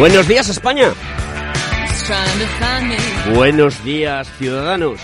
Buenos 0.00 0.26
días 0.26 0.48
España. 0.48 0.94
Buenos 3.34 3.84
días 3.84 4.32
ciudadanos. 4.38 4.98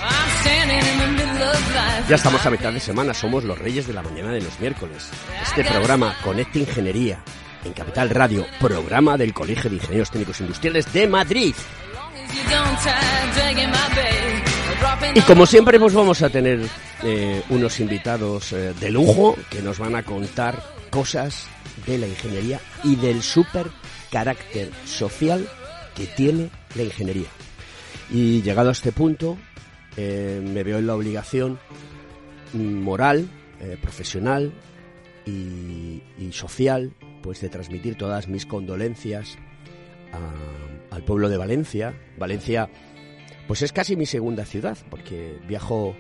Ya 2.09 2.17
estamos 2.17 2.47
a 2.47 2.51
mitad 2.51 2.73
de 2.73 2.81
semana, 2.81 3.13
somos 3.13 3.45
los 3.45 3.59
reyes 3.59 3.87
de 3.87 3.93
la 3.93 4.01
mañana 4.01 4.33
de 4.33 4.41
los 4.41 4.59
miércoles. 4.59 5.11
Este 5.43 5.65
programa 5.65 6.17
Conecta 6.25 6.61
Ingeniería 6.61 7.23
en 7.63 7.75
Capital 7.75 8.09
Radio, 8.09 8.47
programa 8.59 9.19
del 9.19 9.35
Colegio 9.35 9.69
de 9.69 9.77
Ingenieros 9.77 10.11
Técnicos 10.11 10.41
Industriales 10.41 10.91
de 10.91 11.07
Madrid. 11.07 11.55
Y 15.15 15.21
como 15.21 15.45
siempre, 15.45 15.79
pues 15.79 15.93
vamos 15.93 16.23
a 16.23 16.31
tener 16.31 16.67
eh, 17.03 17.43
unos 17.51 17.81
invitados 17.81 18.51
eh, 18.55 18.73
de 18.81 18.91
lujo 18.91 19.37
que 19.51 19.61
nos 19.61 19.79
van 19.79 19.95
a 19.95 20.03
contar 20.05 20.59
cosas 20.89 21.49
de 21.87 21.99
la 21.99 22.07
ingeniería 22.07 22.61
y 22.83 22.97
del 22.97 23.23
súper 23.23 23.67
carácter 24.11 24.71
social 24.85 25.49
que 25.95 26.07
tiene 26.07 26.51
la 26.75 26.83
ingeniería. 26.83 27.29
Y 28.11 28.43
llegado 28.43 28.69
a 28.69 28.73
este 28.73 28.93
punto, 28.93 29.37
eh, 29.97 30.41
me 30.43 30.63
veo 30.63 30.79
en 30.79 30.87
la 30.87 30.95
obligación 30.95 31.59
moral, 32.53 33.29
eh, 33.61 33.77
profesional 33.81 34.53
y, 35.25 36.03
social, 36.31 36.93
pues 37.23 37.41
de 37.41 37.49
transmitir 37.49 37.97
todas 37.97 38.29
mis 38.29 38.47
condolencias 38.47 39.39
al 40.91 41.03
pueblo 41.05 41.29
de 41.29 41.37
Valencia. 41.37 41.95
Valencia, 42.19 42.69
pues 43.47 43.63
es 43.63 43.73
casi 43.73 43.97
mi 43.97 44.07
segunda 44.07 44.45
ciudad, 44.45 44.77
porque 44.91 45.39
viajo 45.47 45.97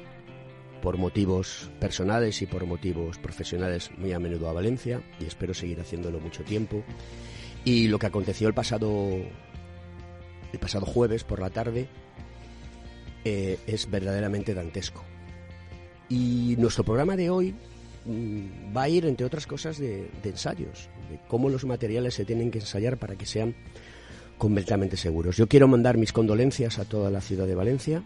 por 0.83 0.99
motivos 0.99 1.71
personales 1.81 2.43
y 2.43 2.47
por 2.47 2.67
motivos 2.67 3.19
profesionales 3.19 3.91
muy 3.97 4.12
a 4.12 4.19
menudo 4.19 4.49
a 4.49 4.53
Valencia 4.53 5.03
y 5.19 5.25
espero 5.25 5.55
seguir 5.55 5.81
haciéndolo 5.81 6.21
mucho 6.21 6.44
tiempo. 6.44 6.84
Y 7.66 7.88
lo 7.88 7.99
que 7.99 8.06
aconteció 8.06 8.47
el 8.47 8.54
pasado, 8.54 9.10
el 10.53 10.59
pasado 10.60 10.87
jueves 10.87 11.25
por 11.25 11.41
la 11.41 11.50
tarde 11.50 11.88
eh, 13.25 13.59
es 13.66 13.91
verdaderamente 13.91 14.54
dantesco. 14.54 15.03
Y 16.09 16.55
nuestro 16.59 16.84
programa 16.84 17.16
de 17.16 17.28
hoy 17.28 17.56
mmm, 18.05 18.75
va 18.75 18.84
a 18.84 18.88
ir, 18.88 19.05
entre 19.05 19.26
otras 19.26 19.49
cosas, 19.49 19.78
de, 19.78 20.09
de, 20.22 20.31
ensayos, 20.31 20.88
de 21.10 21.19
cómo 21.26 21.49
los 21.49 21.65
materiales 21.65 22.15
se 22.15 22.25
tienen 22.25 22.53
que 22.53 22.60
ensayar 22.60 22.99
para 22.99 23.16
que 23.16 23.26
sean 23.26 23.56
completamente 24.38 24.97
seguros. 24.97 25.37
Yo 25.37 25.49
quiero 25.49 25.66
mandar 25.66 25.99
mis 25.99 26.12
condolencias 26.12 26.78
a 26.78 26.84
toda 26.84 27.10
la 27.10 27.21
ciudad 27.21 27.49
de 27.49 27.56
Valencia. 27.56 28.05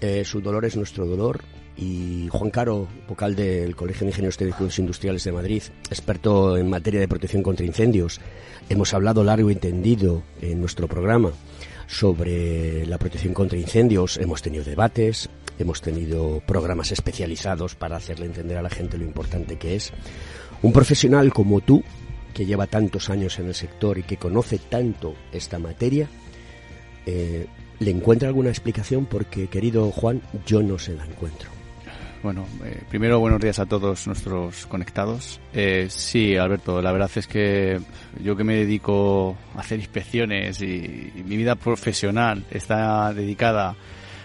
Eh, 0.00 0.24
su 0.24 0.40
dolor 0.40 0.66
es 0.66 0.76
nuestro 0.76 1.04
dolor 1.04 1.42
y 1.76 2.28
Juan 2.30 2.50
Caro, 2.50 2.88
vocal 3.08 3.34
del 3.34 3.74
Colegio 3.74 4.00
de 4.00 4.10
Ingenieros 4.10 4.36
Técnicos 4.36 4.78
Industriales 4.78 5.24
de 5.24 5.32
Madrid, 5.32 5.62
experto 5.90 6.56
en 6.56 6.70
materia 6.70 7.00
de 7.00 7.08
protección 7.08 7.42
contra 7.42 7.66
incendios. 7.66 8.20
Hemos 8.68 8.94
hablado 8.94 9.24
largo 9.24 9.50
y 9.50 9.56
tendido 9.56 10.22
en 10.40 10.60
nuestro 10.60 10.88
programa 10.88 11.32
sobre 11.86 12.86
la 12.86 12.98
protección 12.98 13.34
contra 13.34 13.58
incendios, 13.58 14.16
hemos 14.18 14.42
tenido 14.42 14.64
debates, 14.64 15.28
hemos 15.58 15.82
tenido 15.82 16.40
programas 16.46 16.92
especializados 16.92 17.74
para 17.74 17.96
hacerle 17.96 18.26
entender 18.26 18.56
a 18.56 18.62
la 18.62 18.70
gente 18.70 18.98
lo 18.98 19.04
importante 19.04 19.56
que 19.56 19.76
es. 19.76 19.92
Un 20.62 20.72
profesional 20.72 21.32
como 21.32 21.60
tú, 21.60 21.82
que 22.32 22.46
lleva 22.46 22.66
tantos 22.66 23.10
años 23.10 23.38
en 23.38 23.46
el 23.46 23.54
sector 23.54 23.98
y 23.98 24.02
que 24.02 24.16
conoce 24.16 24.58
tanto 24.58 25.14
esta 25.32 25.58
materia, 25.58 26.08
eh, 27.06 27.46
¿le 27.78 27.90
encuentra 27.90 28.28
alguna 28.28 28.48
explicación? 28.48 29.06
Porque, 29.06 29.48
querido 29.48 29.90
Juan, 29.90 30.22
yo 30.46 30.62
no 30.62 30.78
se 30.78 30.94
la 30.94 31.04
encuentro. 31.04 31.53
Bueno, 32.24 32.46
eh, 32.64 32.80
primero 32.88 33.20
buenos 33.20 33.38
días 33.38 33.58
a 33.58 33.66
todos 33.66 34.06
nuestros 34.06 34.64
conectados. 34.64 35.42
Eh, 35.52 35.88
sí, 35.90 36.38
Alberto, 36.38 36.80
la 36.80 36.90
verdad 36.90 37.10
es 37.16 37.26
que 37.26 37.78
yo 38.18 38.34
que 38.34 38.44
me 38.44 38.54
dedico 38.54 39.36
a 39.54 39.60
hacer 39.60 39.78
inspecciones 39.78 40.62
y, 40.62 41.12
mi 41.22 41.36
vida 41.36 41.54
profesional 41.54 42.42
está 42.50 43.12
dedicada 43.12 43.76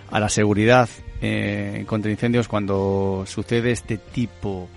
a 0.10 0.18
la 0.18 0.30
seguridad 0.30 0.88
eh, 1.22 1.84
contra 1.86 2.10
incendios 2.10 2.48
cuando 2.48 3.26
sucede 3.28 3.72
este 3.72 3.98
tipo 3.98 4.70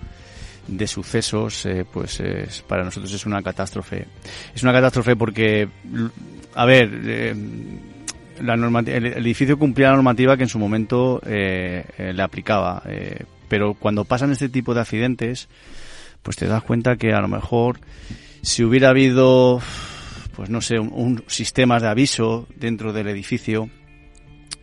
de 0.67 0.85
sucesos, 0.85 1.65
eh, 1.65 1.85
pues 1.89 2.19
es, 2.19 2.61
para 2.63 2.83
nosotros 2.83 3.13
es 3.13 3.25
una 3.25 3.41
catástrofe. 3.41 4.05
Es 4.53 4.63
una 4.63 4.73
catástrofe 4.73 5.15
porque, 5.15 5.69
a 6.55 6.65
ver, 6.65 7.37
la 8.41 8.53
el, 8.53 9.05
edificio 9.05 9.57
cumplía 9.57 9.89
la 9.89 9.95
normativa 9.95 10.37
que 10.37 10.43
en 10.43 10.49
su 10.49 10.59
momento 10.59 11.21
eh, 11.25 11.85
eh, 11.97 12.13
le 12.13 12.23
aplicaba, 12.23 12.83
eh, 12.85 13.23
pero 13.47 13.73
cuando 13.73 14.05
pasan 14.05 14.31
este 14.31 14.49
tipo 14.49 14.73
de 14.73 14.81
accidentes, 14.81 15.49
pues 16.21 16.37
te 16.37 16.47
das 16.47 16.63
cuenta 16.63 16.95
que 16.95 17.13
a 17.13 17.21
lo 17.21 17.27
mejor 17.27 17.79
si 18.41 18.63
hubiera 18.63 18.89
habido, 18.89 19.61
pues 20.35 20.49
no 20.49 20.61
sé, 20.61 20.79
un, 20.79 20.91
un 20.93 21.23
sistemas 21.27 21.81
de 21.81 21.89
aviso 21.89 22.47
dentro 22.55 22.93
del 22.93 23.07
edificio, 23.07 23.69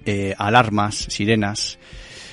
eh, 0.05 0.34
alarmas, 0.38 0.94
sirenas, 0.94 1.78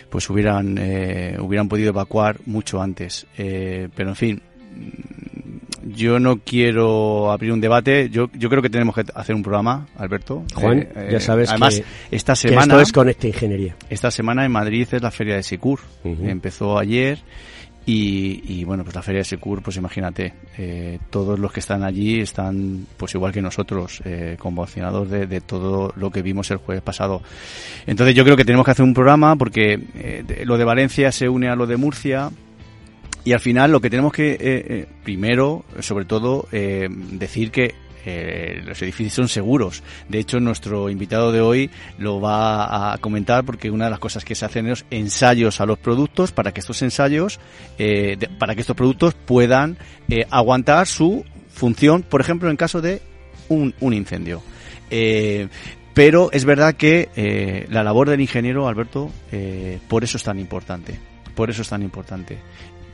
pues 0.10 0.30
hubieran 0.30 0.78
eh, 0.80 1.38
hubieran 1.40 1.68
podido 1.68 1.90
evacuar 1.90 2.40
mucho 2.46 2.82
antes. 2.82 3.28
Pero 3.36 4.10
en 4.10 4.16
fin, 4.16 4.42
yo 5.94 6.20
no 6.20 6.40
quiero 6.40 7.32
abrir 7.32 7.52
un 7.52 7.62
debate. 7.62 8.10
Yo, 8.10 8.30
yo 8.34 8.50
creo 8.50 8.62
que 8.62 8.70
tenemos 8.70 8.96
que 8.96 9.04
hacer 9.14 9.36
un 9.36 9.44
programa, 9.44 9.88
Alberto. 9.98 10.44
Juan, 10.54 10.88
eh, 10.96 11.10
ya 11.12 11.20
sabes 11.20 11.50
además, 11.50 11.80
que, 11.80 12.16
esta 12.16 12.36
semana, 12.36 12.62
que 12.62 12.70
esto 12.70 12.82
es 12.82 12.92
Conecta 12.92 13.28
Ingeniería. 13.28 13.76
Esta 13.90 14.12
semana 14.12 14.46
en 14.46 14.52
Madrid 14.52 14.88
es 14.92 15.02
la 15.02 15.12
feria 15.12 15.36
de. 15.36 15.58
Uh 15.58 15.78
-huh. 16.04 16.30
Empezó 16.30 16.78
ayer 16.78 17.20
Y, 17.90 18.66
bueno, 18.66 18.84
pues 18.84 18.94
la 18.96 19.02
Feria 19.02 19.20
de 19.20 19.24
Secur, 19.24 19.62
pues 19.62 19.78
imagínate, 19.78 20.34
eh, 20.58 21.00
todos 21.10 21.40
los 21.40 21.54
que 21.54 21.62
están 21.62 21.86
allí 21.86 22.20
están 22.20 22.86
pues 22.98 23.16
igual 23.16 23.32
que 23.32 23.42
nosotros, 23.42 24.02
eh, 24.04 24.36
conmocionados 24.38 25.10
de, 25.10 25.40
todo 25.40 25.94
lo 25.96 26.12
que 26.12 26.22
vimos 26.22 26.52
el 26.52 26.58
jueves 26.58 26.84
pasado. 26.84 27.22
Entonces 27.86 28.14
yo 28.14 28.26
creo 28.26 28.36
que 28.36 28.44
tenemos 28.44 28.66
que 28.66 28.72
hacer 28.72 28.84
un 28.84 28.94
programa 28.94 29.38
porque 29.38 29.80
eh, 29.96 30.44
lo 30.44 30.58
de 30.58 30.66
Valencia 30.66 31.14
se 31.14 31.30
une 31.30 31.48
a 31.48 31.56
lo 31.56 31.66
de 31.66 31.78
Murcia, 31.78 32.30
y 33.28 33.34
al 33.34 33.42
final 33.42 33.74
lo 33.74 33.82
que 33.82 33.90
tenemos 33.90 34.14
que, 34.14 34.88
primero, 35.04 35.66
sobre 35.82 36.06
todo, 36.06 36.48
decir 36.52 37.52
que 37.52 37.76
eh, 38.10 38.62
los 38.66 38.82
edificios 38.82 39.16
son 39.16 39.28
seguros. 39.28 39.84
De 40.08 40.20
hecho, 40.20 40.40
nuestro 40.40 40.90
invitado 40.90 41.34
de 41.34 41.42
hoy 41.42 41.70
lo 41.98 42.22
va 42.22 42.94
a 42.94 42.98
comentar 43.00 43.44
porque 43.44 43.70
una 43.70 43.86
de 43.86 43.92
las 43.92 44.00
cosas 44.00 44.24
que 44.24 44.34
se 44.34 44.46
hacen 44.46 44.66
es 44.68 44.86
ensayos 44.92 45.60
a 45.60 45.66
los 45.66 45.78
productos 45.78 46.32
para 46.32 46.54
que 46.54 46.62
estos 46.62 46.82
ensayos, 46.84 47.42
eh, 47.78 48.18
para 48.40 48.56
que 48.56 48.62
estos 48.62 48.78
productos 48.78 49.14
puedan 49.14 49.78
eh, 50.08 50.26
aguantar 50.30 50.88
su 50.88 51.26
función, 51.50 52.02
por 52.02 52.22
ejemplo, 52.22 52.50
en 52.50 52.56
caso 52.56 52.80
de 52.80 53.02
un 53.50 53.74
incendio. 53.82 54.42
pero 55.94 56.32
es 56.32 56.46
verdad 56.46 56.76
que 56.76 57.66
la 57.70 57.84
labor 57.84 58.10
del 58.10 58.22
ingeniero, 58.22 58.70
Alberto, 58.70 59.12
por 59.90 60.06
eso 60.06 60.16
es 60.16 60.24
tan 60.24 60.40
importante. 60.40 60.98
Por 61.36 61.50
eso 61.50 61.62
es 61.62 61.70
tan 61.70 61.84
importante 61.84 62.38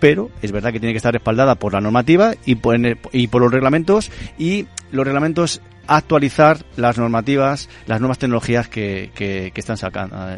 pero 0.04 0.30
es 0.42 0.52
verdad 0.52 0.74
que 0.74 0.82
tiene 0.82 0.92
que 0.92 0.98
estar 0.98 1.14
respaldada 1.14 1.56
por 1.56 1.72
la 1.72 1.80
normativa 1.80 2.34
y 2.46 2.56
por, 2.56 2.76
y 3.14 3.28
por 3.28 3.42
los 3.42 3.50
reglamentos 3.50 4.12
y 4.38 4.68
los 4.92 5.06
reglamentos 5.06 5.62
actualizar 5.88 6.66
las 6.76 6.98
normativas, 6.98 7.70
las 7.88 8.02
nuevas 8.02 8.18
tecnologías 8.20 8.68
que, 8.68 9.12
que, 9.16 9.54
están 9.56 9.78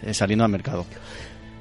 eh, 0.04 0.14
saliendo 0.14 0.46
al 0.46 0.52
mercado. 0.52 0.86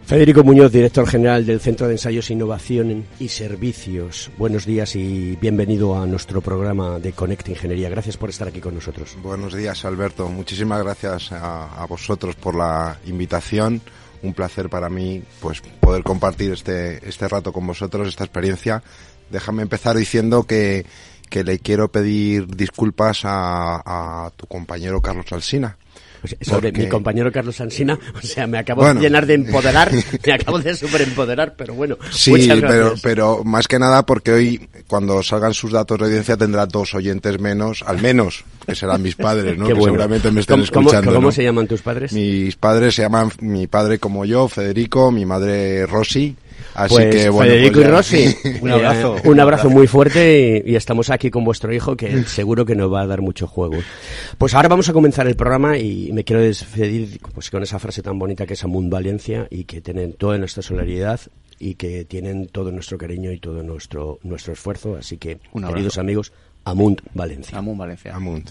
Federico 0.04 0.44
Muñoz, 0.44 0.70
director 0.70 1.08
general 1.08 1.46
del 1.46 1.60
Centro 1.60 1.86
de 1.86 1.94
Ensayos, 1.94 2.30
Innovación 2.30 3.06
y 3.18 3.28
Servicios. 3.28 4.30
Buenos 4.36 4.66
días 4.66 4.96
y 4.96 5.38
bienvenido 5.40 5.98
a 5.98 6.04
nuestro 6.04 6.42
programa 6.42 6.98
de 6.98 7.12
Conecta 7.12 7.52
Ingeniería. 7.52 7.88
Gracias 7.88 8.18
por 8.18 8.28
estar 8.28 8.48
aquí 8.48 8.60
con 8.60 8.74
nosotros. 8.74 9.16
Buenos 9.22 9.54
días, 9.54 9.82
Alberto. 9.86 10.28
Muchísimas 10.28 10.84
gracias 10.84 11.32
a, 11.32 11.82
a 11.82 11.86
vosotros 11.86 12.34
por 12.36 12.54
la 12.54 12.98
invitación 13.06 13.80
un 14.24 14.34
placer 14.34 14.68
para 14.68 14.88
mí 14.88 15.22
pues 15.40 15.60
poder 15.80 16.02
compartir 16.02 16.52
este, 16.52 17.06
este 17.08 17.28
rato 17.28 17.52
con 17.52 17.66
vosotros, 17.66 18.08
esta 18.08 18.24
experiencia. 18.24 18.82
Déjame 19.30 19.62
empezar 19.62 19.96
diciendo 19.96 20.44
que, 20.44 20.86
que 21.30 21.44
le 21.44 21.58
quiero 21.58 21.88
pedir 21.88 22.46
disculpas 22.46 23.24
a, 23.24 24.26
a 24.26 24.30
tu 24.30 24.46
compañero 24.46 25.00
Carlos 25.00 25.32
Alsina. 25.32 25.76
Pues, 26.24 26.36
sobre 26.40 26.72
mi 26.72 26.88
compañero 26.88 27.30
Carlos 27.30 27.60
Alsina, 27.60 27.98
o 28.14 28.26
sea, 28.26 28.46
me 28.46 28.56
acabo 28.56 28.82
de 28.82 28.98
llenar 28.98 29.26
de 29.26 29.34
empoderar, 29.34 29.92
me 30.26 30.32
acabo 30.32 30.58
de 30.58 30.74
superempoderar, 30.74 31.54
pero 31.54 31.74
bueno. 31.74 31.98
Sí, 32.10 32.48
pero, 32.48 32.94
pero 33.02 33.44
más 33.44 33.68
que 33.68 33.78
nada 33.78 34.06
porque 34.06 34.32
hoy, 34.32 34.68
cuando 34.86 35.22
salgan 35.22 35.52
sus 35.52 35.72
datos 35.72 35.98
de 35.98 36.06
audiencia, 36.06 36.38
tendrá 36.38 36.64
dos 36.64 36.94
oyentes 36.94 37.38
menos, 37.38 37.84
al 37.86 38.00
menos, 38.00 38.42
que 38.66 38.74
serán 38.74 39.02
mis 39.02 39.16
padres, 39.16 39.58
¿no? 39.58 39.66
que 39.68 39.74
seguramente 39.74 40.30
me 40.30 40.40
estén 40.40 40.62
escuchando. 40.62 41.12
¿Cómo, 41.12 41.30
se 41.30 41.44
llaman 41.44 41.66
tus 41.66 41.82
padres? 41.82 42.14
Mis 42.14 42.56
padres 42.56 42.94
se 42.94 43.02
llaman, 43.02 43.30
mi 43.40 43.66
padre 43.66 43.98
como 43.98 44.24
yo, 44.24 44.48
Federico, 44.48 45.10
mi 45.10 45.26
madre 45.26 45.84
Rosy, 45.84 46.34
Así 46.74 46.94
pues, 46.94 47.14
que, 47.14 47.28
bueno, 47.28 47.52
Federico 47.52 47.74
pues 47.74 47.86
y 47.86 47.90
Rosy, 47.90 48.36
un 48.62 48.70
abrazo. 48.70 49.16
un 49.24 49.40
abrazo 49.40 49.70
muy 49.70 49.86
fuerte 49.86 50.62
y, 50.66 50.74
estamos 50.74 51.08
aquí 51.10 51.30
con 51.30 51.44
vuestro 51.44 51.72
hijo 51.72 51.96
que 51.96 52.24
seguro 52.24 52.64
que 52.64 52.74
nos 52.74 52.92
va 52.92 53.02
a 53.02 53.06
dar 53.06 53.20
mucho 53.20 53.46
juego. 53.46 53.76
Pues 54.38 54.54
ahora 54.54 54.68
vamos 54.68 54.88
a 54.88 54.92
comenzar 54.92 55.26
el 55.28 55.36
programa 55.36 55.78
y 55.78 56.10
me 56.12 56.24
quiero 56.24 56.42
despedir 56.42 57.20
pues, 57.32 57.50
con 57.50 57.62
esa 57.62 57.78
frase 57.78 58.02
tan 58.02 58.18
bonita 58.18 58.44
que 58.44 58.54
es 58.54 58.64
Amunt 58.64 58.90
Valencia 58.90 59.46
y 59.50 59.64
que 59.64 59.80
tienen 59.80 60.14
toda 60.14 60.36
nuestra 60.36 60.62
solidaridad 60.62 61.20
y 61.60 61.76
que 61.76 62.04
tienen 62.04 62.48
todo 62.48 62.72
nuestro 62.72 62.98
cariño 62.98 63.30
y 63.30 63.38
todo 63.38 63.62
nuestro, 63.62 64.18
nuestro 64.24 64.52
esfuerzo. 64.52 64.96
Así 64.96 65.16
que, 65.16 65.38
queridos 65.68 65.98
amigos, 65.98 66.32
Amunt 66.64 67.02
Valencia. 67.14 67.56
Amunt 67.56 67.78
Valencia. 67.78 68.14
Amunt. 68.14 68.50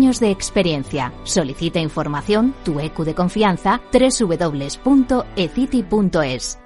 de 0.01 0.31
experiencia. 0.31 1.13
Solicita 1.23 1.79
información, 1.79 2.55
tu 2.65 2.79
EQ 2.79 3.03
de 3.05 3.13
confianza, 3.13 3.79
www.ecity.es. 3.93 4.79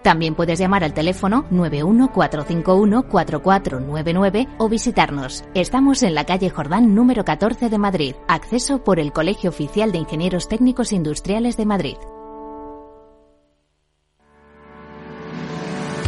También 0.01 0.35
puedes 0.35 0.57
llamar 0.57 0.85
al 0.85 0.93
teléfono 0.93 1.43
914514499 1.51 4.47
o 4.57 4.69
visitarnos. 4.69 5.43
Estamos 5.53 6.01
en 6.03 6.15
la 6.15 6.23
calle 6.25 6.49
Jordán 6.49 6.95
número 6.95 7.25
14 7.25 7.69
de 7.69 7.77
Madrid. 7.77 8.15
Acceso 8.29 8.81
por 8.83 8.99
el 8.99 9.11
Colegio 9.11 9.49
Oficial 9.49 9.91
de 9.91 9.97
Ingenieros 9.97 10.47
Técnicos 10.47 10.93
Industriales 10.93 11.57
de 11.57 11.65
Madrid. 11.65 11.97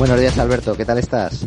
Buenos 0.00 0.18
días 0.18 0.38
Alberto, 0.38 0.78
¿qué 0.78 0.86
tal 0.86 0.96
estás? 0.96 1.44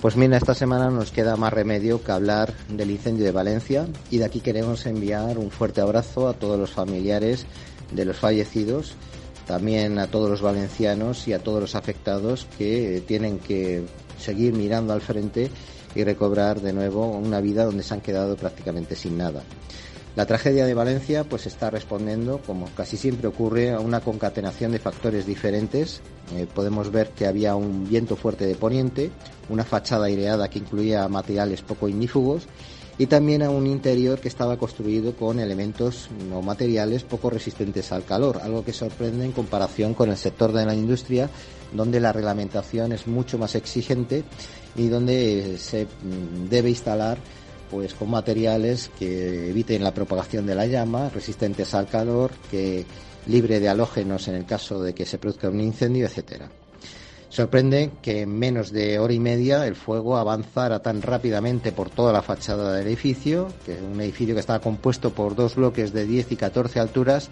Pues 0.00 0.16
mira, 0.16 0.36
esta 0.36 0.56
semana 0.56 0.90
nos 0.90 1.12
queda 1.12 1.36
más 1.36 1.52
remedio 1.52 2.02
que 2.02 2.10
hablar 2.10 2.52
del 2.68 2.90
incendio 2.90 3.24
de 3.24 3.30
Valencia 3.30 3.86
y 4.10 4.18
de 4.18 4.24
aquí 4.24 4.40
queremos 4.40 4.86
enviar 4.86 5.38
un 5.38 5.52
fuerte 5.52 5.82
abrazo 5.82 6.26
a 6.26 6.32
todos 6.32 6.58
los 6.58 6.72
familiares 6.72 7.46
de 7.92 8.04
los 8.04 8.16
fallecidos, 8.16 8.96
también 9.46 10.00
a 10.00 10.08
todos 10.08 10.28
los 10.28 10.42
valencianos 10.42 11.28
y 11.28 11.32
a 11.32 11.44
todos 11.44 11.60
los 11.60 11.76
afectados 11.76 12.48
que 12.58 13.04
tienen 13.06 13.38
que 13.38 13.84
seguir 14.18 14.52
mirando 14.52 14.94
al 14.94 15.00
frente 15.00 15.48
y 15.94 16.02
recobrar 16.02 16.60
de 16.60 16.72
nuevo 16.72 17.06
una 17.06 17.40
vida 17.40 17.64
donde 17.64 17.84
se 17.84 17.94
han 17.94 18.00
quedado 18.00 18.34
prácticamente 18.34 18.96
sin 18.96 19.16
nada. 19.16 19.44
La 20.14 20.26
tragedia 20.26 20.66
de 20.66 20.74
Valencia 20.74 21.24
pues 21.24 21.46
está 21.46 21.70
respondiendo, 21.70 22.40
como 22.46 22.66
casi 22.76 22.98
siempre 22.98 23.28
ocurre, 23.28 23.70
a 23.70 23.80
una 23.80 24.00
concatenación 24.00 24.72
de 24.72 24.78
factores 24.78 25.24
diferentes. 25.24 26.02
Eh, 26.36 26.46
podemos 26.52 26.90
ver 26.90 27.10
que 27.10 27.26
había 27.26 27.56
un 27.56 27.88
viento 27.88 28.14
fuerte 28.14 28.46
de 28.46 28.54
poniente, 28.54 29.10
una 29.48 29.64
fachada 29.64 30.06
aireada 30.06 30.50
que 30.50 30.58
incluía 30.58 31.08
materiales 31.08 31.62
poco 31.62 31.88
ignífugos 31.88 32.46
y 32.98 33.06
también 33.06 33.42
a 33.42 33.48
un 33.48 33.66
interior 33.66 34.20
que 34.20 34.28
estaba 34.28 34.58
construido 34.58 35.16
con 35.16 35.40
elementos 35.40 36.10
o 36.32 36.42
materiales 36.42 37.04
poco 37.04 37.30
resistentes 37.30 37.90
al 37.90 38.04
calor, 38.04 38.40
algo 38.42 38.64
que 38.64 38.74
sorprende 38.74 39.24
en 39.24 39.32
comparación 39.32 39.94
con 39.94 40.10
el 40.10 40.18
sector 40.18 40.52
de 40.52 40.66
la 40.66 40.74
industria, 40.74 41.30
donde 41.72 42.00
la 42.00 42.12
reglamentación 42.12 42.92
es 42.92 43.06
mucho 43.06 43.38
más 43.38 43.54
exigente 43.54 44.24
y 44.76 44.88
donde 44.88 45.56
se 45.58 45.86
mm, 45.86 46.50
debe 46.50 46.68
instalar 46.68 47.16
pues 47.72 47.94
con 47.94 48.10
materiales 48.10 48.90
que 48.98 49.48
eviten 49.48 49.82
la 49.82 49.94
propagación 49.94 50.44
de 50.44 50.54
la 50.54 50.66
llama, 50.66 51.08
resistentes 51.08 51.72
al 51.72 51.88
calor, 51.88 52.30
que 52.50 52.84
libre 53.26 53.60
de 53.60 53.70
halógenos 53.70 54.28
en 54.28 54.34
el 54.34 54.44
caso 54.44 54.82
de 54.82 54.94
que 54.94 55.06
se 55.06 55.16
produzca 55.16 55.48
un 55.48 55.60
incendio, 55.60 56.04
etcétera. 56.04 56.50
Sorprende 57.30 57.92
que 58.02 58.20
en 58.20 58.38
menos 58.38 58.72
de 58.72 58.98
hora 58.98 59.14
y 59.14 59.18
media 59.18 59.66
el 59.66 59.74
fuego 59.74 60.18
avanzara 60.18 60.80
tan 60.80 61.00
rápidamente 61.00 61.72
por 61.72 61.88
toda 61.88 62.12
la 62.12 62.20
fachada 62.20 62.74
del 62.74 62.86
edificio, 62.86 63.48
que 63.64 63.72
es 63.72 63.80
un 63.80 63.98
edificio 64.02 64.34
que 64.34 64.40
estaba 64.40 64.60
compuesto 64.60 65.14
por 65.14 65.34
dos 65.34 65.56
bloques 65.56 65.94
de 65.94 66.04
10 66.04 66.32
y 66.32 66.36
14 66.36 66.78
alturas 66.78 67.30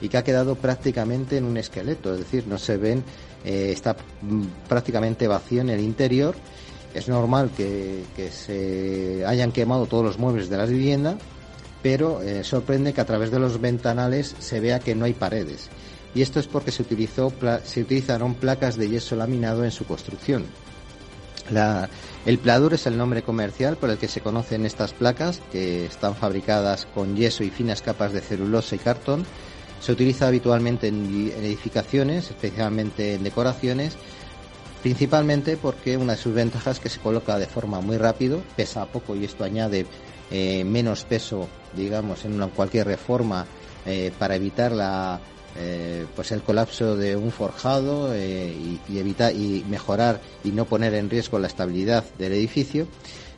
y 0.00 0.08
que 0.08 0.16
ha 0.16 0.24
quedado 0.24 0.56
prácticamente 0.56 1.36
en 1.36 1.44
un 1.44 1.58
esqueleto, 1.58 2.12
es 2.12 2.18
decir, 2.18 2.48
no 2.48 2.58
se 2.58 2.76
ven, 2.76 3.04
eh, 3.44 3.70
está 3.72 3.94
mm, 4.22 4.42
prácticamente 4.68 5.28
vacío 5.28 5.60
en 5.60 5.70
el 5.70 5.80
interior 5.80 6.34
es 6.96 7.08
normal 7.08 7.50
que, 7.56 8.04
se 8.30 9.24
hayan 9.26 9.52
quemado 9.52 9.86
todos 9.86 10.04
los 10.04 10.18
muebles 10.18 10.48
de 10.48 10.56
la 10.56 10.66
vivienda, 10.66 11.18
pero 11.82 12.22
eh, 12.22 12.42
sorprende 12.42 12.92
que 12.92 13.00
a 13.00 13.06
través 13.06 13.30
de 13.30 13.38
los 13.38 13.60
ventanales 13.60 14.34
se 14.38 14.60
vea 14.60 14.80
que 14.80 14.94
no 14.94 15.04
hay 15.04 15.12
paredes. 15.12 15.68
y 16.14 16.22
esto 16.22 16.40
es 16.40 16.46
porque 16.46 16.72
se, 16.72 16.82
utilizaron 16.82 18.34
placas 18.34 18.76
de 18.76 18.88
yeso 18.88 19.16
laminado 19.16 19.64
en 19.64 19.70
su 19.70 19.84
construcción. 19.84 20.46
el 22.24 22.38
pladur 22.38 22.74
es 22.74 22.86
el 22.86 22.96
nombre 22.96 23.22
comercial 23.22 23.76
por 23.76 23.90
el 23.90 23.98
que 23.98 24.08
se 24.08 24.22
conocen 24.22 24.64
estas 24.64 24.94
placas, 24.94 25.42
que 25.52 25.84
están 25.84 26.16
fabricadas 26.16 26.86
con 26.94 27.14
yeso 27.14 27.44
y 27.44 27.50
finas 27.50 27.82
capas 27.82 28.12
de 28.12 28.22
celulosa 28.22 28.74
y 28.74 28.78
cartón. 28.78 29.26
Se 29.80 29.92
utiliza 29.92 30.26
habitualmente 30.26 30.88
en 30.88 31.30
edificaciones, 31.36 32.30
especialmente 32.30 33.14
en 33.14 33.22
decoraciones, 33.22 33.98
principalmente 34.86 35.56
porque 35.56 35.96
una 35.96 36.12
de 36.12 36.18
sus 36.20 36.32
ventajas 36.32 36.76
es 36.76 36.80
que 36.80 36.88
se 36.88 37.00
coloca 37.00 37.36
de 37.40 37.48
forma 37.48 37.80
muy 37.80 37.96
rápido, 37.96 38.40
pesa 38.54 38.86
poco 38.86 39.16
y 39.16 39.24
esto 39.24 39.42
añade 39.42 39.84
eh, 40.30 40.62
menos 40.62 41.02
peso, 41.02 41.48
digamos, 41.74 42.24
en 42.24 42.38
cualquier 42.50 42.86
reforma 42.86 43.46
eh, 43.84 44.12
para 44.16 44.36
evitar 44.36 45.20
eh, 45.56 46.06
pues 46.14 46.30
el 46.30 46.42
colapso 46.42 46.96
de 46.96 47.16
un 47.16 47.32
forjado 47.32 48.16
y, 48.16 48.78
evitar 48.94 49.34
y 49.34 49.64
mejorar 49.68 50.20
y 50.44 50.52
no 50.52 50.66
poner 50.66 50.94
en 50.94 51.10
riesgo 51.10 51.40
la 51.40 51.48
estabilidad 51.48 52.04
del 52.16 52.34
edificio. 52.34 52.86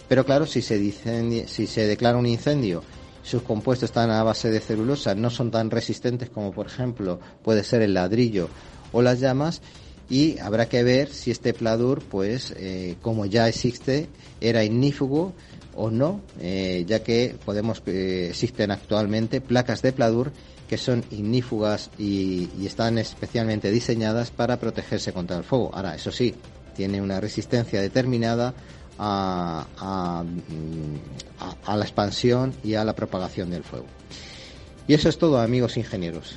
Pero 0.07 0.27
claro, 0.27 0.45
si 0.45 0.61
se 0.61 1.87
declara 1.87 2.19
un 2.19 2.27
incendio, 2.27 2.83
sus 3.23 3.41
compuestos 3.41 3.89
están 3.89 4.11
a 4.11 4.23
base 4.23 4.51
de 4.51 4.61
celulosa, 4.61 5.15
no 5.15 5.31
son 5.31 5.51
tan 5.51 5.71
resistentes 5.71 6.29
como 6.29 6.53
por 6.53 6.67
ejemplo 6.67 7.21
puede 7.43 7.65
ser 7.65 7.81
el 7.81 7.95
ladrillo 7.95 8.51
o 8.93 9.01
las 9.01 9.19
llamas 9.19 9.63
y 10.11 10.39
habrá 10.39 10.69
que 10.69 10.83
ver 10.83 11.11
si 11.11 11.31
este 11.31 11.53
pladur, 11.53 12.03
pues 12.03 12.55
como 13.03 13.27
ya 13.27 13.49
existe, 13.49 14.09
era 14.41 14.65
ignífugo 14.65 15.35
o 15.79 15.91
no, 15.91 16.21
eh, 16.41 16.85
ya 16.89 17.05
que 17.05 17.37
podemos 17.45 17.81
eh, 17.87 18.27
existen 18.31 18.73
actualmente 18.73 19.41
placas 19.41 19.81
de 19.81 19.93
pladur 19.93 20.33
que 20.69 20.77
son 20.77 21.05
ignífugas 21.11 21.91
y, 21.97 22.49
están 22.67 22.99
especialmente 22.99 23.71
diseñadas 23.71 24.31
para 24.31 24.59
protegerse 24.59 25.13
contra 25.13 25.39
el 25.39 25.45
fuego. 25.45 25.71
Ahora, 25.73 25.95
eso 25.95 26.13
sí, 26.13 26.35
tiene 26.77 27.01
una 27.01 27.21
resistencia 27.21 27.81
determinada 27.81 28.55
a, 28.99 29.67
a, 29.79 31.77
la 31.77 31.85
expansión 31.85 32.53
y 32.65 32.75
a 32.75 32.85
la 32.85 32.95
propagación 32.95 33.49
del 33.49 33.63
fuego. 33.63 33.87
Y 34.87 34.95
eso 34.95 35.09
es 35.09 35.17
todo, 35.17 35.41
amigos 35.41 35.77
ingenieros. 35.79 36.37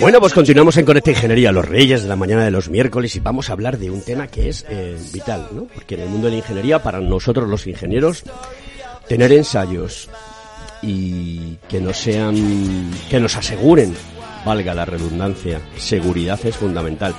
Bueno, 0.00 0.18
pues 0.18 0.32
continuamos 0.32 0.78
en 0.78 0.86
Conecta 0.86 1.10
Ingeniería, 1.10 1.52
los 1.52 1.68
reyes 1.68 2.02
de 2.02 2.08
la 2.08 2.16
mañana 2.16 2.42
de 2.42 2.50
los 2.50 2.70
miércoles, 2.70 3.14
y 3.16 3.20
vamos 3.20 3.50
a 3.50 3.52
hablar 3.52 3.76
de 3.76 3.90
un 3.90 4.00
tema 4.00 4.28
que 4.28 4.48
es 4.48 4.64
eh, 4.70 4.96
vital, 5.12 5.48
¿no? 5.52 5.64
Porque 5.66 5.94
en 5.94 6.00
el 6.00 6.08
mundo 6.08 6.26
de 6.26 6.32
la 6.32 6.38
ingeniería, 6.38 6.82
para 6.82 7.00
nosotros 7.00 7.46
los 7.46 7.66
ingenieros, 7.66 8.24
tener 9.08 9.30
ensayos 9.30 10.08
y 10.80 11.56
que 11.68 11.82
no 11.82 11.92
sean, 11.92 12.90
que 13.10 13.20
nos 13.20 13.36
aseguren, 13.36 13.94
valga 14.46 14.72
la 14.74 14.86
redundancia, 14.86 15.60
seguridad 15.76 16.40
es 16.44 16.56
fundamental. 16.56 17.14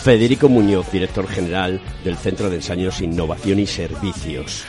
Federico 0.00 0.48
Muñoz, 0.48 0.92
director 0.92 1.26
general 1.26 1.80
del 2.04 2.16
Centro 2.16 2.48
de 2.48 2.56
Ensayos, 2.56 3.00
Innovación 3.00 3.58
y 3.58 3.66
Servicios. 3.66 4.64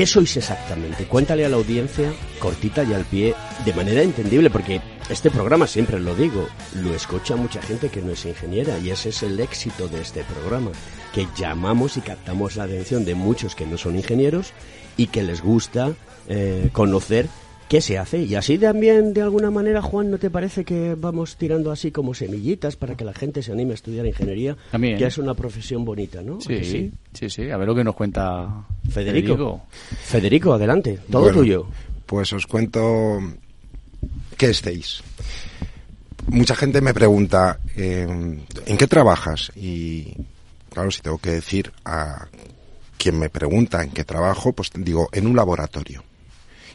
¿Qué 0.00 0.06
sois 0.06 0.34
exactamente? 0.34 1.04
Cuéntale 1.04 1.44
a 1.44 1.50
la 1.50 1.56
audiencia, 1.56 2.10
cortita 2.38 2.82
y 2.84 2.94
al 2.94 3.04
pie, 3.04 3.34
de 3.66 3.74
manera 3.74 4.02
entendible, 4.02 4.48
porque 4.48 4.80
este 5.10 5.30
programa, 5.30 5.66
siempre 5.66 6.00
lo 6.00 6.14
digo, 6.14 6.48
lo 6.76 6.94
escucha 6.94 7.36
mucha 7.36 7.60
gente 7.60 7.90
que 7.90 8.00
no 8.00 8.12
es 8.12 8.24
ingeniera 8.24 8.78
y 8.78 8.88
ese 8.88 9.10
es 9.10 9.22
el 9.22 9.38
éxito 9.38 9.88
de 9.88 10.00
este 10.00 10.24
programa, 10.24 10.70
que 11.12 11.26
llamamos 11.36 11.98
y 11.98 12.00
captamos 12.00 12.56
la 12.56 12.64
atención 12.64 13.04
de 13.04 13.14
muchos 13.14 13.54
que 13.54 13.66
no 13.66 13.76
son 13.76 13.94
ingenieros 13.94 14.54
y 14.96 15.08
que 15.08 15.22
les 15.22 15.42
gusta 15.42 15.92
eh, 16.28 16.70
conocer 16.72 17.28
qué 17.70 17.80
se 17.80 17.98
hace. 17.98 18.24
Y 18.24 18.34
así 18.34 18.58
también, 18.58 19.14
de 19.14 19.22
alguna 19.22 19.52
manera, 19.52 19.80
Juan, 19.80 20.10
¿no 20.10 20.18
te 20.18 20.28
parece 20.28 20.64
que 20.64 20.96
vamos 20.98 21.36
tirando 21.36 21.70
así 21.70 21.92
como 21.92 22.14
semillitas 22.14 22.74
para 22.74 22.96
que 22.96 23.04
la 23.04 23.14
gente 23.14 23.44
se 23.44 23.52
anime 23.52 23.70
a 23.70 23.74
estudiar 23.74 24.04
ingeniería? 24.06 24.56
También. 24.72 24.98
Que 24.98 25.06
es 25.06 25.18
una 25.18 25.34
profesión 25.34 25.84
bonita, 25.84 26.20
¿no? 26.20 26.40
Sí, 26.40 26.90
sí, 27.12 27.30
sí, 27.30 27.48
A 27.48 27.56
ver 27.56 27.68
lo 27.68 27.74
que 27.76 27.84
nos 27.84 27.94
cuenta 27.94 28.66
Federico. 28.90 29.62
Federico, 30.02 30.52
adelante, 30.52 30.98
todo 31.08 31.30
tuyo. 31.30 31.68
Pues 32.06 32.32
os 32.32 32.44
cuento 32.48 33.20
¿qué 34.36 34.50
estéis? 34.50 35.04
Mucha 36.26 36.56
gente 36.56 36.80
me 36.80 36.92
pregunta, 36.92 37.60
em, 37.76 38.40
¿en 38.66 38.76
qué 38.76 38.88
trabajas? 38.88 39.52
Y 39.54 40.16
claro, 40.70 40.90
si 40.90 41.02
tengo 41.02 41.18
que 41.18 41.30
decir 41.30 41.70
a 41.84 42.26
quien 42.98 43.16
me 43.16 43.30
pregunta 43.30 43.84
en 43.84 43.90
qué 43.90 44.02
trabajo, 44.02 44.52
pues 44.52 44.70
digo, 44.74 45.08
en 45.12 45.28
un 45.28 45.36
laboratorio. 45.36 46.02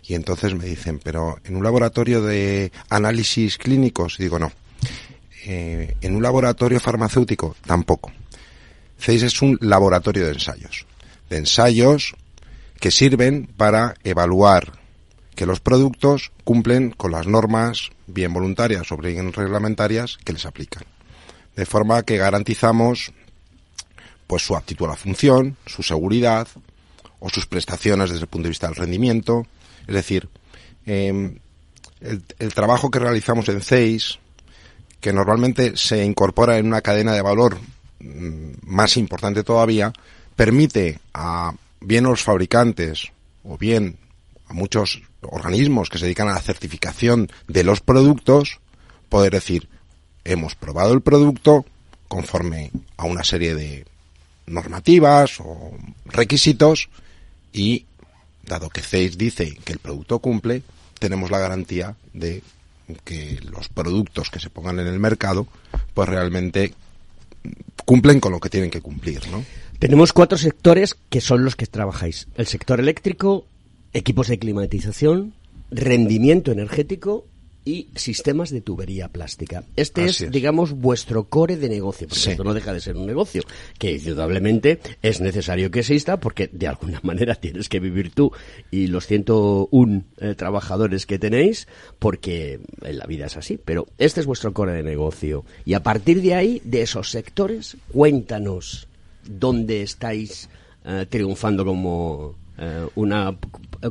Y 0.07 0.13
entonces 0.13 0.53
me 0.53 0.65
dicen, 0.65 0.99
pero 1.03 1.39
en 1.43 1.55
un 1.55 1.63
laboratorio 1.63 2.21
de 2.21 2.71
análisis 2.89 3.57
clínicos, 3.57 4.17
digo, 4.17 4.37
no. 4.37 4.51
Eh, 5.45 5.95
en 6.01 6.15
un 6.15 6.21
laboratorio 6.21 6.79
farmacéutico, 6.79 7.55
tampoco. 7.65 8.11
CEIS 8.99 9.23
es 9.23 9.41
un 9.41 9.57
laboratorio 9.61 10.25
de 10.25 10.33
ensayos. 10.33 10.85
De 11.29 11.37
ensayos 11.37 12.15
que 12.79 12.91
sirven 12.91 13.47
para 13.57 13.95
evaluar 14.03 14.73
que 15.35 15.45
los 15.45 15.59
productos 15.59 16.31
cumplen 16.43 16.91
con 16.91 17.11
las 17.11 17.27
normas, 17.27 17.89
bien 18.07 18.33
voluntarias 18.33 18.91
o 18.91 18.97
bien 18.97 19.33
reglamentarias, 19.33 20.17
que 20.23 20.33
les 20.33 20.45
aplican. 20.45 20.83
De 21.55 21.65
forma 21.65 22.03
que 22.03 22.17
garantizamos 22.17 23.11
pues 24.27 24.43
su 24.43 24.55
aptitud 24.55 24.85
a 24.85 24.89
la 24.89 24.95
función, 24.95 25.57
su 25.65 25.83
seguridad 25.83 26.47
o 27.19 27.29
sus 27.29 27.45
prestaciones 27.45 28.09
desde 28.09 28.23
el 28.23 28.27
punto 28.27 28.43
de 28.43 28.49
vista 28.49 28.67
del 28.67 28.75
rendimiento. 28.75 29.45
Es 29.87 29.95
decir, 29.95 30.29
em, 30.85 31.37
el, 32.01 32.53
trabajo 32.53 32.91
que 32.91 32.99
realizamos 32.99 33.49
en 33.49 33.61
CEIS, 33.61 34.19
que 34.99 35.13
normalmente 35.13 35.77
se 35.77 36.03
incorpora 36.03 36.57
en 36.57 36.67
una 36.67 36.81
cadena 36.81 37.13
de 37.13 37.21
valor 37.21 37.57
mm, 37.99 38.51
más 38.63 38.97
importante 38.97 39.43
todavía, 39.43 39.93
permite 40.35 40.99
a 41.13 41.53
bien 41.81 42.05
los 42.05 42.23
fabricantes 42.23 43.11
o 43.43 43.57
bien 43.57 43.97
a 44.47 44.53
muchos 44.53 45.01
organismos 45.21 45.89
que 45.89 45.97
se 45.97 46.05
dedican 46.05 46.27
a 46.27 46.33
la 46.33 46.41
certificación 46.41 47.29
de 47.47 47.63
los 47.63 47.81
productos, 47.81 48.59
poder 49.09 49.33
decir, 49.33 49.69
hemos 50.23 50.55
probado 50.55 50.93
el 50.93 51.01
producto 51.01 51.65
conforme 52.07 52.71
a 52.97 53.05
una 53.05 53.23
serie 53.23 53.55
de 53.55 53.85
normativas 54.47 55.39
o 55.39 55.71
requisitos 56.05 56.89
y, 57.53 57.85
dado 58.45 58.69
que 58.69 58.81
CEIS 58.81 59.17
dice 59.17 59.57
que 59.63 59.73
el 59.73 59.79
producto 59.79 60.19
cumple, 60.19 60.63
tenemos 60.99 61.31
la 61.31 61.39
garantía 61.39 61.95
de 62.13 62.41
que 63.03 63.39
los 63.51 63.69
productos 63.69 64.29
que 64.29 64.39
se 64.39 64.49
pongan 64.49 64.79
en 64.79 64.87
el 64.87 64.99
mercado, 64.99 65.47
pues 65.93 66.07
realmente 66.07 66.73
cumplen 67.85 68.19
con 68.19 68.31
lo 68.31 68.39
que 68.39 68.49
tienen 68.49 68.69
que 68.69 68.81
cumplir, 68.81 69.27
¿no? 69.29 69.43
Tenemos 69.79 70.13
cuatro 70.13 70.37
sectores 70.37 70.95
que 71.09 71.21
son 71.21 71.43
los 71.43 71.55
que 71.55 71.67
trabajáis. 71.67 72.27
El 72.35 72.47
sector 72.47 72.79
eléctrico, 72.79 73.45
equipos 73.93 74.27
de 74.27 74.39
climatización, 74.39 75.33
rendimiento 75.69 76.51
energético 76.51 77.25
y 77.65 77.89
sistemas 77.95 78.51
de 78.51 78.61
tubería 78.61 79.09
plástica. 79.09 79.63
Este 79.75 80.05
es, 80.05 80.31
digamos, 80.31 80.71
vuestro 80.71 81.25
core 81.25 81.57
de 81.57 81.67
negocio, 81.67 82.07
porque 82.07 82.31
esto 82.31 82.43
no 82.43 82.53
deja 82.53 82.71
de 82.71 82.79
ser 82.79 82.95
un 82.95 83.07
negocio, 83.07 83.41
que 83.79 83.93
indudablemente 83.93 84.79
es 85.01 85.19
necesario 85.19 85.71
que 85.71 85.79
exista, 85.79 86.19
porque 86.19 86.47
de 86.51 86.67
alguna 86.67 86.99
manera 87.03 87.33
tienes 87.33 87.67
que 87.67 87.79
vivir 87.79 88.11
tú 88.11 88.31
y 88.69 88.87
los 88.87 89.07
101 89.07 90.03
eh, 90.17 90.35
trabajadores 90.35 91.07
que 91.07 91.17
tenéis, 91.17 91.67
porque 91.97 92.59
en 92.83 92.97
la 92.99 93.07
vida 93.07 93.25
es 93.25 93.35
así. 93.35 93.57
Pero 93.63 93.87
este 93.97 94.19
es 94.19 94.27
vuestro 94.27 94.53
core 94.53 94.73
de 94.73 94.83
negocio. 94.83 95.43
Y 95.65 95.73
a 95.73 95.81
partir 95.81 96.21
de 96.21 96.35
ahí, 96.35 96.61
de 96.63 96.83
esos 96.83 97.09
sectores, 97.09 97.77
cuéntanos 97.91 98.87
dónde 99.27 99.81
estáis 99.81 100.49
eh, 100.85 101.07
triunfando 101.09 101.65
como 101.65 102.35
eh, 102.59 102.87
una, 102.93 103.35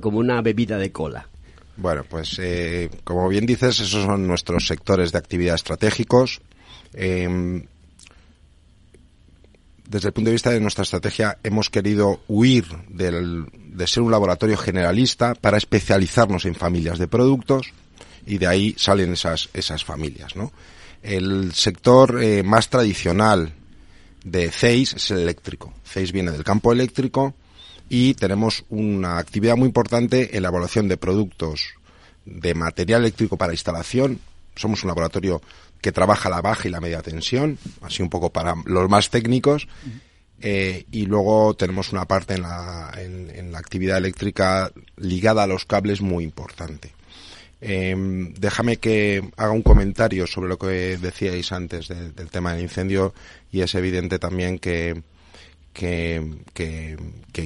como 0.00 0.18
una 0.18 0.40
bebida 0.42 0.78
de 0.78 0.92
cola. 0.92 1.28
Bueno, 1.76 2.04
pues 2.08 2.38
eh, 2.38 2.90
como 3.02 3.28
bien 3.28 3.46
dices, 3.46 3.80
esos 3.80 4.04
son 4.04 4.26
nuestros 4.26 4.66
sectores 4.66 5.12
de 5.12 5.18
actividad 5.18 5.56
estratégicos. 5.56 6.40
Em, 6.92 7.66
desde 9.88 10.08
el 10.08 10.14
punto 10.14 10.28
de 10.28 10.34
vista 10.34 10.50
de 10.50 10.60
nuestra 10.60 10.82
estrategia, 10.82 11.38
hemos 11.42 11.70
querido 11.70 12.20
huir 12.28 12.64
del, 12.88 13.46
de 13.52 13.86
ser 13.86 14.02
un 14.02 14.12
laboratorio 14.12 14.56
generalista 14.56 15.34
para 15.34 15.56
especializarnos 15.56 16.44
en 16.46 16.54
familias 16.54 16.98
de 16.98 17.08
productos 17.08 17.72
y 18.24 18.38
de 18.38 18.46
ahí 18.46 18.74
salen 18.78 19.12
esas, 19.12 19.50
esas 19.52 19.84
familias, 19.84 20.36
¿no? 20.36 20.52
El 21.02 21.52
sector 21.52 22.22
eh, 22.22 22.42
más 22.42 22.70
tradicional 22.70 23.52
de 24.24 24.50
CEIS 24.50 24.94
es 24.94 25.10
el 25.10 25.18
eléctrico. 25.18 25.74
CEIS 25.84 26.12
viene 26.12 26.30
del 26.30 26.44
campo 26.44 26.72
eléctrico 26.72 27.34
y 27.88 28.14
tenemos 28.14 28.64
una 28.68 29.18
actividad 29.18 29.56
muy 29.56 29.66
importante 29.66 30.36
en 30.36 30.42
la 30.42 30.48
evaluación 30.48 30.88
de 30.88 30.96
productos 30.96 31.74
de 32.24 32.54
material 32.54 33.02
eléctrico 33.02 33.36
para 33.36 33.52
instalación. 33.52 34.20
Somos 34.54 34.82
un 34.84 34.88
laboratorio 34.88 35.42
que 35.80 35.92
trabaja 35.92 36.30
la 36.30 36.40
baja 36.40 36.66
y 36.66 36.70
la 36.70 36.80
media 36.80 37.02
tensión, 37.02 37.58
así 37.82 38.02
un 38.02 38.08
poco 38.08 38.30
para 38.30 38.54
los 38.64 38.88
más 38.88 39.10
técnicos. 39.10 39.68
Eh, 40.40 40.86
y 40.90 41.06
luego 41.06 41.54
tenemos 41.54 41.92
una 41.92 42.06
parte 42.06 42.34
en 42.34 42.42
la, 42.42 42.92
en, 42.96 43.52
la 43.52 43.58
actividad 43.58 43.98
eléctrica 43.98 44.70
ligada 44.96 45.44
a 45.44 45.46
los 45.46 45.64
cables 45.64 46.00
muy 46.00 46.24
importante. 46.24 46.92
Em, 47.60 48.34
déjame 48.34 48.76
que 48.76 49.22
haga 49.36 49.52
un 49.52 49.62
comentario 49.62 50.26
sobre 50.26 50.48
lo 50.48 50.58
que 50.58 50.98
decíais 50.98 51.52
antes 51.52 51.88
del 51.88 52.30
tema 52.30 52.52
del 52.52 52.62
incendio 52.62 53.14
y 53.50 53.62
es 53.62 53.74
evidente 53.74 54.18
también 54.18 54.58
que, 54.58 55.02
que, 55.74 56.24
que, 56.54 56.96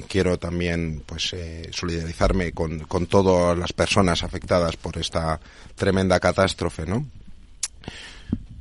quiero 0.07 0.37
también 0.37 1.03
pues 1.05 1.33
eh, 1.33 1.69
solidarizarme 1.71 2.53
con, 2.53 2.79
con 2.81 3.07
todas 3.07 3.57
las 3.57 3.73
personas 3.73 4.23
afectadas 4.23 4.77
por 4.77 4.97
esta 4.97 5.39
tremenda 5.75 6.19
catástrofe, 6.19 6.85
¿no? 6.85 7.05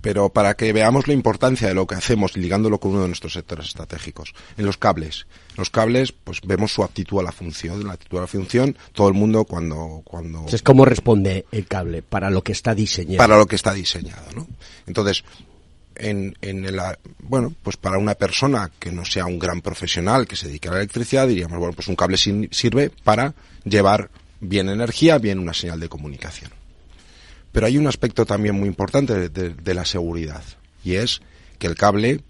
pero 0.00 0.30
para 0.30 0.54
que 0.54 0.72
veamos 0.72 1.08
la 1.08 1.14
importancia 1.14 1.68
de 1.68 1.74
lo 1.74 1.86
que 1.86 1.94
hacemos 1.94 2.36
ligándolo 2.36 2.78
con 2.78 2.92
uno 2.92 3.02
de 3.02 3.08
nuestros 3.08 3.32
sectores 3.32 3.66
estratégicos. 3.66 4.32
En 4.56 4.64
los 4.64 4.78
cables. 4.78 5.26
Los 5.56 5.70
cables, 5.70 6.12
pues 6.12 6.40
vemos 6.44 6.72
su 6.72 6.84
aptitud 6.84 7.18
a 7.20 7.22
la 7.22 7.32
función. 7.32 7.86
La 7.86 7.94
aptitud 7.94 8.18
a 8.18 8.22
la 8.22 8.26
función, 8.26 8.76
todo 8.92 9.08
el 9.08 9.14
mundo 9.14 9.44
cuando... 9.44 10.02
cuando 10.04 10.46
es 10.48 10.62
cómo 10.62 10.84
responde 10.84 11.46
el 11.52 11.66
cable 11.66 12.02
para 12.02 12.30
lo 12.30 12.42
que 12.42 12.52
está 12.52 12.74
diseñado. 12.74 13.18
Para 13.18 13.36
lo 13.36 13.46
que 13.46 13.56
está 13.56 13.72
diseñado, 13.74 14.24
¿no? 14.34 14.46
Entonces, 14.86 15.24
en, 15.98 16.36
en 16.40 16.64
el, 16.64 16.80
bueno, 17.20 17.54
pues 17.62 17.76
para 17.76 17.98
una 17.98 18.14
persona 18.14 18.70
que 18.78 18.92
no 18.92 19.04
sea 19.04 19.26
un 19.26 19.38
gran 19.38 19.60
profesional 19.60 20.26
que 20.26 20.36
se 20.36 20.48
dedique 20.48 20.68
a 20.68 20.72
la 20.72 20.78
electricidad, 20.78 21.28
diríamos, 21.28 21.58
bueno, 21.58 21.74
pues 21.74 21.88
un 21.88 21.96
cable 21.96 22.16
sirve 22.16 22.90
para 23.04 23.34
llevar 23.64 24.10
bien 24.40 24.68
energía, 24.68 25.18
bien 25.18 25.38
una 25.38 25.54
señal 25.54 25.80
de 25.80 25.88
comunicación. 25.88 26.50
Pero 27.52 27.66
hay 27.66 27.78
un 27.78 27.86
aspecto 27.86 28.26
también 28.26 28.54
muy 28.54 28.68
importante 28.68 29.28
de, 29.28 29.74
la 29.74 29.84
seguridad 29.84 30.42
y 30.84 30.94
es 30.94 31.20
que 31.58 31.66
el 31.66 31.74
cable, 31.74 32.20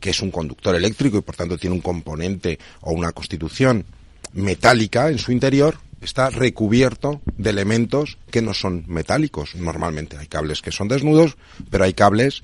que 0.00 0.10
es 0.10 0.20
un 0.20 0.30
conductor 0.30 0.74
eléctrico 0.74 1.18
y 1.18 1.22
por 1.22 1.36
tanto 1.36 1.58
tiene 1.58 1.76
un 1.76 1.82
componente 1.82 2.58
o 2.80 2.92
una 2.92 3.12
constitución 3.12 3.84
metálica 4.32 5.10
en 5.10 5.18
su 5.18 5.32
interior, 5.32 5.76
está 6.00 6.30
recubierto 6.30 7.20
de 7.36 7.50
elementos 7.50 8.18
que 8.30 8.42
no 8.42 8.52
son 8.52 8.84
metálicos. 8.86 9.54
Normalmente 9.54 10.16
hay 10.16 10.26
cables 10.26 10.60
que 10.60 10.72
son 10.72 10.88
desnudos, 10.88 11.36
pero 11.70 11.84
hay 11.84 11.94
cables 11.94 12.42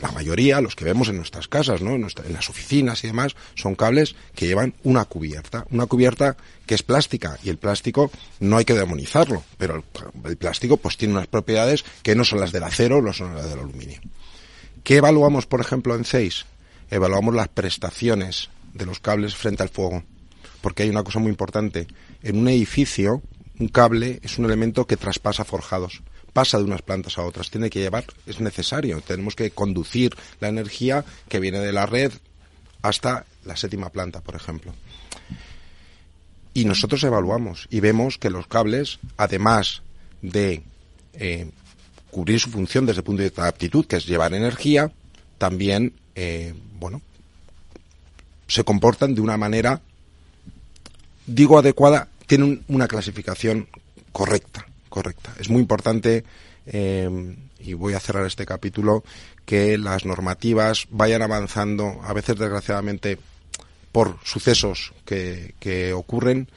la 0.00 0.10
mayoría, 0.12 0.60
los 0.60 0.76
que 0.76 0.84
vemos 0.84 1.08
en 1.08 1.16
nuestras 1.16 1.48
casas, 1.48 1.80
¿no? 1.80 1.94
en, 1.94 2.02
las 2.02 2.50
oficinas 2.50 3.02
y 3.04 3.08
demás, 3.08 3.34
son 3.54 3.74
cables 3.74 4.14
que 4.34 4.46
llevan 4.46 4.74
una 4.82 5.04
cubierta, 5.04 5.66
una 5.70 5.86
cubierta 5.86 6.36
que 6.66 6.74
es 6.74 6.82
plástica 6.82 7.38
y 7.42 7.48
el 7.48 7.56
plástico 7.56 8.10
no 8.40 8.58
hay 8.58 8.64
que 8.64 8.74
demonizarlo, 8.74 9.42
pero 9.56 9.82
el, 10.24 10.36
plástico 10.36 10.76
pues 10.76 10.96
tiene 10.96 11.14
unas 11.14 11.28
propiedades 11.28 11.84
que 12.02 12.14
no 12.14 12.24
son 12.24 12.40
las 12.40 12.52
del 12.52 12.64
acero, 12.64 13.00
no 13.00 13.12
son 13.12 13.34
las 13.34 13.48
del 13.48 13.58
aluminio. 13.58 14.00
¿Qué 14.84 14.96
evaluamos, 14.96 15.46
por 15.46 15.60
ejemplo, 15.60 15.94
en 15.94 16.04
CEIS? 16.04 16.44
Evaluamos 16.90 17.34
las 17.34 17.48
prestaciones 17.48 18.50
de 18.74 18.86
los 18.86 19.00
cables 19.00 19.34
frente 19.34 19.62
al 19.62 19.68
fuego, 19.70 20.04
porque 20.60 20.82
hay 20.82 20.90
una 20.90 21.02
cosa 21.02 21.18
muy 21.18 21.30
importante. 21.30 21.88
En 22.22 22.38
un 22.38 22.48
edificio, 22.48 23.22
un 23.58 23.68
cable 23.68 24.20
es 24.22 24.38
un 24.38 24.44
elemento 24.44 24.86
que 24.86 24.96
traspasa 24.96 25.44
forjados 25.44 26.02
pasa 26.36 26.58
de 26.58 26.64
unas 26.64 26.82
plantas 26.82 27.16
a 27.16 27.22
otras, 27.22 27.50
tiene 27.50 27.70
que 27.70 27.78
llevar, 27.78 28.04
es 28.26 28.40
necesario, 28.40 29.00
tenemos 29.00 29.34
que 29.34 29.52
conducir 29.52 30.14
la 30.38 30.48
energía 30.48 31.02
que 31.30 31.40
viene 31.40 31.60
de 31.60 31.72
la 31.72 31.86
red 31.86 32.12
hasta 32.82 33.24
la 33.46 33.56
séptima 33.56 33.88
planta, 33.88 34.20
por 34.20 34.36
ejemplo. 34.36 34.74
Y 36.52 36.66
nosotros 36.66 37.02
evaluamos 37.04 37.68
y 37.70 37.80
vemos 37.80 38.18
que 38.18 38.28
los 38.28 38.48
cables, 38.48 38.98
además 39.16 39.80
de 40.20 40.62
eh, 41.14 41.50
cubrir 42.10 42.38
su 42.38 42.50
función 42.50 42.84
desde 42.84 43.00
el 43.00 43.04
punto 43.04 43.22
de 43.22 43.30
vista 43.30 43.44
de 43.44 43.48
aptitud, 43.48 43.86
que 43.86 43.96
es 43.96 44.04
llevar 44.04 44.34
energía, 44.34 44.92
también, 45.38 45.94
eh, 46.16 46.52
bueno, 46.78 47.00
se 48.46 48.62
comportan 48.62 49.14
de 49.14 49.22
una 49.22 49.38
manera, 49.38 49.80
digo 51.24 51.58
adecuada, 51.58 52.08
tienen 52.26 52.62
una 52.68 52.88
clasificación 52.88 53.68
correcta 54.12 54.66
correcta. 54.96 55.34
Es 55.38 55.50
muy 55.50 55.60
importante, 55.60 56.24
eh, 56.64 57.36
y 57.60 57.74
voy 57.74 57.92
a 57.92 58.00
cerrar 58.00 58.24
este 58.24 58.46
capítulo, 58.46 59.04
que 59.44 59.76
las 59.76 60.06
normativas 60.06 60.86
vayan 60.88 61.20
avanzando, 61.20 62.00
a 62.02 62.14
veces 62.14 62.38
desgraciadamente 62.38 63.18
por 63.92 64.16
sucesos 64.24 64.94
que, 65.04 65.54
que 65.60 65.92
ocurren, 65.92 66.48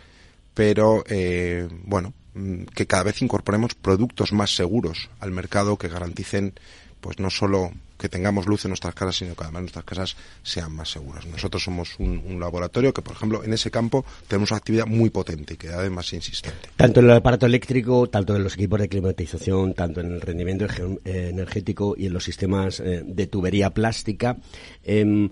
pero 0.53 1.03
eh, 1.09 1.67
bueno, 1.83 2.13
mm, 2.33 2.63
que 2.73 2.87
cada 2.87 3.03
vez 3.03 3.21
incorporemos 3.21 3.75
productos 3.75 4.31
más 4.31 4.55
seguros 4.55 5.09
al 5.19 5.31
mercado 5.31 5.75
que 5.75 5.89
garanticen 5.89 6.53
pues 7.01 7.19
no 7.19 7.29
solo 7.29 7.73
que 7.99 8.09
tengamos 8.09 8.47
luz 8.47 8.65
en 8.65 8.69
nuestras 8.69 8.95
casas, 8.95 9.17
sino 9.17 9.35
que 9.35 9.43
además 9.43 9.63
nuestras 9.63 9.85
casas 9.85 10.15
sean 10.41 10.73
más 10.73 10.89
seguras. 10.89 11.25
Nosotros 11.27 11.61
somos 11.61 11.99
un, 11.99 12.39
laboratorio 12.39 12.93
que, 12.93 13.01
por 13.01 13.13
ejemplo, 13.13 13.43
en 13.43 13.51
ese 13.53 13.69
campo 13.69 14.05
tenemos 14.27 14.51
una 14.51 14.57
actividad 14.57 14.87
muy 14.87 15.09
potente 15.09 15.55
y 15.55 15.57
que 15.57 15.67
cada 15.67 15.83
vez 15.83 15.91
más 15.91 16.11
insistente. 16.13 16.69
Tanto 16.77 17.01
en 17.01 17.07
el 17.07 17.11
aparato 17.11 17.45
eléctrico, 17.45 18.07
tanto 18.07 18.35
en 18.35 18.43
los 18.43 18.53
equipos 18.53 18.79
de 18.79 18.87
climatización, 18.87 19.73
tanto 19.73 19.99
en 19.99 20.13
el 20.13 20.21
rendimiento 20.21 20.65
eh, 20.65 21.29
energético 21.29 21.95
y 21.97 22.05
en 22.05 22.13
los 22.13 22.23
sistemas 22.23 22.79
eh, 22.79 23.03
de 23.05 23.27
tubería 23.27 23.71
plástica, 23.71 24.37
em, 24.83 25.29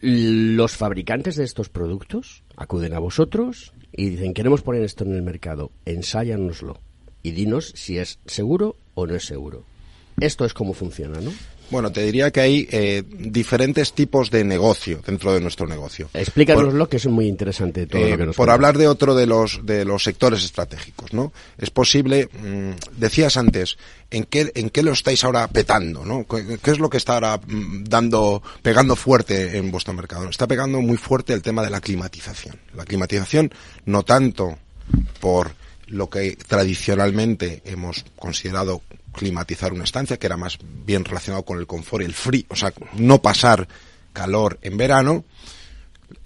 los 0.00 0.76
fabricantes 0.76 1.36
de 1.36 1.44
estos 1.44 1.68
productos 1.68 2.44
acuden 2.56 2.94
a 2.94 3.00
vosotros 3.00 3.72
y 3.90 4.10
dicen, 4.10 4.34
queremos 4.34 4.62
poner 4.62 4.82
esto 4.82 5.04
en 5.04 5.14
el 5.14 5.22
mercado, 5.22 5.72
ensáyanoslo 5.84 6.78
y 7.22 7.32
dinos 7.32 7.72
si 7.74 7.98
es 7.98 8.20
seguro 8.26 8.76
o 8.94 9.06
no 9.06 9.16
es 9.16 9.24
seguro. 9.24 9.64
Esto 10.20 10.44
es 10.44 10.54
cómo 10.54 10.74
funciona, 10.74 11.20
¿no? 11.20 11.32
Bueno, 11.70 11.90
te 11.90 12.02
diría 12.02 12.30
que 12.30 12.40
hay 12.40 12.68
eh, 12.70 13.02
diferentes 13.08 13.92
tipos 13.92 14.30
de 14.30 14.44
negocio 14.44 15.00
dentro 15.06 15.32
de 15.32 15.40
nuestro 15.40 15.66
negocio. 15.66 16.10
Explícanoslo, 16.12 16.88
que 16.88 16.98
es 16.98 17.06
muy 17.06 17.26
interesante 17.26 17.86
todo 17.86 18.00
lo 18.02 18.08
eh, 18.08 18.16
que 18.16 18.26
nos 18.26 18.36
Por 18.36 18.50
hablar 18.50 18.78
de 18.78 18.86
otro 18.86 19.14
de 19.14 19.26
los, 19.26 19.60
de 19.64 19.84
los 19.84 20.02
sectores 20.04 20.44
estratégicos, 20.44 21.12
¿no? 21.12 21.32
Es 21.58 21.70
posible, 21.70 22.28
mm, 22.32 22.98
decías 22.98 23.36
antes, 23.36 23.76
¿en 24.10 24.24
qué, 24.24 24.52
¿en 24.54 24.70
qué 24.70 24.82
lo 24.82 24.92
estáis 24.92 25.24
ahora 25.24 25.48
petando, 25.48 26.04
no? 26.04 26.26
¿Qué, 26.26 26.70
es 26.70 26.78
lo 26.78 26.90
que 26.90 26.98
está 26.98 27.14
ahora 27.14 27.38
mm, 27.38 27.84
dando, 27.84 28.42
pegando 28.62 28.94
fuerte 28.96 29.56
en 29.56 29.70
vuestro 29.70 29.94
mercado? 29.94 30.28
Está 30.28 30.46
pegando 30.46 30.80
muy 30.80 30.96
fuerte 30.96 31.32
el 31.32 31.42
tema 31.42 31.62
de 31.62 31.70
la 31.70 31.80
climatización. 31.80 32.58
La 32.74 32.84
climatización, 32.84 33.52
no 33.86 34.02
tanto 34.02 34.58
por 35.20 35.52
lo 35.86 36.08
que 36.08 36.36
tradicionalmente 36.36 37.62
hemos 37.64 38.04
considerado 38.16 38.82
climatizar 39.14 39.72
una 39.72 39.84
estancia, 39.84 40.18
que 40.18 40.26
era 40.26 40.36
más 40.36 40.58
bien 40.84 41.04
relacionado 41.04 41.44
con 41.44 41.58
el 41.58 41.66
confort 41.66 42.02
y 42.02 42.06
el 42.06 42.12
frío, 42.12 42.44
o 42.48 42.56
sea, 42.56 42.72
no 42.94 43.22
pasar 43.22 43.66
calor 44.12 44.58
en 44.62 44.76
verano. 44.76 45.24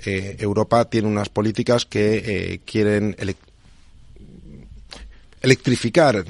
Eh, 0.00 0.36
Europa 0.38 0.84
tiene 0.84 1.08
unas 1.08 1.28
políticas 1.28 1.86
que 1.86 2.22
eh, 2.24 2.60
quieren 2.64 3.16
electrificar, 5.40 6.24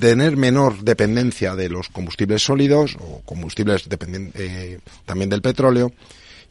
tener 0.00 0.36
menor 0.36 0.82
dependencia 0.82 1.56
de 1.56 1.68
los 1.68 1.88
combustibles 1.88 2.42
sólidos 2.42 2.96
o 3.00 3.22
combustibles 3.24 3.88
eh, 4.34 4.78
también 5.06 5.30
del 5.30 5.42
petróleo 5.42 5.92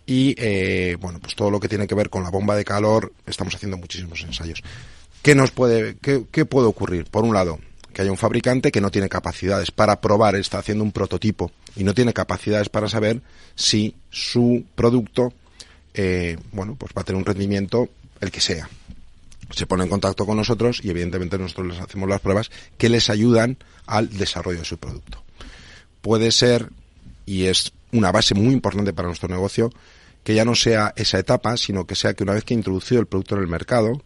y 0.05 0.35
bueno 0.95 1.19
pues 1.19 1.35
todo 1.35 1.51
lo 1.51 1.59
que 1.59 1.67
tiene 1.67 1.85
que 1.85 1.93
ver 1.93 2.09
con 2.09 2.23
la 2.23 2.29
bomba 2.29 2.55
de 2.55 2.63
calor 2.63 3.11
estamos 3.25 3.53
haciendo 3.55 3.77
muchísimos 3.77 4.21
ensayos. 4.23 4.63
¿Qué 5.21 5.35
nos 5.35 5.51
puede 5.51 5.97
qué 5.97 6.45
puede 6.45 6.67
ocurrir? 6.67 7.05
Por 7.05 7.25
un 7.25 7.33
lado 7.33 7.59
que 7.97 8.03
haya 8.03 8.11
un 8.11 8.17
fabricante 8.17 8.71
que 8.71 8.79
no 8.79 8.91
tiene 8.91 9.09
capacidades 9.09 9.71
para 9.71 9.99
probar, 9.99 10.35
está 10.35 10.59
haciendo 10.59 10.83
un 10.83 10.91
prototipo 10.91 11.51
y 11.75 11.83
no 11.83 11.95
tiene 11.95 12.13
capacidades 12.13 12.69
para 12.69 12.87
saber 12.87 13.23
si 13.55 13.95
su 14.11 14.65
producto, 14.75 15.33
eh, 15.95 16.37
bueno, 16.51 16.75
pues 16.75 16.91
va 16.95 17.01
a 17.01 17.05
tener 17.05 17.17
un 17.17 17.25
rendimiento 17.25 17.89
el 18.21 18.29
que 18.29 18.39
sea. 18.39 18.69
Se 19.49 19.65
pone 19.65 19.85
en 19.85 19.89
contacto 19.89 20.27
con 20.27 20.37
nosotros 20.37 20.79
y 20.83 20.91
evidentemente 20.91 21.39
nosotros 21.39 21.69
les 21.69 21.79
hacemos 21.79 22.07
las 22.07 22.21
pruebas 22.21 22.51
que 22.77 22.87
les 22.87 23.09
ayudan 23.09 23.57
al 23.87 24.15
desarrollo 24.15 24.59
de 24.59 24.65
su 24.65 24.77
producto. 24.77 25.23
Puede 26.01 26.31
ser, 26.31 26.69
y 27.25 27.45
es 27.45 27.73
una 27.91 28.11
base 28.11 28.35
muy 28.35 28.53
importante 28.53 28.93
para 28.93 29.07
nuestro 29.07 29.27
negocio, 29.27 29.71
que 30.23 30.35
ya 30.35 30.45
no 30.45 30.53
sea 30.53 30.93
esa 30.97 31.17
etapa, 31.17 31.57
sino 31.57 31.87
que 31.87 31.95
sea 31.95 32.13
que 32.13 32.21
una 32.21 32.35
vez 32.35 32.43
que 32.43 32.53
introducido 32.53 33.01
el 33.01 33.07
producto 33.07 33.33
en 33.33 33.41
el 33.41 33.47
mercado, 33.47 34.03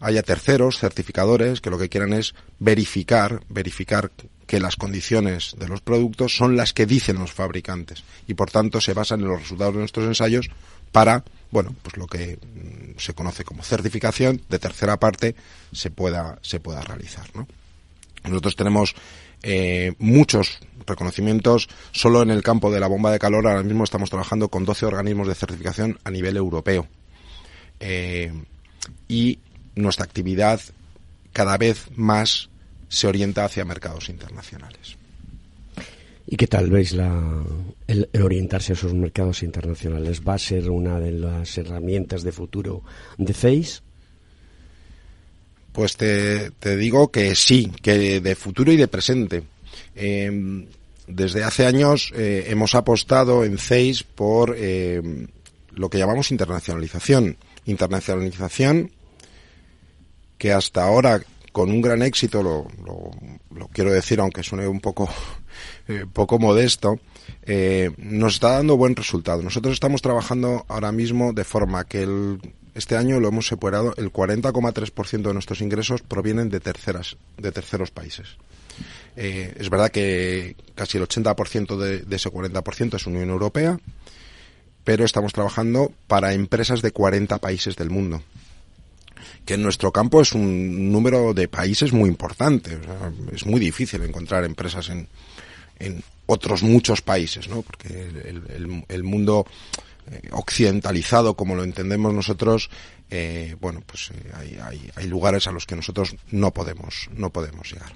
haya 0.00 0.22
terceros, 0.22 0.78
certificadores, 0.78 1.60
que 1.60 1.70
lo 1.70 1.78
que 1.78 1.88
quieran 1.88 2.12
es 2.12 2.34
verificar, 2.58 3.42
verificar 3.48 4.10
que 4.46 4.60
las 4.60 4.76
condiciones 4.76 5.56
de 5.58 5.68
los 5.68 5.80
productos 5.80 6.36
son 6.36 6.56
las 6.56 6.72
que 6.72 6.86
dicen 6.86 7.18
los 7.18 7.32
fabricantes 7.32 8.04
y 8.28 8.34
por 8.34 8.50
tanto 8.50 8.80
se 8.80 8.94
basan 8.94 9.20
en 9.20 9.28
los 9.28 9.40
resultados 9.40 9.74
de 9.74 9.80
nuestros 9.80 10.06
ensayos 10.06 10.50
para, 10.92 11.24
bueno, 11.50 11.74
pues 11.82 11.96
lo 11.96 12.06
que 12.06 12.36
mm, 12.36 12.98
se 12.98 13.14
conoce 13.14 13.44
como 13.44 13.62
certificación 13.62 14.40
de 14.48 14.58
tercera 14.58 14.98
parte 14.98 15.34
se 15.72 15.90
pueda, 15.90 16.38
se 16.42 16.60
pueda 16.60 16.80
realizar, 16.82 17.26
¿no? 17.34 17.46
Nosotros 18.24 18.56
tenemos 18.56 18.94
eh, 19.42 19.94
muchos 19.98 20.58
reconocimientos. 20.86 21.68
Solo 21.92 22.22
en 22.22 22.30
el 22.30 22.42
campo 22.42 22.72
de 22.72 22.80
la 22.80 22.88
bomba 22.88 23.12
de 23.12 23.18
calor 23.18 23.46
ahora 23.46 23.62
mismo 23.62 23.84
estamos 23.84 24.10
trabajando 24.10 24.48
con 24.48 24.64
12 24.64 24.86
organismos 24.86 25.28
de 25.28 25.34
certificación 25.34 25.98
a 26.04 26.10
nivel 26.10 26.36
europeo. 26.36 26.88
Eh, 27.78 28.32
y 29.08 29.38
nuestra 29.76 30.04
actividad 30.04 30.60
cada 31.32 31.56
vez 31.56 31.86
más 31.94 32.48
se 32.88 33.06
orienta 33.06 33.44
hacia 33.44 33.64
mercados 33.64 34.08
internacionales. 34.08 34.96
¿Y 36.26 36.36
qué 36.36 36.48
tal 36.48 36.70
veis 36.70 36.92
la, 36.92 37.44
el, 37.86 38.08
orientarse 38.20 38.72
a 38.72 38.74
esos 38.74 38.94
mercados 38.94 39.44
internacionales? 39.44 40.22
¿Va 40.26 40.34
a 40.34 40.38
ser 40.38 40.70
una 40.70 40.98
de 40.98 41.12
las 41.12 41.56
herramientas 41.56 42.24
de 42.24 42.32
futuro 42.32 42.82
de 43.16 43.32
FACE? 43.32 43.80
Pues 45.72 45.96
te, 45.96 46.76
digo 46.76 47.12
que 47.12 47.34
sí, 47.36 47.70
que 47.82 48.20
de 48.20 48.34
futuro 48.34 48.72
y 48.72 48.76
de 48.76 48.88
presente. 48.88 49.44
Em, 49.94 50.66
desde 51.06 51.44
hace 51.44 51.66
años 51.66 52.12
eh, 52.16 52.46
hemos 52.48 52.74
apostado 52.74 53.44
en 53.44 53.58
CEIS 53.58 54.02
por 54.02 54.56
em, 54.56 55.28
lo 55.72 55.88
que 55.90 55.98
llamamos 55.98 56.30
internacionalización. 56.32 57.36
Internacionalización 57.66 58.90
que 60.38 60.52
hasta 60.52 60.84
ahora 60.84 61.20
con 61.56 61.70
un 61.70 61.80
gran 61.80 62.02
éxito, 62.02 62.42
lo, 62.42 62.66
lo, 62.84 63.68
quiero 63.68 63.90
decir 63.90 64.20
aunque 64.20 64.42
suene 64.42 64.68
un 64.68 64.78
poco, 64.78 65.08
eh, 65.88 66.04
poco 66.12 66.38
modesto, 66.38 67.00
eh, 67.44 67.90
nos 67.96 68.34
está 68.34 68.50
dando 68.50 68.76
buen 68.76 68.94
resultado. 68.94 69.42
Nosotros 69.42 69.72
estamos 69.72 70.02
trabajando 70.02 70.66
ahora 70.68 70.92
mismo 70.92 71.32
de 71.32 71.44
forma 71.44 71.84
que 71.84 72.02
el, 72.02 72.40
este 72.74 72.98
año 72.98 73.20
lo 73.20 73.28
hemos 73.28 73.46
separado, 73.46 73.94
el 73.96 74.12
40,3% 74.12 75.22
de 75.22 75.32
nuestros 75.32 75.62
ingresos 75.62 76.02
provienen 76.02 76.50
de 76.50 76.60
terceras, 76.60 77.16
de 77.38 77.50
terceros 77.52 77.90
países. 77.90 78.36
Eh, 79.16 79.54
es 79.56 79.70
verdad 79.70 79.90
que 79.90 80.56
casi 80.74 80.98
el 80.98 81.08
80% 81.08 81.78
de, 81.78 82.00
de 82.00 82.16
ese 82.16 82.28
40% 82.30 82.96
es 82.96 83.06
Unión 83.06 83.30
Europea, 83.30 83.80
pero 84.84 85.06
estamos 85.06 85.32
trabajando 85.32 85.90
para 86.06 86.34
empresas 86.34 86.82
de 86.82 86.90
40 86.90 87.38
países 87.38 87.76
del 87.76 87.88
mundo 87.88 88.20
que 89.44 89.54
en 89.54 89.62
nuestro 89.62 89.92
campo 89.92 90.20
es 90.20 90.32
un 90.32 90.90
número 90.90 91.34
de 91.34 91.48
países 91.48 91.92
muy 91.92 92.08
importante. 92.08 92.78
es 93.32 93.46
muy 93.46 93.60
difícil 93.60 94.02
encontrar 94.02 94.44
empresas 94.44 94.88
en, 94.88 95.08
en 95.78 96.02
otros 96.26 96.62
muchos 96.62 97.02
países, 97.02 97.48
¿no? 97.48 97.62
Porque 97.62 97.88
el, 97.88 98.84
el, 98.88 99.02
mundo 99.04 99.46
eh, 100.10 100.28
occidentalizado, 100.32 101.34
como 101.34 101.54
lo 101.54 101.64
entendemos 101.64 102.12
nosotros, 102.12 102.70
eh, 103.10 103.56
bueno, 103.60 103.82
pues 103.86 104.10
eh, 104.10 104.32
hay, 104.34 104.58
hay, 104.62 104.90
hay, 104.96 105.06
lugares 105.06 105.46
a 105.46 105.52
los 105.52 105.66
que 105.66 105.76
nosotros 105.76 106.16
no 106.30 106.52
podemos, 106.52 107.08
no 107.12 107.30
podemos 107.30 107.72
llegar. 107.72 107.92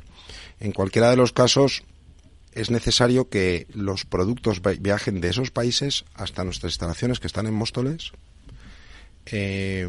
En 0.61 0.73
cualquiera 0.73 1.11
de 1.11 1.17
los 1.17 1.33
casos, 1.33 1.83
es 2.53 2.71
necesario 2.71 3.29
que 3.29 3.67
los 3.75 4.05
productos 4.05 4.61
viajen 4.81 5.21
de 5.21 5.29
esos 5.29 5.51
países 5.51 6.05
hasta 6.15 6.45
nuestras 6.45 6.73
instalaciones 6.73 7.21
que 7.21 7.27
están 7.27 7.47
en 7.47 7.55
Móstoles. 7.55 8.13
Eh, 9.27 9.89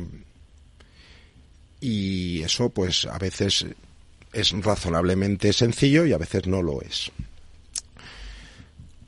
y 1.81 2.43
eso 2.43 2.69
pues 2.69 3.05
a 3.05 3.17
veces 3.17 3.65
es 4.31 4.51
razonablemente 4.51 5.51
sencillo 5.51 6.05
y 6.05 6.13
a 6.13 6.17
veces 6.17 6.47
no 6.47 6.61
lo 6.61 6.81
es. 6.81 7.11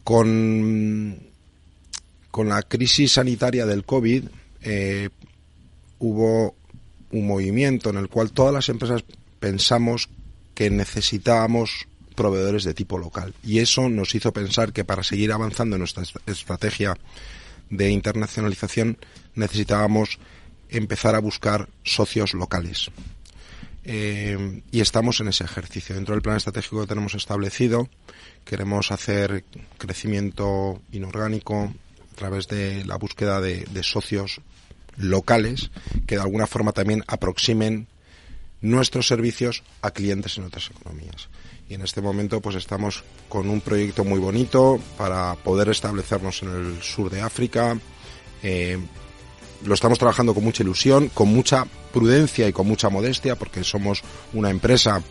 Con, 0.03 1.17
con 2.29 2.49
la 2.49 2.61
crisis 2.63 3.13
sanitaria 3.13 3.65
del 3.65 3.85
COVID 3.85 4.25
eh, 4.63 5.09
hubo 5.99 6.55
un 7.11 7.27
movimiento 7.27 7.91
en 7.91 7.97
el 7.97 8.09
cual 8.09 8.31
todas 8.31 8.53
las 8.53 8.67
empresas 8.67 9.05
pensamos 9.39 10.09
que 10.55 10.69
necesitábamos 10.69 11.87
proveedores 12.15 12.63
de 12.63 12.73
tipo 12.73 12.97
local 12.97 13.33
y 13.43 13.59
eso 13.59 13.87
nos 13.89 14.13
hizo 14.15 14.33
pensar 14.33 14.73
que 14.73 14.83
para 14.83 15.03
seguir 15.03 15.31
avanzando 15.31 15.75
en 15.75 15.81
nuestra 15.81 16.03
estrategia 16.25 16.97
de 17.69 17.89
internacionalización 17.89 18.97
necesitábamos 19.35 20.19
empezar 20.73 21.15
a 21.15 21.19
buscar 21.19 21.69
socios 21.83 22.33
locales. 22.33 22.91
Eh, 23.85 24.61
y 24.71 24.81
estamos 24.81 25.19
en 25.19 25.27
ese 25.27 25.43
ejercicio. 25.43 25.95
Dentro 25.95 26.15
del 26.15 26.21
plan 26.21 26.37
estratégico 26.37 26.81
que 26.81 26.87
tenemos 26.87 27.15
establecido, 27.15 27.89
queremos 28.45 28.91
hacer 28.91 29.43
crecimiento 29.77 30.81
inorgánico 30.91 31.73
a 32.11 32.15
través 32.15 32.47
de 32.47 32.85
la 32.85 32.97
búsqueda 32.97 33.41
de, 33.41 33.65
socios 33.83 34.41
locales 34.95 35.71
que 36.05 36.15
de 36.15 36.21
alguna 36.21 36.47
forma 36.47 36.71
también 36.71 37.03
aproximen 37.07 37.87
nuestros 38.61 39.07
servicios 39.07 39.63
a 39.81 39.91
clientes 39.91 40.37
en 40.37 40.45
otras 40.45 40.69
economías. 40.69 41.29
Y 41.67 41.73
en 41.73 41.81
este 41.81 42.01
momento 42.01 42.39
pues 42.39 42.55
estamos 42.55 43.03
con 43.27 43.49
un 43.49 43.61
proyecto 43.61 44.05
muy 44.05 44.19
bonito 44.19 44.79
para 44.97 45.35
poder 45.35 45.69
establecernos 45.69 46.43
en 46.43 46.49
el 46.49 46.81
sur 46.81 47.09
de 47.09 47.21
África, 47.21 47.77
eh, 48.43 48.77
lo 49.65 49.73
estamos 49.73 49.99
trabajando 49.99 50.33
con 50.33 50.43
mucha 50.43 50.63
ilusión, 50.63 51.09
con 51.09 51.29
mucha 51.29 51.65
prudencia 51.91 52.47
y 52.47 52.53
con 52.53 52.67
mucha 52.67 52.89
modestia, 52.89 53.35
porque 53.35 53.63
somos 53.63 54.01
una 54.33 54.49
empresa 54.49 55.01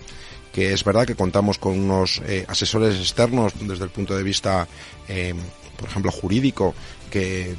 que 0.52 0.72
es 0.72 0.84
verdad 0.84 1.06
que 1.06 1.14
contamos 1.14 1.58
con 1.58 1.78
unos 1.78 2.20
eh, 2.26 2.44
asesores 2.46 2.96
externos 2.96 3.54
desde 3.60 3.84
el 3.84 3.90
punto 3.90 4.16
de 4.16 4.22
vista, 4.22 4.68
eh, 5.08 5.34
por 5.76 5.88
ejemplo, 5.88 6.12
jurídico, 6.12 6.74
que 7.10 7.54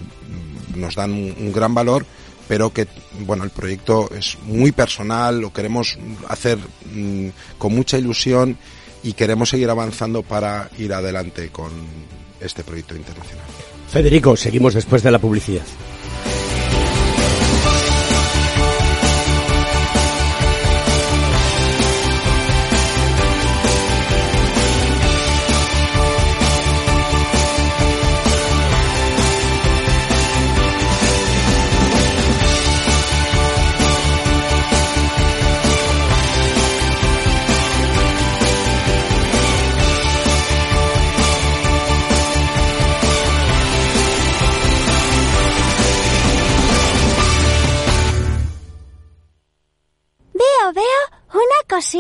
mm, 0.76 0.80
nos 0.80 0.96
dan 0.96 1.12
un, 1.12 1.52
gran 1.52 1.74
valor, 1.74 2.06
pero 2.48 2.72
que, 2.72 2.88
bueno, 3.22 3.44
el 3.44 3.50
proyecto 3.50 4.10
es 4.16 4.38
muy 4.46 4.72
personal, 4.72 5.40
lo 5.40 5.52
queremos 5.52 5.98
hacer 6.28 6.60
mm, 6.94 7.30
con 7.58 7.74
mucha 7.74 7.98
ilusión 7.98 8.58
y 9.02 9.14
queremos 9.14 9.50
seguir 9.50 9.70
avanzando 9.70 10.22
para 10.22 10.70
ir 10.78 10.94
adelante 10.94 11.50
con 11.50 11.72
este 12.40 12.64
proyecto 12.64 12.96
internacional. 12.96 13.46
Federico, 13.90 14.36
seguimos 14.36 14.74
después 14.74 15.02
de 15.04 15.12
la 15.12 15.20
publicidad. 15.20 15.64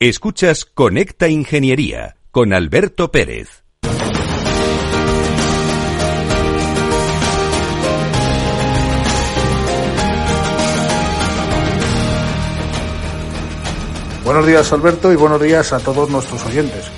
Escuchas 0.00 0.64
Conecta 0.64 1.28
Ingeniería 1.28 2.16
con 2.32 2.52
Alberto 2.52 3.12
Pérez. 3.12 3.62
Buenos 14.24 14.44
días 14.44 14.72
Alberto 14.72 15.12
y 15.12 15.16
buenos 15.16 15.40
días 15.40 15.72
a 15.72 15.78
todos 15.78 16.10
nuestros 16.10 16.44
oyentes. 16.44 16.90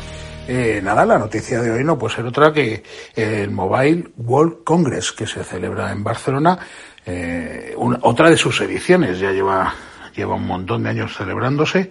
Eh, 0.48 0.80
nada, 0.82 1.04
la 1.04 1.18
noticia 1.18 1.60
de 1.60 1.70
hoy 1.70 1.84
no 1.84 1.98
puede 1.98 2.14
ser 2.14 2.24
otra 2.24 2.50
que 2.50 2.82
el 3.14 3.50
Mobile 3.50 4.08
World 4.16 4.64
Congress 4.64 5.12
que 5.12 5.26
se 5.26 5.44
celebra 5.44 5.92
en 5.92 6.02
Barcelona, 6.02 6.58
eh, 7.04 7.74
otra 7.76 8.30
de 8.30 8.38
sus 8.38 8.58
ediciones, 8.62 9.18
ya 9.18 9.32
lleva 9.32 9.74
lleva 10.16 10.34
un 10.34 10.46
montón 10.46 10.82
de 10.82 10.90
años 10.90 11.16
celebrándose. 11.16 11.90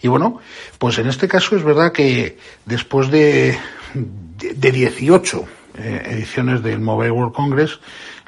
Y 0.00 0.08
bueno, 0.08 0.40
pues 0.78 0.98
en 0.98 1.08
este 1.08 1.28
caso 1.28 1.56
es 1.56 1.64
verdad 1.64 1.92
que 1.92 2.38
después 2.64 3.10
de, 3.10 3.58
de, 3.94 4.72
18 4.72 5.44
eh, 5.78 6.02
ediciones 6.10 6.62
del 6.62 6.80
Mobile 6.80 7.10
World 7.10 7.34
Congress, 7.34 7.80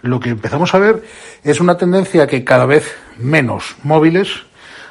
lo 0.02 0.20
que 0.20 0.30
empezamos 0.30 0.74
a 0.74 0.78
ver 0.78 1.04
es 1.42 1.60
una 1.60 1.76
tendencia 1.76 2.26
que 2.26 2.44
cada 2.44 2.66
vez 2.66 2.94
menos 3.18 3.76
móviles 3.82 4.44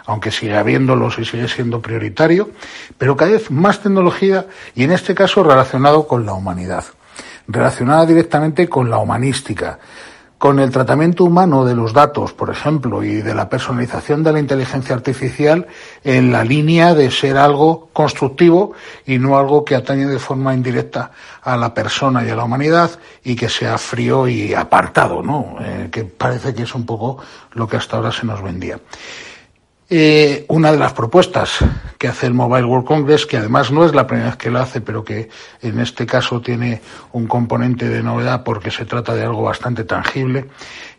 aunque 0.05 0.31
sigue 0.31 0.57
habiéndolos 0.57 1.17
y 1.19 1.25
sigue 1.25 1.47
siendo 1.47 1.81
prioritario, 1.81 2.51
pero 2.97 3.15
cada 3.15 3.31
vez 3.31 3.49
más 3.51 3.81
tecnología 3.81 4.47
y 4.75 4.83
en 4.83 4.91
este 4.91 5.15
caso 5.15 5.43
relacionado 5.43 6.07
con 6.07 6.25
la 6.25 6.33
humanidad, 6.33 6.83
relacionada 7.47 8.05
directamente 8.05 8.67
con 8.67 8.89
la 8.89 8.97
humanística, 8.97 9.79
con 10.43 10.59
el 10.59 10.71
tratamiento 10.71 11.23
humano 11.23 11.63
de 11.63 11.73
los 11.73 11.93
datos, 11.93 12.33
por 12.33 12.49
ejemplo, 12.49 13.01
y 13.01 13.21
de 13.21 13.33
la 13.33 13.47
personalización 13.47 14.23
de 14.23 14.33
la 14.33 14.41
inteligencia 14.41 14.93
artificial 14.93 15.67
en 16.03 16.33
la 16.33 16.43
línea 16.43 16.93
de 16.93 17.09
ser 17.11 17.37
algo 17.37 17.87
constructivo 17.93 18.73
y 19.05 19.19
no 19.19 19.37
algo 19.37 19.63
que 19.63 19.73
atañe 19.73 20.05
de 20.05 20.19
forma 20.19 20.53
indirecta 20.53 21.11
a 21.43 21.55
la 21.55 21.73
persona 21.73 22.25
y 22.25 22.29
a 22.29 22.35
la 22.35 22.43
humanidad 22.43 22.91
y 23.23 23.37
que 23.37 23.47
sea 23.47 23.77
frío 23.77 24.27
y 24.27 24.53
apartado, 24.53 25.23
¿no? 25.23 25.55
Eh, 25.61 25.87
que 25.89 26.03
parece 26.03 26.53
que 26.53 26.63
es 26.63 26.75
un 26.75 26.85
poco 26.85 27.19
lo 27.53 27.65
que 27.65 27.77
hasta 27.77 27.95
ahora 27.95 28.11
se 28.11 28.25
nos 28.25 28.43
vendía. 28.43 28.77
Eh, 29.95 30.45
una 30.47 30.71
de 30.71 30.79
las 30.79 30.91
propuestas 30.91 31.59
que 31.99 32.07
hace 32.07 32.25
el 32.25 32.33
Mobile 32.33 32.65
World 32.65 32.87
Congress, 32.87 33.27
que 33.27 33.37
además 33.37 33.71
no 33.71 33.85
es 33.85 33.93
la 33.93 34.07
primera 34.07 34.29
vez 34.29 34.37
que 34.37 34.49
lo 34.49 34.57
hace, 34.57 34.81
pero 34.81 35.03
que 35.03 35.29
en 35.61 35.79
este 35.79 36.07
caso 36.07 36.41
tiene 36.41 36.81
un 37.11 37.27
componente 37.27 37.87
de 37.87 38.01
novedad 38.01 38.43
porque 38.43 38.71
se 38.71 38.85
trata 38.85 39.13
de 39.13 39.21
algo 39.21 39.43
bastante 39.43 39.83
tangible, 39.83 40.47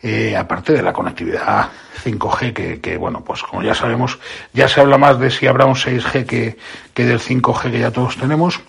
eh, 0.01 0.37
aparte 0.37 0.75
de 0.75 0.83
la 0.83 0.93
conectividad 0.93 1.71
5G, 2.05 2.53
que, 2.53 2.81
que, 2.81 2.97
bueno, 2.97 3.23
pues 3.25 3.43
como 3.43 3.63
ya 3.63 3.75
sabemos, 3.75 4.19
ya 4.53 4.69
se 4.69 4.81
habla 4.81 4.99
más 4.99 5.19
de 5.19 5.31
si 5.31 5.47
habrá 5.47 5.65
un 5.67 5.75
6G 5.75 6.27
que, 6.27 6.57
que 6.93 7.05
del 7.05 7.21
5G 7.21 7.71
que 7.71 7.79
ya 7.79 7.91
todos 7.91 8.17
tenemos, 8.17 8.61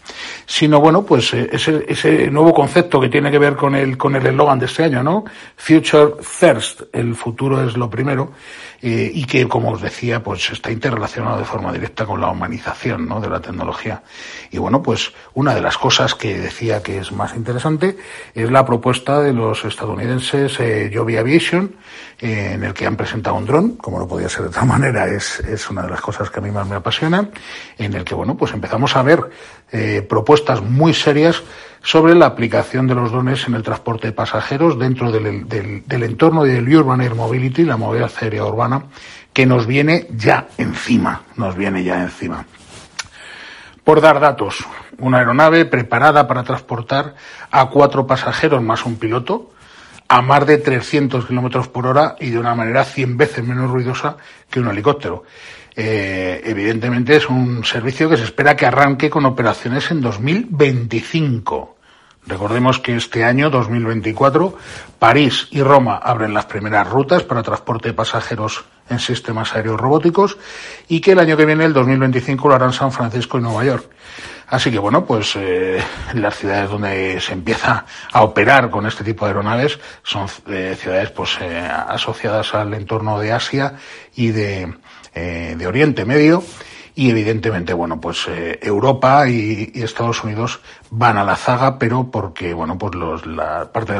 sino 0.46 0.80
bueno, 0.80 1.04
pues 1.06 1.34
eh, 1.34 1.50
ese, 1.52 1.86
ese 1.88 2.30
nuevo 2.32 2.54
concepto 2.54 3.00
que 3.00 3.10
tiene 3.10 3.32
que 3.32 3.40
ver 3.40 3.56
con 3.56 3.76
el 3.76 3.98
con 3.98 4.16
el 4.16 4.26
eslogan 4.26 4.60
de 4.60 4.66
este 4.66 4.84
año, 4.84 5.04
¿no? 5.04 5.26
Future 5.56 6.14
First, 6.22 6.84
el 6.94 7.16
futuro 7.16 7.64
es 7.66 7.76
lo 7.78 7.90
primero 7.90 8.32
eh, 8.82 9.12
y 9.14 9.26
que, 9.26 9.48
como 9.48 9.72
os 9.72 9.82
decía, 9.82 10.22
pues 10.22 10.52
está 10.52 10.72
interrelacionado 10.72 11.40
de 11.40 11.46
forma 11.46 11.74
directa 11.74 12.06
con 12.06 12.22
la 12.22 12.30
humanización 12.30 13.08
¿no? 13.08 13.20
de 13.20 13.30
la 13.30 13.40
tecnología. 13.40 14.04
Y 14.52 14.60
bueno, 14.60 14.84
pues 14.84 15.12
una 15.34 15.56
de 15.56 15.62
las 15.62 15.78
cosas 15.78 16.14
que 16.14 16.38
decía 16.38 16.84
que 16.84 17.00
es 17.00 17.12
más 17.12 17.36
interesante 17.36 17.98
es 18.36 18.52
la 18.52 18.64
propuesta 18.64 19.22
de 19.22 19.34
los 19.34 19.66
estadounidenses 19.66 20.60
eh, 20.60 20.92
Joby 20.94 21.18
Aviation, 21.18 21.76
eh, 22.20 22.52
en 22.54 22.64
el 22.64 22.74
que 22.74 22.86
han 22.86 22.96
presentado 22.96 23.36
un 23.36 23.46
dron, 23.46 23.76
como 23.78 24.00
no 24.00 24.08
podía 24.08 24.30
ser 24.30 24.44
de 24.44 24.48
otra 24.48 24.64
manera, 24.66 25.06
es, 25.08 25.40
es 25.42 25.70
una 25.70 25.84
de 25.84 25.90
las 25.90 26.02
cosas 26.02 26.30
que 26.30 26.40
a 26.40 26.42
mí 26.42 26.52
más 26.52 26.68
me 26.68 26.76
apasiona, 26.76 27.30
en 27.78 27.94
el 27.94 28.04
que, 28.04 28.16
bueno, 28.16 28.38
pues 28.38 28.54
empezamos 28.54 28.96
a 28.96 29.04
ver 29.04 29.30
eh, 29.72 30.06
propuestas 30.08 30.62
muy 30.62 30.94
serias 30.94 31.44
sobre 31.84 32.16
la 32.16 32.26
aplicación 32.26 32.88
de 32.88 32.96
los 32.96 33.12
drones 33.12 33.48
en 33.48 33.56
el 33.56 33.64
transporte 33.64 34.08
de 34.08 34.14
pasajeros 34.14 34.80
dentro 34.80 35.12
del, 35.12 35.48
del, 35.48 36.04
entorno 36.04 36.44
del 36.44 36.74
Urban 36.74 37.02
Air 37.02 37.16
Mobility, 37.16 37.64
la 37.64 37.78
movilidad 37.78 38.12
aérea 38.22 38.46
urbana, 38.46 38.86
que 39.34 39.46
nos 39.46 39.68
viene 39.68 40.08
ya 40.12 40.48
encima, 40.58 41.24
nos 41.36 41.56
viene 41.56 41.84
ya 41.84 42.02
encima. 42.02 42.46
Por 43.84 44.02
dar 44.02 44.20
datos, 44.20 44.66
una 44.98 45.20
aeronave 45.20 45.66
preparada 45.66 46.28
para 46.28 46.44
transportar 46.44 47.16
a 47.52 47.70
cuatro 47.70 48.08
pasajeros 48.08 48.64
más 48.64 48.86
un 48.86 48.96
piloto 48.96 49.52
a 50.08 50.22
más 50.22 50.46
de 50.46 50.58
300 50.58 51.26
kilómetros 51.26 51.68
por 51.68 51.88
hora 51.88 52.16
y 52.20 52.30
de 52.30 52.40
una 52.40 52.56
manera 52.56 52.84
100 52.84 53.18
veces 53.18 53.44
menos 53.44 53.70
ruidosa 53.72 54.18
que 54.50 54.60
un 54.60 54.68
helicóptero. 54.68 55.24
Eh, 55.76 56.42
evidentemente 56.46 57.18
es 57.18 57.30
un 57.30 57.66
servicio 57.66 58.10
que 58.10 58.18
se 58.18 58.24
espera 58.24 58.56
que 58.56 58.66
arranque 58.66 59.10
con 59.10 59.26
operaciones 59.26 59.92
en 59.92 60.02
2025. 60.02 61.76
Recordemos 62.28 62.80
que 62.80 62.96
este 62.96 63.24
año, 63.24 63.52
2024, 63.52 64.58
París 64.98 65.48
y 65.52 65.62
Roma 65.62 65.98
abren 65.98 66.34
las 66.34 66.46
primeras 66.46 66.90
rutas 66.90 67.22
para 67.22 67.44
transporte 67.44 67.90
de 67.90 67.94
pasajeros 67.94 68.66
en 68.90 68.98
sistemas 69.00 69.54
aéreos 69.54 69.80
robóticos 69.80 70.38
y 70.88 71.02
que 71.02 71.12
el 71.12 71.20
año 71.20 71.38
que 71.38 71.46
viene, 71.46 71.66
el 71.66 71.74
2025, 71.74 72.48
lo 72.48 72.56
harán 72.56 72.74
San 72.74 72.92
Francisco 72.92 73.38
y 73.38 73.42
Nueva 73.42 73.64
York. 73.66 73.86
Así 74.48 74.72
que 74.72 74.80
bueno, 74.80 75.06
pues 75.06 75.36
eh, 75.36 75.82
las 76.14 76.38
ciudades 76.38 76.70
donde 76.70 77.20
se 77.20 77.34
empieza 77.34 77.86
a 78.12 78.24
operar 78.24 78.70
con 78.70 78.86
este 78.86 79.04
tipo 79.04 79.26
de 79.26 79.32
aeronaves 79.32 79.80
son 80.04 80.28
eh, 80.48 80.78
ciudades 80.80 81.12
pues 81.12 81.38
eh, 81.42 81.60
asociadas 81.60 82.54
al 82.54 82.74
entorno 82.74 83.20
de 83.20 83.32
Asia 83.32 83.76
y 84.16 84.30
de, 84.30 84.74
eh, 85.14 85.56
de 85.58 85.68
Oriente 85.68 86.06
Medio. 86.06 86.44
Y 86.98 87.10
evidentemente, 87.10 87.74
bueno, 87.74 88.00
pues 88.00 88.26
eh, 88.30 88.58
Europa 88.62 89.28
y, 89.28 89.70
Estados 89.76 90.24
Unidos 90.24 90.62
van 90.90 91.18
a 91.18 91.26
la 91.26 91.36
zaga, 91.36 91.78
pero 91.78 92.10
porque, 92.10 92.54
bueno, 92.54 92.78
pues 92.78 92.96
los, 92.96 93.26
la 93.26 93.70
parte 93.70 94.00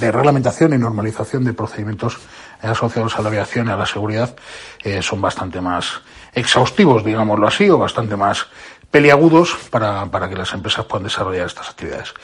de, 0.00 0.12
reglamentación 0.12 0.74
y 0.74 0.78
normalización 0.78 1.44
de 1.44 1.54
procedimientos 1.54 2.18
asociados 2.60 3.18
a 3.18 3.22
la 3.22 3.28
aviación 3.28 3.68
y 3.68 3.70
a 3.70 3.76
la 3.76 3.86
seguridad 3.86 4.36
eh, 4.84 5.00
son 5.00 5.22
bastante 5.22 5.62
más 5.62 6.02
exhaustivos, 6.34 7.02
digámoslo 7.02 7.48
así, 7.48 7.70
o 7.70 7.78
bastante 7.78 8.16
más 8.16 8.46
peliagudos 8.90 9.56
para, 9.70 10.06
para 10.06 10.28
que 10.28 10.36
las 10.36 10.52
empresas 10.54 10.84
puedan 10.86 11.04
desarrollar 11.04 11.46
estas 11.46 11.68
actividades. 11.68 12.14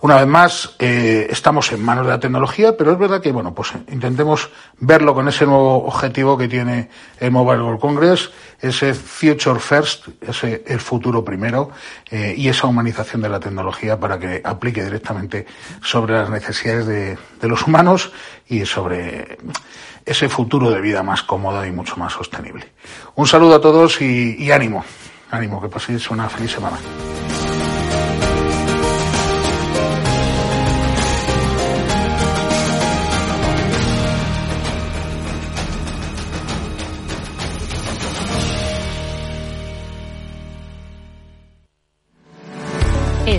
Una 0.00 0.16
vez 0.16 0.26
más, 0.26 0.74
eh, 0.78 1.26
estamos 1.30 1.72
en 1.72 1.82
manos 1.84 2.04
de 2.04 2.12
la 2.12 2.20
tecnología, 2.20 2.76
pero 2.76 2.92
es 2.92 2.98
verdad 2.98 3.20
que, 3.20 3.32
bueno, 3.32 3.54
pues 3.54 3.72
intentemos 3.88 4.50
verlo 4.78 5.14
con 5.14 5.28
ese 5.28 5.46
nuevo 5.46 5.86
objetivo 5.86 6.36
que 6.36 6.48
tiene 6.48 6.90
el 7.18 7.30
Mobile 7.30 7.62
World 7.62 7.80
Congress, 7.80 8.30
ese 8.60 8.92
Future 8.94 9.58
First, 9.58 10.08
ese 10.20 10.64
el 10.66 10.80
futuro 10.80 11.24
primero, 11.24 11.70
eh, 12.10 12.34
y 12.36 12.48
esa 12.48 12.66
humanización 12.66 13.22
de 13.22 13.28
la 13.28 13.40
tecnología 13.40 13.98
para 13.98 14.18
que 14.18 14.42
aplique 14.44 14.84
directamente 14.84 15.46
sobre 15.82 16.14
las 16.14 16.28
necesidades 16.28 16.86
de, 16.86 17.18
de 17.40 17.48
los 17.48 17.66
humanos 17.66 18.12
y 18.48 18.66
sobre 18.66 19.38
ese 20.04 20.28
futuro 20.28 20.70
de 20.70 20.80
vida 20.80 21.02
más 21.02 21.22
cómodo 21.22 21.64
y 21.64 21.72
mucho 21.72 21.96
más 21.96 22.12
sostenible. 22.12 22.72
Un 23.16 23.26
saludo 23.26 23.56
a 23.56 23.60
todos 23.60 24.00
y, 24.00 24.36
y 24.38 24.52
ánimo, 24.52 24.84
ánimo, 25.30 25.60
que 25.60 25.68
paséis 25.68 26.10
una 26.10 26.28
feliz 26.28 26.52
semana. 26.52 26.78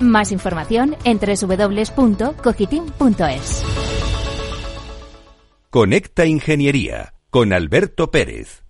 Más 0.00 0.32
información 0.32 0.96
en 1.04 1.18
www.cogitim.es. 1.18 3.64
Conecta 5.70 6.26
Ingeniería 6.26 7.14
con 7.30 7.52
Alberto 7.52 8.10
Pérez. 8.10 8.64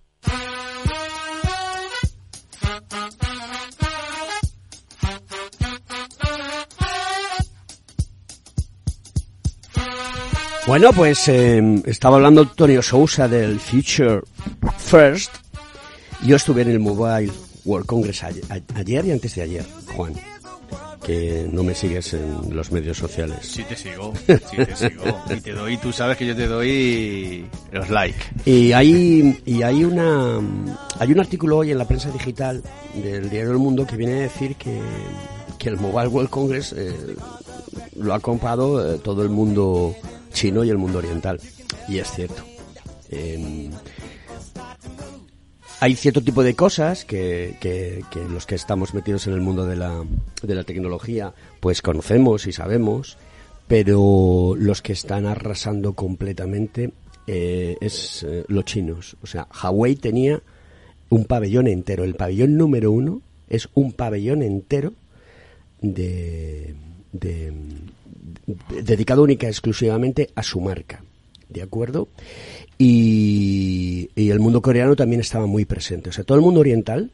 Bueno, 10.66 10.94
pues 10.94 11.28
em, 11.28 11.82
estaba 11.84 12.16
hablando 12.16 12.40
Antonio 12.40 12.80
Sousa 12.80 13.28
del 13.28 13.60
Future 13.60 14.22
First. 14.78 15.30
Yo 16.24 16.37
estuve 16.37 16.62
en 16.62 16.70
el 16.70 16.80
Mobile 16.80 17.30
World 17.66 17.87
Congress 17.87 18.24
ayer 18.24 19.04
y 19.04 19.10
antes 19.10 19.34
de 19.34 19.42
ayer, 19.42 19.66
Juan 19.94 20.14
que 21.04 21.46
no 21.52 21.62
me 21.62 21.74
sigues 21.74 22.14
en 22.14 22.56
los 22.56 22.72
medios 22.72 22.96
sociales. 22.96 23.38
Sí 23.42 23.62
te 23.64 23.76
sigo, 23.76 24.12
sí 24.26 24.56
te 24.56 24.74
sigo. 24.74 25.22
Y 25.30 25.40
te 25.40 25.52
doy, 25.52 25.76
tú 25.76 25.92
sabes 25.92 26.16
que 26.16 26.26
yo 26.26 26.34
te 26.34 26.46
doy 26.46 27.46
los 27.72 27.90
like. 27.90 28.18
Y 28.44 28.72
hay, 28.72 29.40
y 29.44 29.62
hay 29.62 29.84
una, 29.84 30.40
hay 30.98 31.12
un 31.12 31.20
artículo 31.20 31.58
hoy 31.58 31.70
en 31.70 31.78
la 31.78 31.86
prensa 31.86 32.10
digital 32.10 32.62
del 32.94 33.28
diario 33.28 33.52
El 33.52 33.58
Mundo 33.58 33.86
que 33.86 33.96
viene 33.96 34.14
a 34.14 34.20
decir 34.22 34.56
que, 34.56 34.80
que 35.58 35.68
el 35.68 35.76
Mobile 35.76 36.08
World 36.08 36.30
Congress 36.30 36.72
eh, 36.76 37.16
lo 37.96 38.14
ha 38.14 38.20
comprado 38.20 38.94
eh, 38.94 38.98
todo 38.98 39.22
el 39.22 39.28
mundo 39.28 39.94
chino 40.32 40.64
y 40.64 40.70
el 40.70 40.78
mundo 40.78 40.98
oriental. 40.98 41.38
Y 41.88 41.98
es 41.98 42.10
cierto. 42.10 42.42
Eh, 43.10 43.70
hay 45.80 45.94
cierto 45.96 46.22
tipo 46.22 46.42
de 46.42 46.54
cosas 46.54 47.04
que, 47.04 47.56
que, 47.60 48.02
los 48.30 48.46
que 48.46 48.54
estamos 48.54 48.94
metidos 48.94 49.26
en 49.26 49.34
el 49.34 49.40
mundo 49.40 49.66
de 49.66 49.76
la, 49.76 50.04
de 50.42 50.54
la 50.54 50.64
tecnología 50.64 51.34
pues 51.60 51.82
conocemos 51.82 52.46
y 52.46 52.52
sabemos, 52.52 53.18
pero 53.66 54.54
los 54.56 54.82
que 54.82 54.92
están 54.92 55.26
arrasando 55.26 55.94
completamente 55.94 56.92
eh, 57.26 57.76
es 57.80 58.22
eh, 58.22 58.44
los 58.48 58.64
chinos. 58.64 59.16
O 59.22 59.26
sea, 59.26 59.48
Huawei 59.62 59.96
tenía 59.96 60.42
un 61.10 61.24
pabellón 61.24 61.66
entero. 61.68 62.04
El 62.04 62.14
pabellón 62.14 62.56
número 62.56 62.90
uno 62.90 63.22
es 63.48 63.68
un 63.74 63.92
pabellón 63.92 64.42
entero 64.42 64.92
de, 65.80 66.74
de 67.12 67.52
dedicado 68.82 69.22
única 69.22 69.48
exclusivamente 69.48 70.30
a 70.34 70.42
su 70.42 70.60
marca. 70.60 71.02
¿De 71.48 71.62
acuerdo? 71.62 72.09
Y, 72.78 74.11
el 74.16 74.40
mundo 74.40 74.62
coreano 74.62 74.96
también 74.96 75.20
estaba 75.20 75.46
muy 75.46 75.64
presente. 75.64 76.11
O 76.11 76.12
sea, 76.12 76.24
todo 76.24 76.37
el 76.38 76.44
mundo 76.44 76.61
oriental, 76.61 77.11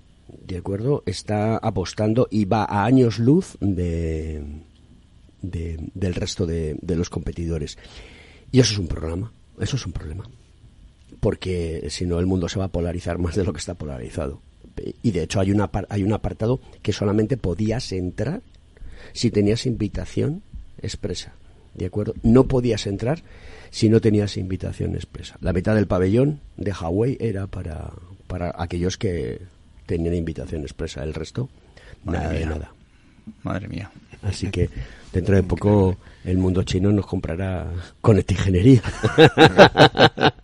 ¿de 0.47 0.57
acuerdo? 0.57 1.03
Está 1.07 1.57
apostando 1.57 2.29
y 2.31 2.45
va 2.45 2.65
a 2.65 2.85
años 2.85 3.19
luz 3.19 3.57
de, 3.61 4.43
del 5.43 6.15
resto 6.15 6.47
de, 6.47 6.79
los 6.83 7.11
competidores. 7.11 7.79
Y 8.53 8.61
eso 8.61 8.73
es 8.73 8.79
un 8.79 8.87
problema. 8.87 9.33
Eso 9.61 9.77
es 9.77 9.87
un 9.87 9.93
problema. 9.93 10.29
Porque 11.21 11.87
si 11.91 12.07
no, 12.07 12.19
el 12.19 12.27
mundo 12.27 12.49
se 12.49 12.59
va 12.59 12.67
a 12.67 12.73
polarizar 12.73 13.19
más 13.19 13.37
de 13.37 13.45
lo 13.45 13.53
que 13.53 13.59
está 13.59 13.75
polarizado. 13.75 14.41
Y 15.03 15.11
de 15.11 15.25
hecho, 15.25 15.41
hay, 15.41 15.51
una, 15.51 15.71
hay 15.89 16.03
un 16.03 16.13
apartado 16.13 16.61
que 16.81 16.93
solamente 16.93 17.37
podías 17.37 17.93
entrar 17.93 18.41
si 19.13 19.31
tenías 19.31 19.67
invitación 19.67 20.43
expresa. 20.81 21.35
¿De 21.75 21.87
acuerdo? 21.87 22.15
No 22.23 22.49
podías 22.49 22.87
entrar 22.87 23.23
si 23.71 23.89
no 23.89 24.01
tenías 24.01 24.37
invitación 24.37 24.95
expresa. 24.95 25.37
La 25.41 25.53
mitad 25.53 25.75
del 25.75 25.87
pabellón 25.87 26.41
de 26.57 26.73
Hawái 26.73 27.17
era 27.21 27.47
para, 27.47 27.91
para 28.27 28.55
aquellos 28.57 28.99
que 28.99 29.41
tenían 29.87 30.15
invitación 30.15 30.63
expresa. 30.63 31.03
El 31.03 31.15
resto, 31.15 31.49
nada 32.05 32.31
de 32.31 32.47
nada. 32.47 32.73
Madre 33.43 33.69
mía. 33.69 33.91
Así 34.23 34.51
que 34.51 34.69
dentro 35.13 35.35
de 35.35 35.43
poco 35.43 35.97
el 36.25 36.37
mundo 36.37 36.63
chino 36.65 36.93
nos 36.93 37.07
comprará 37.07 37.67
con 38.01 38.19
ingeniería. 38.19 38.83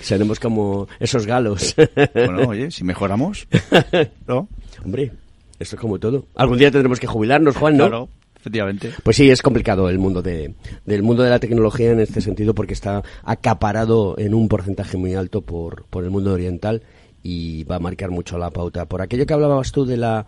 Seremos 0.00 0.38
como 0.38 0.88
esos 0.98 1.26
galos. 1.26 1.74
bueno, 2.14 2.48
oye, 2.48 2.70
si 2.70 2.84
mejoramos, 2.84 3.46
¿no? 4.26 4.48
Hombre, 4.84 5.12
esto 5.58 5.76
es 5.76 5.80
como 5.80 5.98
todo. 5.98 6.26
Algún 6.36 6.58
día 6.58 6.70
tendremos 6.70 7.00
que 7.00 7.06
jubilarnos, 7.06 7.56
Juan, 7.56 7.76
¿no? 7.76 7.88
Claro 7.88 8.08
efectivamente. 8.40 8.92
Pues 9.02 9.16
sí, 9.16 9.30
es 9.30 9.42
complicado 9.42 9.88
el 9.88 9.98
mundo 9.98 10.22
de, 10.22 10.54
del 10.84 11.02
mundo 11.02 11.22
de 11.22 11.30
la 11.30 11.38
tecnología 11.38 11.92
en 11.92 12.00
este 12.00 12.20
sentido 12.20 12.54
porque 12.54 12.74
está 12.74 13.02
acaparado 13.22 14.18
en 14.18 14.34
un 14.34 14.48
porcentaje 14.48 14.96
muy 14.96 15.14
alto 15.14 15.42
por, 15.42 15.84
por 15.84 16.04
el 16.04 16.10
mundo 16.10 16.32
oriental 16.32 16.82
y 17.22 17.64
va 17.64 17.76
a 17.76 17.80
marcar 17.80 18.10
mucho 18.10 18.38
la 18.38 18.50
pauta. 18.50 18.86
Por 18.86 19.02
aquello 19.02 19.26
que 19.26 19.34
hablabas 19.34 19.72
tú 19.72 19.84
de 19.84 19.96
la 19.96 20.26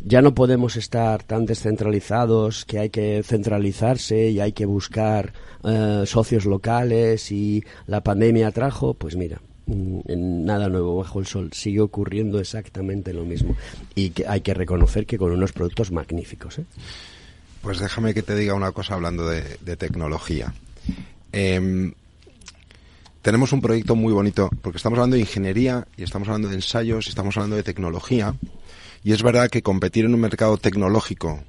ya 0.00 0.22
no 0.22 0.34
podemos 0.34 0.76
estar 0.76 1.22
tan 1.22 1.46
descentralizados, 1.46 2.64
que 2.64 2.78
hay 2.78 2.90
que 2.90 3.22
centralizarse 3.22 4.30
y 4.30 4.40
hay 4.40 4.52
que 4.52 4.66
buscar 4.66 5.32
eh, 5.62 6.02
socios 6.06 6.44
locales 6.44 7.30
y 7.30 7.64
la 7.86 8.02
pandemia 8.02 8.50
trajo, 8.50 8.94
pues 8.94 9.16
mira, 9.16 9.40
mm, 9.66 10.00
nada 10.44 10.68
nuevo 10.68 10.96
bajo 10.96 11.20
el 11.20 11.26
sol, 11.26 11.50
sigue 11.52 11.80
ocurriendo 11.80 12.40
exactamente 12.40 13.12
lo 13.12 13.24
mismo 13.24 13.56
y 13.94 14.10
que 14.10 14.26
hay 14.26 14.40
que 14.40 14.54
reconocer 14.54 15.06
que 15.06 15.18
con 15.18 15.32
unos 15.32 15.52
productos 15.52 15.92
magníficos. 15.92 16.58
¿eh? 16.58 16.64
Pues 17.64 17.78
déjame 17.78 18.12
que 18.12 18.22
te 18.22 18.36
diga 18.36 18.52
una 18.52 18.72
cosa 18.72 18.92
hablando 18.92 19.26
de, 19.26 19.76
tecnología. 19.78 20.52
Em, 21.32 21.94
tenemos 23.22 23.54
un 23.54 23.62
proyecto 23.62 23.96
muy 23.96 24.12
bonito, 24.12 24.50
porque 24.60 24.76
estamos 24.76 24.98
hablando 24.98 25.14
de 25.14 25.20
ingeniería 25.20 25.86
y 25.96 26.02
estamos 26.02 26.28
hablando 26.28 26.48
de 26.48 26.56
ensayos 26.56 27.06
y 27.06 27.08
estamos 27.08 27.34
hablando 27.38 27.56
de 27.56 27.62
tecnología. 27.62 28.34
Y 29.02 29.12
es 29.12 29.22
verdad 29.22 29.48
que 29.48 29.62
competir 29.62 30.04
en 30.04 30.12
un 30.12 30.20
mercado 30.20 30.58
tecnológico, 30.58 31.42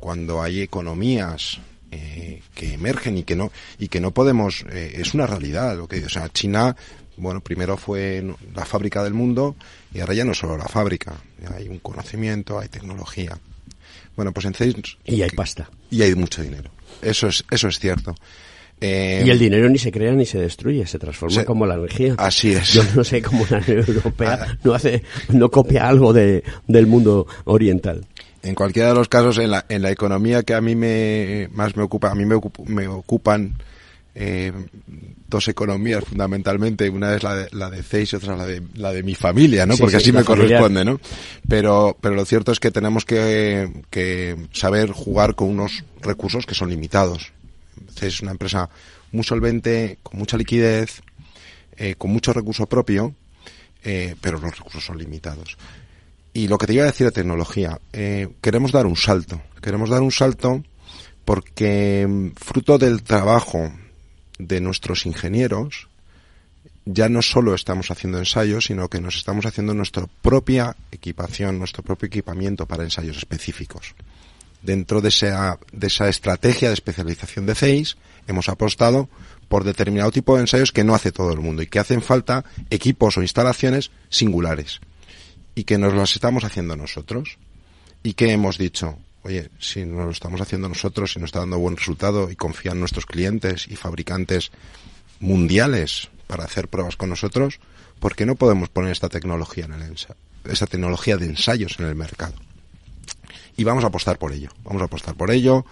cuando 0.00 0.42
hay 0.42 0.62
economías 0.62 1.60
eh, 1.92 2.42
que 2.56 2.74
emergen 2.74 3.18
y 3.18 3.22
que 3.22 3.36
no 3.36 3.52
y 3.78 3.86
que 3.86 4.00
no 4.00 4.10
podemos, 4.10 4.64
eh, 4.68 4.94
es 4.96 5.14
una 5.14 5.28
realidad. 5.28 5.76
Lo 5.76 5.86
que, 5.86 6.04
o 6.04 6.08
sea, 6.08 6.28
China, 6.28 6.74
bueno, 7.16 7.40
primero 7.40 7.76
fue 7.76 8.34
la 8.52 8.64
fábrica 8.64 9.04
del 9.04 9.14
mundo 9.14 9.54
y 9.94 10.00
ahora 10.00 10.14
ya 10.14 10.24
no 10.24 10.34
solo 10.34 10.58
la 10.58 10.66
fábrica, 10.66 11.14
hay 11.56 11.68
un 11.68 11.78
conocimiento, 11.78 12.58
hay 12.58 12.68
tecnología. 12.68 13.38
Bueno, 14.16 14.32
pues 14.32 14.46
en. 14.46 14.54
Y 15.04 15.22
hay 15.22 15.30
pasta. 15.30 15.70
Y 15.90 16.02
hay 16.02 16.14
mucho 16.14 16.42
dinero. 16.42 16.70
Eso 17.00 17.28
es, 17.28 17.44
eso 17.50 17.68
es 17.68 17.78
cierto. 17.78 18.14
Eh, 18.80 19.22
y 19.24 19.30
el 19.30 19.38
dinero 19.38 19.68
ni 19.68 19.78
se 19.78 19.92
crea 19.92 20.12
ni 20.12 20.26
se 20.26 20.38
destruye, 20.38 20.84
se 20.86 20.98
transforma 20.98 21.44
como 21.44 21.66
la 21.66 21.74
energía. 21.74 22.14
Así 22.18 22.52
es. 22.52 22.72
Yo 22.72 22.82
no 22.96 23.04
sé 23.04 23.22
cómo 23.22 23.46
la 23.48 23.58
Unión 23.58 23.84
Europea 23.86 24.38
ah. 24.42 24.58
no 24.64 24.74
hace, 24.74 25.04
no 25.28 25.50
copia 25.50 25.88
algo 25.88 26.12
de, 26.12 26.42
del 26.66 26.88
mundo 26.88 27.28
oriental. 27.44 28.04
En 28.42 28.56
cualquiera 28.56 28.88
de 28.88 28.94
los 28.96 29.08
casos, 29.08 29.38
en 29.38 29.52
la, 29.52 29.64
en 29.68 29.82
la 29.82 29.92
economía 29.92 30.42
que 30.42 30.54
a 30.54 30.60
mí 30.60 30.74
me, 30.74 31.48
más 31.52 31.76
me 31.76 31.84
ocupa, 31.84 32.10
a 32.10 32.16
mí 32.16 32.24
me, 32.24 32.40
me 32.66 32.88
ocupan 32.88 33.54
eh, 34.14 34.52
dos 35.28 35.48
economías 35.48 36.04
fundamentalmente, 36.04 36.88
una 36.90 37.14
es 37.14 37.22
la 37.22 37.34
de, 37.34 37.48
la 37.52 37.70
de 37.70 37.82
CEIS 37.82 38.12
y 38.12 38.16
otra 38.16 38.36
la 38.36 38.46
de, 38.46 38.62
la 38.74 38.92
de 38.92 39.02
mi 39.02 39.14
familia, 39.14 39.66
¿no? 39.66 39.76
Porque 39.76 39.96
así 39.96 40.12
me 40.12 40.24
corresponde, 40.24 40.84
¿no? 40.84 41.00
Pero, 41.48 41.96
pero 42.00 42.14
lo 42.14 42.24
cierto 42.24 42.52
es 42.52 42.60
que 42.60 42.70
tenemos 42.70 43.04
que, 43.04 43.82
que 43.90 44.36
saber 44.52 44.90
jugar 44.90 45.34
con 45.34 45.48
unos 45.48 45.84
recursos 46.00 46.46
que 46.46 46.54
son 46.54 46.70
limitados. 46.70 47.32
CEIS 47.94 48.14
es 48.14 48.20
una 48.20 48.32
empresa 48.32 48.68
muy 49.12 49.24
solvente, 49.24 49.98
con 50.02 50.18
mucha 50.18 50.36
liquidez, 50.36 51.02
eh, 51.76 51.94
con 51.96 52.10
mucho 52.10 52.32
recurso 52.32 52.66
propio, 52.66 53.14
eh, 53.84 54.16
pero 54.20 54.38
los 54.38 54.56
recursos 54.56 54.84
son 54.84 54.98
limitados. 54.98 55.56
Y 56.34 56.48
lo 56.48 56.58
que 56.58 56.66
te 56.66 56.74
iba 56.74 56.84
a 56.84 56.86
decir 56.86 57.06
de 57.06 57.12
tecnología, 57.12 57.78
eh, 57.92 58.28
queremos 58.40 58.72
dar 58.72 58.86
un 58.86 58.96
salto. 58.96 59.40
Queremos 59.60 59.90
dar 59.90 60.00
un 60.00 60.10
salto 60.10 60.62
porque 61.24 62.06
mm, 62.08 62.28
fruto 62.36 62.78
del 62.78 63.02
trabajo 63.02 63.72
de 64.38 64.60
nuestros 64.60 65.06
ingenieros, 65.06 65.88
ya 66.84 67.08
no 67.08 67.22
solo 67.22 67.54
estamos 67.54 67.90
haciendo 67.90 68.18
ensayos, 68.18 68.66
sino 68.66 68.88
que 68.88 69.00
nos 69.00 69.16
estamos 69.16 69.46
haciendo 69.46 69.74
nuestra 69.74 70.06
propia 70.20 70.76
equipación, 70.90 71.58
nuestro 71.58 71.82
propio 71.82 72.08
equipamiento 72.08 72.66
para 72.66 72.84
ensayos 72.84 73.16
específicos. 73.16 73.94
Dentro 74.62 75.00
de 75.00 75.08
esa, 75.08 75.58
de 75.72 75.86
esa 75.86 76.08
estrategia 76.08 76.68
de 76.68 76.74
especialización 76.74 77.46
de 77.46 77.54
CEIS, 77.54 77.96
hemos 78.26 78.48
apostado 78.48 79.08
por 79.48 79.64
determinado 79.64 80.10
tipo 80.10 80.34
de 80.34 80.42
ensayos 80.42 80.72
que 80.72 80.84
no 80.84 80.94
hace 80.94 81.12
todo 81.12 81.32
el 81.32 81.40
mundo 81.40 81.62
y 81.62 81.66
que 81.66 81.78
hacen 81.78 82.02
falta 82.02 82.44
equipos 82.70 83.16
o 83.16 83.22
instalaciones 83.22 83.90
singulares 84.08 84.80
y 85.54 85.64
que 85.64 85.78
nos 85.78 85.94
las 85.94 86.14
estamos 86.14 86.44
haciendo 86.44 86.76
nosotros 86.76 87.38
y 88.02 88.14
que 88.14 88.32
hemos 88.32 88.58
dicho, 88.58 88.98
oye, 89.22 89.50
si 89.58 89.84
no 89.84 90.04
lo 90.04 90.10
estamos 90.10 90.40
haciendo 90.40 90.68
nosotros, 90.68 91.12
si 91.12 91.20
nos 91.20 91.28
está 91.28 91.40
dando 91.40 91.58
buen 91.58 91.76
resultado 91.76 92.30
y 92.30 92.36
confían 92.36 92.80
nuestros 92.80 93.06
clientes 93.06 93.66
y 93.68 93.76
fabricantes 93.76 94.50
mundiales 95.20 96.10
para 96.26 96.44
hacer 96.44 96.68
pruebas 96.68 96.96
con 96.96 97.10
nosotros, 97.10 97.60
¿por 98.00 98.16
qué 98.16 98.26
no 98.26 98.34
podemos 98.34 98.68
poner 98.68 98.92
esta 98.92 99.08
tecnología 99.08 99.66
en 99.66 99.74
el 99.74 99.96
esta 100.44 100.66
tecnología 100.66 101.16
de 101.16 101.26
ensayos 101.26 101.78
en 101.78 101.86
el 101.86 101.94
mercado? 101.94 102.34
Y 103.56 103.64
vamos 103.64 103.84
a 103.84 103.88
apostar 103.88 104.18
por 104.18 104.32
ello, 104.32 104.50
vamos 104.64 104.82
a 104.82 104.86
apostar 104.86 105.14
por 105.14 105.30
ello. 105.30 105.64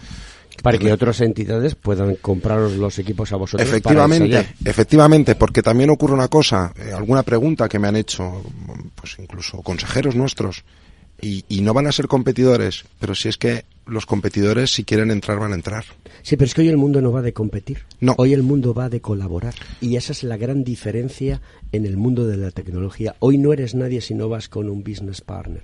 Para 0.63 0.77
que 0.77 0.93
otras 0.93 1.21
entidades 1.23 1.75
puedan 1.75 2.17
compraros 2.17 2.73
los 2.75 2.99
equipos 2.99 3.33
a 3.33 3.37
vosotros. 3.37 3.67
Efectivamente, 3.67 4.55
efectivamente, 4.65 5.35
porque 5.35 5.63
también 5.63 5.89
ocurre 5.89 6.13
una 6.13 6.29
cosa, 6.29 6.73
eh, 6.77 6.93
alguna 6.93 7.23
pregunta 7.23 7.69
que 7.69 7.79
me 7.79 7.89
han 7.89 7.97
hecho, 7.97 8.43
pues 8.95 9.17
incluso 9.19 9.63
consejeros 9.63 10.15
nuestros, 10.15 10.65
y, 11.21 11.61
no 11.61 11.75
van 11.75 11.87
a 11.87 11.93
ser 11.93 12.07
competidores, 12.07 12.85
pero 12.99 13.15
si 13.15 13.29
es 13.29 13.37
que 13.37 13.65
los 13.87 14.07
competidores 14.07 14.73
si 14.73 14.85
quieren 14.85 15.11
entrar 15.11 15.39
van 15.39 15.53
a 15.53 15.57
entrar. 15.57 15.85
Sí, 16.23 16.37
pero 16.37 16.47
es 16.47 16.55
que 16.55 16.63
hoy 16.63 16.69
el 16.69 16.77
mundo 16.77 17.01
no 17.01 17.13
va 17.13 17.23
de 17.23 17.33
competir. 17.33 17.85
No. 18.01 18.15
Hoy 18.19 18.33
el 18.33 18.43
mundo 18.43 18.73
va 18.75 18.89
de 18.89 19.01
colaborar. 19.01 19.55
Y 19.81 19.97
esa 19.97 20.13
es 20.13 20.23
la 20.23 20.37
gran 20.37 20.65
diferencia 20.65 21.41
en 21.73 21.87
el 21.87 21.97
mundo 21.97 22.27
de 22.27 22.37
la 22.37 22.51
tecnología. 22.51 23.17
Hoy 23.19 23.39
no 23.39 23.53
eres 23.53 23.75
nadie 23.75 24.01
si 24.01 24.15
no 24.15 24.29
vas 24.29 24.49
con 24.49 24.69
un 24.69 24.83
business 24.83 25.21
partner. 25.21 25.63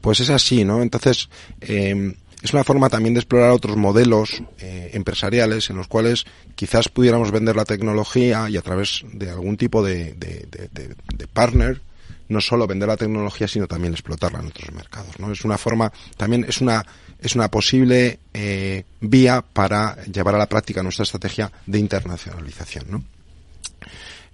Pues 0.00 0.20
es 0.20 0.30
así, 0.30 0.64
¿no? 0.64 0.82
Entonces, 0.82 1.28
eh, 1.60 2.14
es 2.42 2.52
una 2.52 2.64
forma 2.64 2.88
también 2.88 3.14
de 3.14 3.20
explorar 3.20 3.50
otros 3.50 3.76
modelos 3.76 4.42
eh, 4.60 4.90
empresariales 4.92 5.70
en 5.70 5.76
los 5.76 5.88
cuales 5.88 6.26
quizás 6.54 6.88
pudiéramos 6.88 7.30
vender 7.30 7.56
la 7.56 7.64
tecnología 7.64 8.48
y 8.48 8.56
a 8.56 8.62
través 8.62 9.04
de 9.12 9.30
algún 9.30 9.56
tipo 9.56 9.82
de, 9.82 10.12
de, 10.14 10.46
de, 10.72 11.26
partner 11.26 11.80
no 12.28 12.40
solo 12.40 12.66
vender 12.66 12.88
la 12.88 12.96
tecnología 12.96 13.48
sino 13.48 13.66
también 13.66 13.92
explotarla 13.92 14.40
en 14.40 14.46
otros 14.46 14.72
mercados 14.72 15.18
no 15.18 15.30
es 15.32 15.44
una 15.44 15.58
forma 15.58 15.92
también 16.16 16.44
es 16.48 16.60
una 16.60 16.84
es 17.20 17.34
una 17.34 17.50
posible 17.50 18.20
eh, 18.34 18.84
vía 19.00 19.42
para 19.42 20.02
llevar 20.04 20.34
a 20.34 20.38
la 20.38 20.48
práctica 20.48 20.82
nuestra 20.82 21.04
estrategia 21.04 21.50
de 21.66 21.78
internacionalización 21.78 22.84
¿no? 22.90 23.04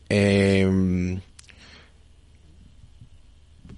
eh, 0.09 1.21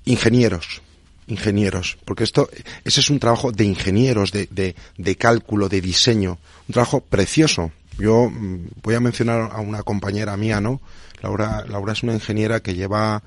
ingenieros 0.05 0.83
ingenieros, 1.27 1.97
porque 2.05 2.25
esto, 2.25 2.49
ese 2.85 3.01
es 3.01 3.11
un 3.11 3.19
trabajo 3.19 3.53
de 3.53 3.65
ingenieros, 3.65 4.33
de, 4.33 4.49
de, 4.51 4.75
de 4.97 5.17
cálculo, 5.17 5.69
de 5.69 5.81
diseño, 5.81 6.39
un 6.69 6.73
trabajo 6.73 7.01
precioso. 7.01 7.73
Yo 7.99 8.29
mm, 8.29 8.67
voy 8.83 8.95
a 8.95 9.01
mencionar 9.01 9.51
a 9.53 9.61
una 9.61 9.83
compañera 9.83 10.37
mía, 10.37 10.61
¿no? 10.61 10.81
Laura, 11.23 11.65
Laura 11.67 11.93
es 11.93 12.03
una 12.03 12.12
ingeniera 12.12 12.61
que 12.61 12.75
lleva, 12.75 13.23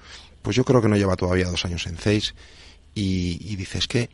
pues 0.47 0.55
yo 0.55 0.63
creo 0.63 0.81
que 0.81 0.87
no 0.87 0.95
lleva 0.95 1.17
todavía 1.17 1.47
dos 1.47 1.65
años 1.65 1.85
en 1.87 1.97
CEIS 1.97 2.33
y, 2.95 3.37
y 3.41 3.57
dice, 3.57 3.79
es 3.79 3.87
que, 3.89 4.09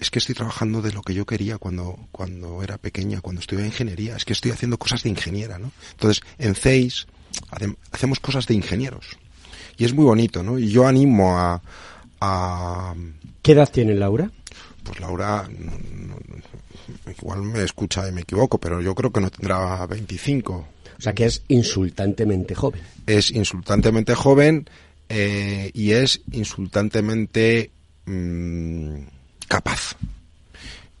es 0.00 0.10
que 0.10 0.20
estoy 0.20 0.34
trabajando 0.34 0.80
de 0.80 0.90
lo 0.90 1.02
que 1.02 1.12
yo 1.12 1.26
quería 1.26 1.58
cuando, 1.58 1.98
cuando 2.12 2.62
era 2.62 2.78
pequeña, 2.78 3.20
cuando 3.20 3.40
estudiaba 3.40 3.66
ingeniería, 3.66 4.16
es 4.16 4.24
que 4.24 4.32
estoy 4.32 4.52
haciendo 4.52 4.78
cosas 4.78 5.02
de 5.02 5.10
ingeniera, 5.10 5.58
¿no? 5.58 5.72
Entonces, 5.90 6.22
en 6.38 6.54
CEIS 6.54 7.08
hacemos 7.92 8.20
cosas 8.20 8.46
de 8.46 8.54
ingenieros. 8.54 9.18
Y 9.76 9.84
es 9.84 9.92
muy 9.92 10.06
bonito, 10.06 10.42
¿no? 10.42 10.58
Y 10.58 10.70
yo 10.70 10.86
animo 10.86 11.38
a, 11.38 11.60
a... 12.22 12.94
¿Qué 13.42 13.52
edad 13.52 13.70
tiene 13.70 13.94
Laura? 13.96 14.30
Pues 14.82 14.98
Laura, 14.98 15.46
igual 17.18 17.42
me 17.42 17.64
escucha 17.64 18.08
y 18.08 18.12
me 18.12 18.22
equivoco, 18.22 18.56
pero 18.56 18.80
yo 18.80 18.94
creo 18.94 19.12
que 19.12 19.20
no 19.20 19.28
tendrá 19.28 19.86
25. 19.86 20.54
O 20.98 21.02
sea 21.02 21.12
que 21.12 21.26
es 21.26 21.42
insultantemente 21.48 22.54
joven. 22.54 22.80
Es 23.06 23.30
insultantemente 23.30 24.14
joven 24.14 24.70
eh, 25.08 25.70
y 25.74 25.92
es 25.92 26.20
insultantemente 26.32 27.70
mm, 28.06 28.98
capaz. 29.48 29.96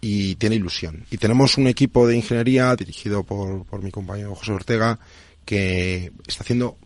Y 0.00 0.36
tiene 0.36 0.56
ilusión. 0.56 1.04
Y 1.10 1.16
tenemos 1.16 1.58
un 1.58 1.66
equipo 1.66 2.06
de 2.06 2.16
ingeniería 2.16 2.74
dirigido 2.76 3.24
por, 3.24 3.64
por 3.64 3.82
mi 3.82 3.90
compañero 3.90 4.34
José 4.34 4.52
Ortega 4.52 4.98
que 5.44 6.12
está 6.26 6.42
haciendo 6.42 6.76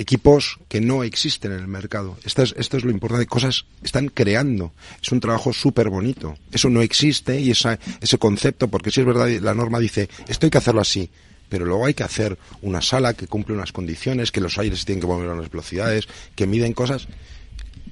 equipos 0.00 0.58
que 0.68 0.80
no 0.80 1.04
existen 1.04 1.52
en 1.52 1.60
el 1.60 1.68
mercado. 1.68 2.16
Esto 2.24 2.42
es, 2.42 2.54
esto 2.56 2.76
es 2.76 2.84
lo 2.84 2.90
importante, 2.90 3.26
cosas 3.26 3.66
están 3.82 4.08
creando. 4.08 4.72
Es 5.00 5.12
un 5.12 5.20
trabajo 5.20 5.52
súper 5.52 5.90
bonito. 5.90 6.36
Eso 6.50 6.70
no 6.70 6.82
existe 6.82 7.38
y 7.40 7.50
esa, 7.50 7.78
ese 8.00 8.18
concepto, 8.18 8.68
porque 8.68 8.90
si 8.90 9.00
es 9.00 9.06
verdad, 9.06 9.28
la 9.40 9.54
norma 9.54 9.78
dice, 9.78 10.08
esto 10.26 10.46
hay 10.46 10.50
que 10.50 10.58
hacerlo 10.58 10.80
así, 10.80 11.10
pero 11.50 11.66
luego 11.66 11.84
hay 11.84 11.92
que 11.92 12.04
hacer 12.04 12.38
una 12.62 12.80
sala 12.80 13.12
que 13.12 13.26
cumple 13.26 13.54
unas 13.54 13.72
condiciones, 13.72 14.32
que 14.32 14.40
los 14.40 14.56
aires 14.56 14.86
tienen 14.86 15.02
que 15.02 15.06
mover 15.06 15.28
a 15.28 15.34
unas 15.34 15.50
velocidades, 15.50 16.08
que 16.34 16.46
miden 16.46 16.72
cosas 16.72 17.08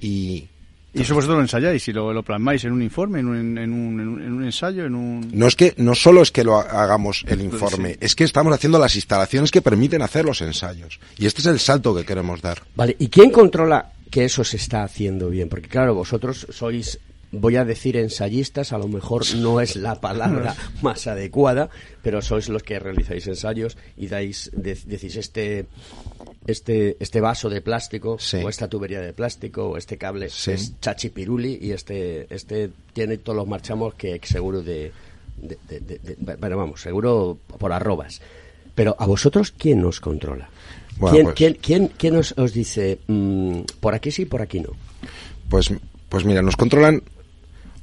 y 0.01 0.49
y 0.95 1.03
eso 1.03 1.15
vosotros 1.15 1.37
lo 1.37 1.43
ensayáis 1.43 1.87
y 1.89 1.93
lo, 1.93 2.13
lo 2.15 2.23
plasmáis 2.23 2.65
en 2.65 2.73
un 2.73 2.83
informe, 2.83 3.21
en 3.21 3.29
un, 3.29 3.59
en, 3.59 3.73
un, 3.73 4.01
en 4.01 4.33
un, 4.33 4.45
ensayo, 4.45 4.87
en 4.87 4.95
un... 4.95 5.31
No 5.33 5.47
es 5.47 5.55
que, 5.55 5.75
no 5.77 5.95
solo 5.95 6.23
es 6.23 6.31
que 6.31 6.45
lo 6.45 6.59
hagamos 6.59 7.25
el 7.29 7.43
informe, 7.43 7.99
es 8.01 8.15
que 8.15 8.25
estamos 8.25 8.55
haciendo 8.55 8.79
las 8.79 8.97
instalaciones 8.97 9.51
que 9.51 9.61
permiten 9.61 10.01
hacer 10.01 10.25
los 10.25 10.41
ensayos. 10.41 10.99
Y 11.19 11.27
este 11.27 11.43
es 11.43 11.47
el 11.47 11.61
salto 11.61 11.95
que 11.95 12.05
queremos 12.05 12.41
dar. 12.41 12.63
Vale, 12.75 12.97
¿y 12.99 13.09
quién 13.09 13.31
controla 13.31 13.93
que 14.11 14.25
eso 14.25 14.43
se 14.45 14.57
está 14.57 14.83
haciendo 14.83 15.29
bien? 15.29 15.51
Porque 15.51 15.69
claro, 15.69 15.95
vosotros 15.95 16.47
sois 16.51 16.99
voy 17.33 17.57
a 17.57 17.65
decir 17.65 17.97
ensayistas, 17.97 18.73
a 18.73 18.79
lo 18.79 18.89
mejor 18.89 19.25
no 19.37 19.61
es 19.61 19.77
la 19.77 20.01
palabra 20.01 20.55
más 20.83 21.07
adecuada, 21.07 21.69
pero 22.03 22.23
sois 22.23 22.49
los 22.49 22.63
que 22.63 22.79
realizáis 22.79 23.27
ensayos 23.27 23.77
y 23.97 24.09
dais, 24.09 24.51
decís 24.55 25.17
este, 25.17 25.67
este, 26.47 26.97
este 27.01 27.21
vaso 27.21 27.51
de 27.51 27.61
plástico, 27.61 28.19
o 28.43 28.49
esta 28.49 28.69
tubería 28.69 29.01
de 29.01 29.13
plástico, 29.13 29.71
o 29.71 29.77
este 29.77 29.99
cable 29.99 30.27
es 30.27 30.81
chachipiruli 30.81 31.59
y 31.61 31.73
este, 31.73 32.27
este 32.35 32.71
tiene 32.93 33.19
todos 33.19 33.37
los 33.37 33.49
marchamos 33.49 33.95
que 33.95 34.21
seguro 34.25 34.63
de, 34.63 34.93
bueno, 36.39 36.57
vamos, 36.57 36.81
seguro 36.81 37.39
por 37.59 37.73
arrobas. 37.73 38.21
Pero 38.75 38.95
a 38.99 39.07
vosotros, 39.07 39.53
¿quién 39.57 39.83
nos 39.83 40.01
controla? 40.01 40.49
¿Quién, 41.11 41.25
pues 41.25 41.35
¿quién, 41.37 41.59
quién, 41.61 41.89
quién 41.89 42.17
os, 42.17 42.33
os 42.39 42.53
dice, 42.53 42.99
mm, 43.07 43.61
por 43.81 43.95
aquí 43.95 44.11
sí, 44.11 44.25
por 44.25 44.43
aquí 44.43 44.61
no? 44.61 44.71
Pues, 45.49 45.73
pues 46.09 46.25
mira, 46.25 46.43
nos 46.43 46.57
controlan 46.57 47.03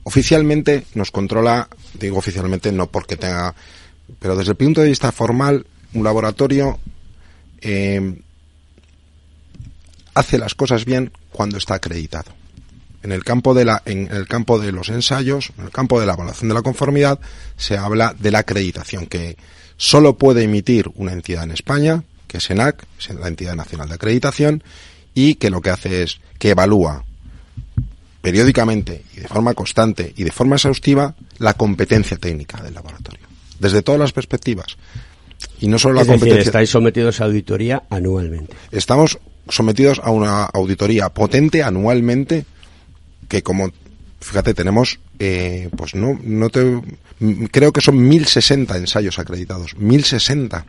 Oficialmente 0.07 0.85
nos 0.93 1.09
controla, 1.09 1.67
digo 1.95 2.19
oficialmente 2.19 2.71
no 2.71 2.85
porque 2.85 3.17
tenga, 3.17 3.55
pero 4.19 4.35
desde 4.35 4.51
el 4.51 4.57
punto 4.57 4.81
de 4.81 4.89
vista 4.89 5.11
formal, 5.11 5.65
un 5.93 6.03
laboratorio 6.03 6.77
eh, 7.59 8.21
hace 10.13 10.37
las 10.37 10.53
cosas 10.53 10.85
bien 10.85 11.11
cuando 11.31 11.57
está 11.57 11.73
acreditado. 11.73 12.31
En 13.01 13.11
el 13.11 13.23
campo 13.23 13.55
de 13.55 13.65
la, 13.65 13.81
en 13.85 14.07
el 14.11 14.27
campo 14.27 14.59
de 14.59 14.71
los 14.71 14.89
ensayos, 14.89 15.51
en 15.57 15.65
el 15.65 15.71
campo 15.71 15.99
de 15.99 16.05
la 16.05 16.13
evaluación 16.13 16.49
de 16.49 16.55
la 16.55 16.61
conformidad, 16.61 17.19
se 17.57 17.75
habla 17.75 18.15
de 18.17 18.29
la 18.29 18.39
acreditación 18.39 19.07
que 19.07 19.37
solo 19.75 20.19
puede 20.19 20.43
emitir 20.43 20.87
una 20.93 21.13
entidad 21.13 21.45
en 21.45 21.51
España, 21.51 22.03
que 22.27 22.37
es 22.37 22.49
ENAC, 22.51 22.85
es 22.99 23.09
la 23.09 23.27
entidad 23.27 23.55
nacional 23.55 23.89
de 23.89 23.95
acreditación, 23.95 24.63
y 25.15 25.35
que 25.35 25.49
lo 25.49 25.61
que 25.61 25.71
hace 25.71 26.03
es 26.03 26.19
que 26.37 26.51
evalúa 26.51 27.05
periódicamente 28.25 29.03
y 29.15 29.19
de 29.19 29.27
forma 29.27 29.53
constante 29.53 30.11
y 30.17 30.23
de 30.23 30.31
forma 30.31 30.55
exhaustiva 30.55 31.13
la 31.37 31.53
competencia 31.53 32.17
técnica 32.17 32.59
del 32.63 32.73
laboratorio, 32.73 33.27
desde 33.59 33.83
todas 33.83 34.01
las 34.01 34.13
perspectivas. 34.13 34.77
Y 35.61 35.67
no 35.67 35.77
solo 35.77 35.93
la 35.93 36.05
competencia. 36.05 36.41
estáis 36.41 36.71
sometidos 36.71 37.21
a 37.21 37.25
auditoría 37.25 37.83
anualmente. 37.87 38.55
Estamos 38.71 39.19
sometidos 39.47 40.01
a 40.03 40.09
una 40.09 40.45
auditoría 40.45 41.09
potente 41.09 41.61
anualmente 41.61 42.45
que 43.27 43.43
como 43.43 43.69
fíjate 44.19 44.55
tenemos 44.55 44.99
eh, 45.19 45.69
pues 45.77 45.93
no 45.93 46.19
no 46.23 46.49
te 46.49 46.81
creo 47.51 47.71
que 47.71 47.81
son 47.81 48.07
1060 48.07 48.75
ensayos 48.75 49.19
acreditados 49.19 49.77
1060 49.77 50.65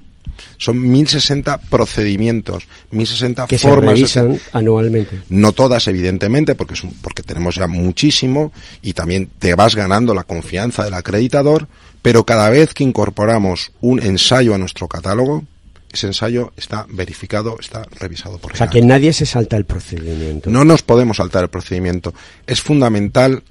son 0.59 0.81
1060 0.81 1.59
procedimientos, 1.59 2.67
1060 2.91 3.47
que 3.47 3.59
formas. 3.59 3.99
Se 3.99 4.23
revisan 4.23 4.41
anualmente. 4.53 5.23
No 5.29 5.53
todas, 5.53 5.87
evidentemente, 5.89 6.55
porque, 6.55 6.75
es 6.75 6.83
porque 7.03 7.23
tenemos 7.23 7.57
ya 7.57 7.67
muchísimo 7.67 8.53
y 8.83 8.93
también 8.93 9.31
te 9.39 9.55
vas 9.55 9.75
ganando 9.75 10.15
la 10.15 10.25
confianza 10.25 10.85
del 10.85 10.95
acreditador, 10.95 11.69
pero 12.03 12.25
cada 12.25 12.51
vez 12.51 12.75
que 12.75 12.85
incorporamos 12.85 13.73
un 13.81 14.03
ensayo 14.03 14.55
a 14.55 14.59
nuestro 14.59 14.89
catálogo, 14.89 15.45
ese 15.93 16.07
ensayo 16.07 16.53
está 16.57 16.87
verificado, 16.89 17.57
está 17.59 17.87
revisado 17.99 18.39
por 18.39 18.53
O 18.53 18.57
sea, 18.57 18.69
que 18.69 18.83
nadie 18.83 19.13
se 19.13 19.27
salta 19.27 19.57
el 19.57 19.65
procedimiento. 19.65 20.51
No 20.51 20.65
nos 20.65 20.83
podemos 20.83 21.17
saltar 21.17 21.45
el 21.45 21.51
procedimiento. 21.51 22.13
Es 22.47 22.61
fundamental 22.61 23.43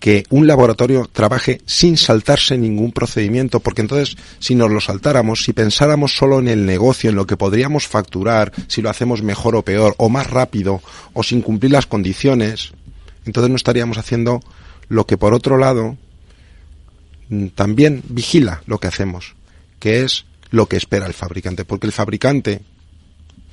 que 0.00 0.24
un 0.30 0.46
laboratorio 0.46 1.08
trabaje 1.12 1.60
sin 1.66 1.98
saltarse 1.98 2.56
ningún 2.56 2.90
procedimiento, 2.90 3.60
porque 3.60 3.82
entonces 3.82 4.16
si 4.38 4.54
nos 4.54 4.70
lo 4.70 4.80
saltáramos, 4.80 5.44
si 5.44 5.52
pensáramos 5.52 6.16
solo 6.16 6.40
en 6.40 6.48
el 6.48 6.64
negocio, 6.64 7.10
en 7.10 7.16
lo 7.16 7.26
que 7.26 7.36
podríamos 7.36 7.86
facturar, 7.86 8.50
si 8.66 8.80
lo 8.80 8.88
hacemos 8.88 9.22
mejor 9.22 9.54
o 9.54 9.62
peor, 9.62 9.94
o 9.98 10.08
más 10.08 10.28
rápido, 10.28 10.80
o 11.12 11.22
sin 11.22 11.42
cumplir 11.42 11.72
las 11.72 11.86
condiciones, 11.86 12.72
entonces 13.26 13.50
no 13.50 13.56
estaríamos 13.56 13.98
haciendo 13.98 14.40
lo 14.88 15.06
que 15.06 15.18
por 15.18 15.34
otro 15.34 15.58
lado 15.58 15.98
mm, 17.28 17.48
también 17.48 18.02
vigila 18.08 18.62
lo 18.66 18.78
que 18.78 18.88
hacemos, 18.88 19.34
que 19.78 20.02
es 20.02 20.24
lo 20.50 20.66
que 20.66 20.78
espera 20.78 21.06
el 21.06 21.14
fabricante, 21.14 21.66
porque 21.66 21.86
el 21.86 21.92
fabricante 21.92 22.62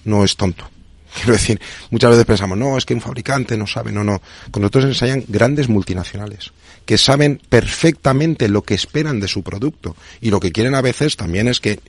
no 0.05 0.23
es 0.23 0.37
tonto. 0.37 0.69
Quiero 1.16 1.34
decir, 1.34 1.60
muchas 1.89 2.12
veces 2.12 2.26
pensamos, 2.26 2.58
no, 2.58 2.78
es 2.78 2.86
que 2.86 2.93
un 2.93 3.01
fabricante 3.01 3.58
no 3.58 3.66
sabe, 3.66 3.91
no, 3.91 4.03
no. 4.03 4.22
Con 4.51 4.62
nosotros 4.62 4.86
ensayan 4.86 5.24
grandes 5.28 5.70
multinacionales 5.70 6.51
que 6.88 6.97
saben 6.97 7.41
perfectamente 7.49 8.47
lo 8.47 8.62
que 8.62 8.74
esperan 8.74 9.20
de 9.20 9.28
su 9.28 9.43
producto 9.43 9.97
y 10.22 10.30
lo 10.30 10.39
que 10.39 10.53
quieren 10.53 10.74
a 10.74 10.82
veces 10.82 11.18
también 11.18 11.49
es 11.49 11.60
que 11.60 11.80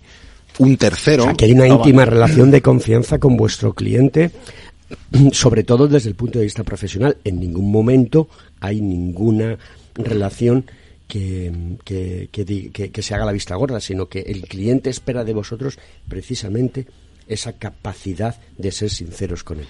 un 0.58 0.76
tercero. 0.76 1.22
O 1.22 1.26
sea, 1.26 1.34
que 1.34 1.44
hay 1.44 1.52
una 1.52 1.68
íntima 1.68 2.04
relación 2.04 2.50
de 2.50 2.60
confianza 2.60 3.18
con 3.18 3.36
vuestro 3.36 3.74
cliente, 3.74 4.32
sobre 5.32 5.62
todo 5.62 5.86
desde 5.86 6.08
el 6.08 6.16
punto 6.16 6.40
de 6.40 6.46
vista 6.46 6.64
profesional. 6.64 7.16
En 7.22 7.38
ningún 7.38 7.70
momento 7.70 8.28
hay 8.58 8.80
ninguna 8.80 9.56
relación 9.94 10.64
que, 11.06 11.52
que, 11.84 12.28
que, 12.32 12.90
que, 12.90 13.02
se 13.02 13.14
haga 13.14 13.24
la 13.24 13.32
vista 13.32 13.54
gorda, 13.54 13.80
sino 13.80 14.08
que 14.08 14.20
el 14.20 14.42
cliente 14.42 14.90
espera 14.90 15.22
de 15.22 15.32
vosotros 15.32 15.78
precisamente 16.08 16.86
esa 17.28 17.52
capacidad 17.52 18.36
de 18.56 18.72
ser 18.72 18.90
sinceros 18.90 19.44
con 19.44 19.60
él? 19.60 19.66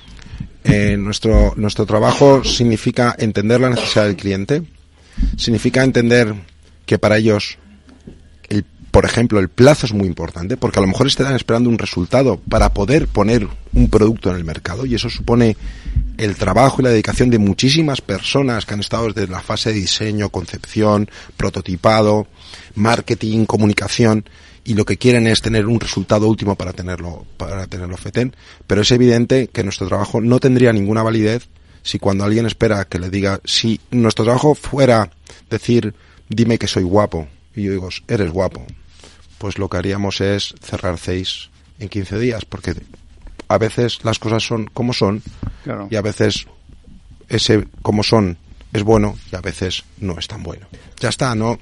Eh, 0.64 0.96
nuestro, 0.96 1.54
nuestro 1.56 1.86
trabajo 1.86 2.44
significa 2.44 3.14
entender 3.18 3.60
la 3.60 3.70
necesidad 3.70 4.06
del 4.06 4.16
cliente, 4.16 4.62
significa 5.36 5.82
entender 5.82 6.34
que 6.86 6.98
para 6.98 7.16
ellos 7.18 7.58
el 8.48 8.64
por 8.90 9.04
ejemplo, 9.04 9.38
el 9.38 9.48
plazo 9.48 9.86
es 9.86 9.92
muy 9.92 10.06
importante 10.06 10.56
porque 10.56 10.78
a 10.78 10.82
lo 10.82 10.88
mejor 10.88 11.06
estarán 11.06 11.36
esperando 11.36 11.68
un 11.68 11.78
resultado 11.78 12.40
para 12.48 12.72
poder 12.72 13.06
poner 13.06 13.46
un 13.74 13.90
producto 13.90 14.30
en 14.30 14.36
el 14.36 14.44
mercado 14.44 14.86
y 14.86 14.94
eso 14.94 15.10
supone 15.10 15.56
el 16.16 16.36
trabajo 16.36 16.80
y 16.80 16.84
la 16.84 16.90
dedicación 16.90 17.30
de 17.30 17.38
muchísimas 17.38 18.00
personas 18.00 18.64
que 18.64 18.74
han 18.74 18.80
estado 18.80 19.12
desde 19.12 19.30
la 19.30 19.40
fase 19.40 19.70
de 19.70 19.80
diseño, 19.80 20.30
concepción, 20.30 21.08
prototipado, 21.36 22.26
marketing, 22.74 23.44
comunicación 23.44 24.24
y 24.68 24.74
lo 24.74 24.84
que 24.84 24.98
quieren 24.98 25.26
es 25.26 25.40
tener 25.40 25.66
un 25.66 25.80
resultado 25.80 26.28
último 26.28 26.54
para 26.54 26.72
tenerlo 26.72 27.24
para 27.36 27.66
tenerlo 27.66 27.96
FETEN, 27.96 28.36
pero 28.66 28.82
es 28.82 28.90
evidente 28.92 29.48
que 29.48 29.64
nuestro 29.64 29.88
trabajo 29.88 30.20
no 30.20 30.38
tendría 30.40 30.72
ninguna 30.72 31.02
validez 31.02 31.48
si 31.82 31.98
cuando 31.98 32.24
alguien 32.24 32.46
espera 32.46 32.84
que 32.84 32.98
le 32.98 33.08
diga 33.08 33.40
si 33.44 33.80
nuestro 33.90 34.24
trabajo 34.24 34.54
fuera 34.54 35.10
decir 35.48 35.94
dime 36.28 36.58
que 36.58 36.66
soy 36.66 36.82
guapo 36.82 37.28
y 37.56 37.62
yo 37.62 37.72
digo 37.72 37.88
eres 38.08 38.30
guapo 38.30 38.64
pues 39.38 39.58
lo 39.58 39.68
que 39.68 39.78
haríamos 39.78 40.20
es 40.20 40.54
cerrar 40.60 40.98
seis 40.98 41.50
en 41.78 41.88
15 41.88 42.18
días, 42.18 42.44
porque 42.44 42.74
a 43.46 43.58
veces 43.58 44.04
las 44.04 44.18
cosas 44.18 44.42
son 44.42 44.66
como 44.66 44.92
son 44.92 45.22
y 45.90 45.96
a 45.96 46.02
veces 46.02 46.46
ese 47.28 47.66
como 47.82 48.02
son 48.02 48.36
es 48.78 48.84
bueno 48.84 49.16
y 49.30 49.36
a 49.36 49.40
veces 49.40 49.84
no 50.00 50.18
es 50.18 50.26
tan 50.26 50.42
bueno. 50.42 50.66
Ya 50.98 51.10
está, 51.10 51.34
¿no? 51.34 51.58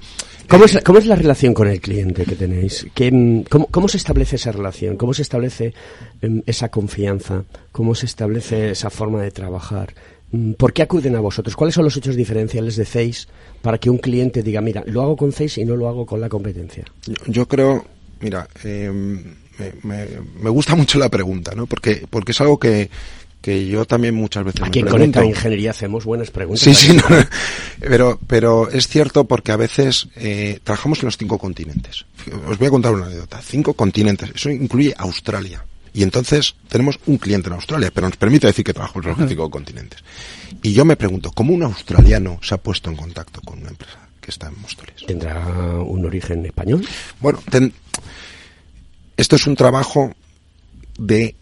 ¿Cómo, 0.47 0.65
es, 0.65 0.79
¿Cómo 0.83 0.99
es 0.99 1.05
la 1.05 1.15
relación 1.15 1.53
con 1.53 1.67
el 1.67 1.81
cliente 1.81 2.23
que 2.25 2.35
tenéis? 2.35 2.87
¿Qué, 2.93 3.43
cómo, 3.49 3.67
¿Cómo 3.67 3.87
se 3.89 3.97
establece 3.97 4.37
esa 4.37 4.51
relación? 4.51 4.95
¿Cómo 4.95 5.13
se 5.13 5.21
establece 5.21 5.73
em, 6.21 6.41
esa 6.45 6.69
confianza? 6.69 7.43
¿Cómo 7.73 7.93
se 7.95 8.05
establece 8.05 8.71
esa 8.71 8.89
forma 8.89 9.21
de 9.21 9.31
trabajar? 9.31 9.93
Mm, 10.31 10.53
¿Por 10.53 10.71
qué 10.73 10.83
acuden 10.83 11.15
a 11.15 11.19
vosotros? 11.19 11.55
¿Cuáles 11.55 11.75
son 11.75 11.83
los 11.83 11.97
hechos 11.97 12.15
diferenciales 12.15 12.75
de 12.77 12.85
CEIS 12.85 13.27
para 13.61 13.77
que 13.77 13.89
un 13.89 13.97
cliente 13.97 14.41
diga, 14.41 14.61
mira, 14.61 14.83
lo 14.85 15.01
hago 15.01 15.17
con 15.17 15.31
CEIS 15.31 15.57
y 15.57 15.65
no 15.65 15.75
lo 15.75 15.89
hago 15.89 16.05
con 16.05 16.21
la 16.21 16.29
competencia? 16.29 16.85
Yo, 17.27 17.47
creo, 17.47 17.85
mira, 18.21 18.47
eh, 18.63 18.89
me, 19.83 20.49
gusta 20.49 20.75
mucho 20.75 20.99
la 20.99 21.09
pregunta, 21.09 21.53
¿no? 21.55 21.65
Porque, 21.65 22.05
porque 22.09 22.31
es 22.31 22.41
algo 22.41 22.59
que, 22.59 22.89
que 23.47 23.65
yo 23.65 23.85
también 23.85 24.13
muchas 24.13 24.43
veces 24.43 24.61
Aquí 24.61 24.83
me 24.83 24.89
en 24.89 24.91
Conecta 24.91 25.23
Ingeniería 25.23 25.71
hacemos 25.71 26.03
buenas 26.03 26.31
preguntas. 26.31 26.63
Sí, 26.63 26.75
sí, 26.75 26.97
pero, 27.79 28.19
pero 28.27 28.69
es 28.69 28.89
cierto 28.89 29.23
porque 29.23 29.53
a 29.53 29.55
veces 29.55 30.09
eh, 30.17 30.59
trabajamos 30.65 30.99
en 30.99 31.05
los 31.05 31.17
cinco 31.17 31.37
continentes. 31.37 32.03
Os 32.45 32.57
voy 32.57 32.67
a 32.67 32.71
contar 32.71 32.93
una 32.93 33.05
anécdota. 33.05 33.39
Cinco 33.41 33.73
continentes. 33.73 34.31
Eso 34.35 34.49
incluye 34.49 34.93
Australia. 34.97 35.63
Y 35.93 36.03
entonces 36.03 36.55
tenemos 36.67 36.99
un 37.05 37.19
cliente 37.19 37.47
en 37.47 37.53
Australia, 37.53 37.89
pero 37.93 38.09
nos 38.09 38.17
permite 38.17 38.47
decir 38.47 38.65
que 38.65 38.73
trabajamos 38.73 39.05
en 39.05 39.15
los 39.17 39.29
cinco 39.29 39.49
continentes. 39.49 40.03
Y 40.61 40.73
yo 40.73 40.83
me 40.83 40.97
pregunto, 40.97 41.31
¿cómo 41.31 41.53
un 41.53 41.63
australiano 41.63 42.39
se 42.41 42.53
ha 42.53 42.57
puesto 42.57 42.89
en 42.89 42.97
contacto 42.97 43.39
con 43.39 43.59
una 43.59 43.69
empresa 43.69 44.09
que 44.19 44.29
está 44.29 44.49
en 44.49 44.59
Móstoles? 44.59 45.05
¿Tendrá 45.07 45.47
un 45.79 46.05
origen 46.05 46.45
español? 46.45 46.85
Bueno, 47.21 47.39
esto 49.15 49.37
es 49.37 49.47
un 49.47 49.55
trabajo 49.55 50.13
de 50.99 51.33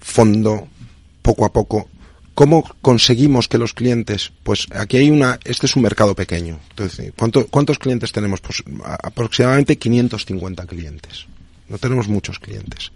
fondo, 0.00 0.68
poco 1.26 1.44
a 1.44 1.52
poco. 1.52 1.88
¿Cómo 2.34 2.64
conseguimos 2.82 3.48
que 3.48 3.58
los 3.58 3.72
clientes, 3.72 4.30
pues 4.42 4.66
aquí 4.74 4.98
hay 4.98 5.10
una, 5.10 5.38
este 5.44 5.66
es 5.66 5.74
un 5.74 5.82
mercado 5.82 6.14
pequeño. 6.14 6.58
Entonces, 6.70 7.12
¿cuántos 7.50 7.78
clientes 7.78 8.12
tenemos? 8.12 8.40
Pues 8.40 8.62
aproximadamente 9.02 9.76
550 9.76 10.66
clientes. 10.66 11.26
No 11.68 11.78
tenemos 11.78 12.08
muchos 12.08 12.38
clientes 12.38 12.92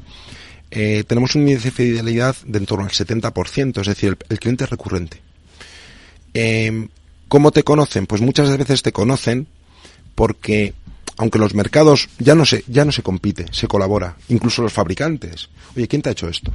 eh, 0.71 1.05
tenemos 1.07 1.35
un 1.35 1.43
índice 1.43 1.65
de 1.65 1.71
fidelidad 1.73 2.37
de 2.45 2.59
en 2.59 2.67
torno 2.67 2.85
al 2.85 2.91
70%, 2.91 3.81
es 3.81 3.87
decir, 3.87 4.17
el, 4.29 4.39
cliente 4.39 4.65
es 4.65 4.71
recurrente. 4.71 5.21
Eh, 6.33 6.89
¿Cómo 7.29 7.51
te 7.51 7.65
conocen? 7.65 8.07
Pues 8.07 8.21
muchas 8.23 8.57
veces 8.57 8.83
te 8.83 8.93
conocen 8.93 9.47
porque 10.15 10.75
aunque 11.17 11.39
los 11.39 11.55
mercados 11.55 12.09
ya 12.19 12.35
no 12.35 12.47
se 12.47 12.65
ya 12.67 12.85
no 12.85 12.93
se 12.93 13.03
compite, 13.03 13.47
se 13.53 13.69
colabora, 13.69 14.17
incluso 14.29 14.63
los 14.63 14.73
fabricantes. 14.73 15.49
Oye, 15.77 15.89
¿quién 15.89 16.03
te 16.03 16.09
ha 16.09 16.13
hecho 16.13 16.29
esto? 16.29 16.51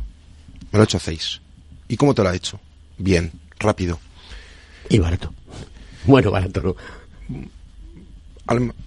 Me 0.71 0.77
lo 0.77 0.81
ha 0.81 0.85
hecho 0.85 0.99
Zeiss. 0.99 1.41
¿Y 1.87 1.97
cómo 1.97 2.13
te 2.13 2.23
lo 2.23 2.29
ha 2.29 2.35
hecho? 2.35 2.59
Bien, 2.97 3.31
rápido. 3.59 3.99
Y 4.89 4.99
barato. 4.99 5.33
Bueno, 6.05 6.31
barato 6.31 6.61
no. 6.61 6.75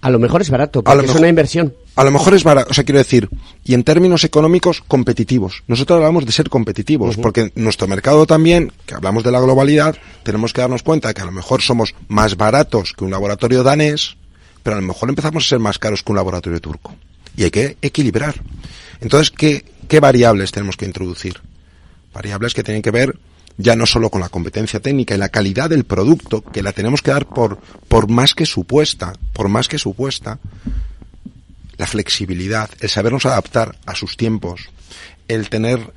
a 0.01 0.09
lo 0.09 0.19
mejor 0.19 0.41
es 0.41 0.49
barato, 0.49 0.83
porque 0.83 1.05
es 1.05 1.15
una 1.15 1.27
inversión 1.27 1.73
a 1.99 2.05
lo 2.05 2.11
mejor 2.11 2.33
es 2.33 2.45
barato, 2.45 2.71
o 2.71 2.73
sea, 2.73 2.85
quiero 2.85 2.99
decir, 2.99 3.27
y 3.65 3.73
en 3.73 3.83
términos 3.83 4.23
económicos, 4.23 4.81
competitivos. 4.87 5.63
Nosotros 5.67 5.97
hablamos 5.97 6.25
de 6.25 6.31
ser 6.31 6.49
competitivos, 6.49 7.17
porque 7.17 7.51
nuestro 7.55 7.89
mercado 7.89 8.25
también, 8.25 8.71
que 8.85 8.95
hablamos 8.95 9.21
de 9.25 9.33
la 9.33 9.41
globalidad, 9.41 9.97
tenemos 10.23 10.53
que 10.53 10.61
darnos 10.61 10.81
cuenta 10.81 11.09
de 11.09 11.13
que 11.13 11.21
a 11.21 11.25
lo 11.25 11.33
mejor 11.33 11.61
somos 11.61 11.93
más 12.07 12.37
baratos 12.37 12.93
que 12.93 13.03
un 13.03 13.11
laboratorio 13.11 13.63
danés, 13.63 14.15
pero 14.63 14.77
a 14.77 14.79
lo 14.79 14.87
mejor 14.87 15.09
empezamos 15.09 15.43
a 15.43 15.49
ser 15.49 15.59
más 15.59 15.77
caros 15.77 16.01
que 16.01 16.13
un 16.13 16.15
laboratorio 16.15 16.61
turco. 16.61 16.95
Y 17.35 17.43
hay 17.43 17.51
que 17.51 17.75
equilibrar. 17.81 18.41
Entonces, 19.01 19.29
¿qué, 19.29 19.65
qué 19.89 19.99
variables 19.99 20.53
tenemos 20.53 20.77
que 20.77 20.85
introducir? 20.85 21.41
Variables 22.13 22.53
que 22.53 22.63
tienen 22.63 22.81
que 22.81 22.91
ver 22.91 23.17
ya 23.59 23.75
no 23.75 23.85
solo 23.85 24.09
con 24.09 24.21
la 24.21 24.29
competencia 24.29 24.79
técnica 24.79 25.13
y 25.13 25.17
la 25.17 25.29
calidad 25.29 25.69
del 25.69 25.83
producto, 25.83 26.41
que 26.41 26.63
la 26.63 26.71
tenemos 26.71 27.01
que 27.01 27.11
dar 27.11 27.25
por, 27.25 27.59
por 27.89 28.09
más 28.09 28.33
que 28.33 28.45
supuesta, 28.45 29.13
por 29.33 29.49
más 29.49 29.67
que 29.67 29.77
supuesta, 29.77 30.39
la 31.77 31.85
flexibilidad, 31.85 32.69
el 32.79 32.89
sabernos 32.89 33.25
adaptar 33.25 33.77
a 33.85 33.95
sus 33.95 34.15
tiempos, 34.15 34.69
el 35.27 35.49
tener, 35.49 35.93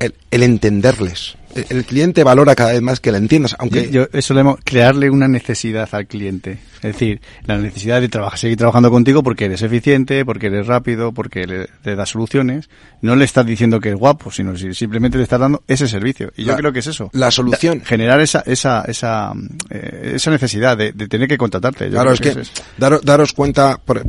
el, 0.00 0.42
entenderles. 0.42 1.36
El, 1.54 1.84
cliente 1.84 2.24
valora 2.24 2.54
cada 2.54 2.72
vez 2.72 2.82
más 2.82 3.00
que 3.00 3.12
la 3.12 3.18
entiendas, 3.18 3.54
aunque... 3.58 3.90
Yo, 3.90 4.06
eso 4.12 4.34
le 4.34 4.44
crearle 4.64 5.10
una 5.10 5.28
necesidad 5.28 5.88
al 5.92 6.06
cliente. 6.06 6.58
Es 6.76 6.92
decir, 6.92 7.20
la 7.46 7.56
necesidad 7.58 8.00
de 8.00 8.08
trabajar, 8.08 8.38
seguir 8.38 8.58
trabajando 8.58 8.90
contigo 8.90 9.22
porque 9.22 9.46
eres 9.46 9.62
eficiente, 9.62 10.24
porque 10.24 10.48
eres 10.48 10.66
rápido, 10.66 11.12
porque 11.12 11.46
le, 11.46 11.96
das 11.96 12.10
soluciones. 12.10 12.68
No 13.00 13.16
le 13.16 13.24
estás 13.24 13.46
diciendo 13.46 13.80
que 13.80 13.90
es 13.90 13.94
guapo, 13.94 14.30
sino 14.30 14.56
simplemente 14.56 15.16
le 15.16 15.24
estás 15.24 15.40
dando 15.40 15.62
ese 15.68 15.88
servicio. 15.88 16.32
Y 16.36 16.44
yo 16.44 16.56
creo 16.56 16.72
que 16.72 16.80
es 16.80 16.86
eso. 16.86 17.10
La 17.12 17.30
solución. 17.30 17.80
generar 17.80 18.20
esa, 18.20 18.42
esa, 18.46 18.82
esa, 18.82 19.32
eh, 19.70 20.12
esa 20.16 20.30
necesidad 20.30 20.76
de, 20.76 20.92
tener 20.92 21.28
que 21.28 21.38
contratarte. 21.38 21.88
claro, 21.88 22.12
es 22.12 22.20
que, 22.20 22.34
daros, 22.76 23.32
cuenta, 23.32 23.80
pues, 23.84 24.02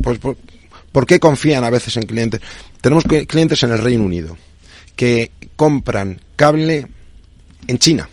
¿Por 0.92 1.06
qué 1.06 1.20
confían 1.20 1.62
a 1.62 1.70
veces 1.70 1.96
en 1.98 2.04
clientes? 2.04 2.40
Tenemos 2.80 3.04
clientes 3.04 3.62
en 3.62 3.72
el 3.72 3.78
Reino 3.78 4.04
Unido 4.04 4.36
que 4.96 5.30
compran 5.54 6.20
cable 6.36 6.88
en 7.66 7.78
China 7.78 8.08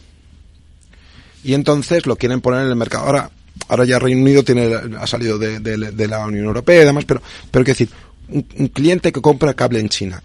y 1.44 1.54
entonces 1.54 2.06
lo 2.06 2.16
quieren 2.16 2.42
poner 2.42 2.62
en 2.62 2.70
el 2.70 2.76
mercado. 2.76 3.06
Ahora, 3.06 3.30
ahora 3.68 3.86
ya 3.86 4.00
Reino 4.00 4.22
Unido 4.22 4.44
tiene, 4.44 4.74
ha 4.98 5.08
salido 5.08 5.38
de, 5.38 6.08
la 6.08 6.26
Unión 6.26 6.46
Europea 6.46 6.82
y 6.82 6.86
demás, 6.86 7.06
pero, 7.06 7.22
pero 7.52 7.66
decir, 7.66 7.90
un, 8.30 8.46
un, 8.58 8.68
cliente 8.70 9.12
que 9.12 9.22
compra 9.22 9.54
cable 9.54 9.80
en 9.80 9.90
China, 9.90 10.24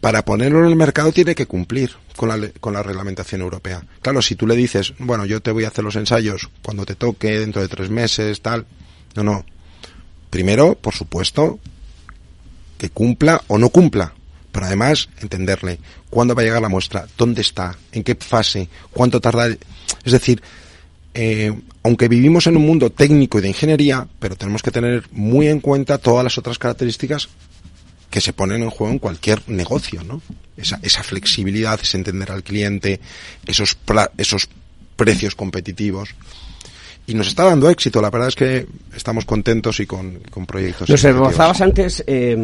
para 0.00 0.24
ponerlo 0.24 0.60
en 0.60 0.66
el 0.66 0.76
mercado 0.76 1.12
tiene 1.12 1.34
que 1.34 1.46
cumplir 1.46 1.92
con 2.16 2.28
la, 2.28 2.48
con 2.60 2.74
la 2.74 2.82
reglamentación 2.82 3.40
europea. 3.40 3.82
Claro, 4.02 4.20
si 4.22 4.34
tú 4.34 4.46
le 4.46 4.56
dices, 4.56 4.92
bueno, 4.98 5.24
yo 5.24 5.40
te 5.40 5.52
voy 5.52 5.64
a 5.64 5.68
hacer 5.68 5.84
los 5.84 5.96
ensayos 5.96 6.50
cuando 6.62 6.84
te 6.84 6.96
toque, 6.96 7.38
dentro 7.38 7.62
de 7.62 7.68
tres 7.68 7.88
meses, 7.88 8.40
tal. 8.42 8.66
No, 9.14 9.22
no. 9.22 9.44
Primero, 10.30 10.74
por 10.74 10.94
supuesto, 10.94 11.58
que 12.76 12.90
cumpla 12.90 13.42
o 13.46 13.56
no 13.56 13.70
cumpla, 13.70 14.12
pero 14.56 14.68
además 14.68 15.10
entenderle 15.20 15.78
cuándo 16.08 16.34
va 16.34 16.40
a 16.40 16.44
llegar 16.46 16.62
la 16.62 16.70
muestra, 16.70 17.06
dónde 17.18 17.42
está, 17.42 17.76
en 17.92 18.02
qué 18.02 18.14
fase, 18.14 18.70
cuánto 18.90 19.20
tarda. 19.20 19.48
Es 19.48 20.12
decir, 20.12 20.40
eh, 21.12 21.52
aunque 21.82 22.08
vivimos 22.08 22.46
en 22.46 22.56
un 22.56 22.64
mundo 22.64 22.88
técnico 22.88 23.38
y 23.38 23.42
de 23.42 23.48
ingeniería, 23.48 24.08
pero 24.18 24.34
tenemos 24.34 24.62
que 24.62 24.70
tener 24.70 25.04
muy 25.12 25.48
en 25.48 25.60
cuenta 25.60 25.98
todas 25.98 26.24
las 26.24 26.38
otras 26.38 26.58
características 26.58 27.28
que 28.08 28.22
se 28.22 28.32
ponen 28.32 28.62
en 28.62 28.70
juego 28.70 28.94
en 28.94 28.98
cualquier 28.98 29.46
negocio, 29.46 30.02
¿no? 30.04 30.22
Esa, 30.56 30.80
esa 30.80 31.02
flexibilidad, 31.02 31.78
ese 31.78 31.98
entender 31.98 32.32
al 32.32 32.42
cliente, 32.42 32.98
esos, 33.44 33.76
esos 34.16 34.48
precios 34.96 35.34
competitivos 35.34 36.14
y 37.06 37.14
nos 37.14 37.28
está 37.28 37.44
dando 37.44 37.70
éxito. 37.70 38.02
La 38.02 38.10
verdad 38.10 38.28
es 38.28 38.34
que 38.34 38.66
estamos 38.94 39.24
contentos 39.24 39.78
y 39.80 39.86
con, 39.86 40.20
proyectos. 40.46 40.88
Nos 40.88 41.04
esbozabas 41.04 41.60
antes 41.60 42.02
eh, 42.06 42.36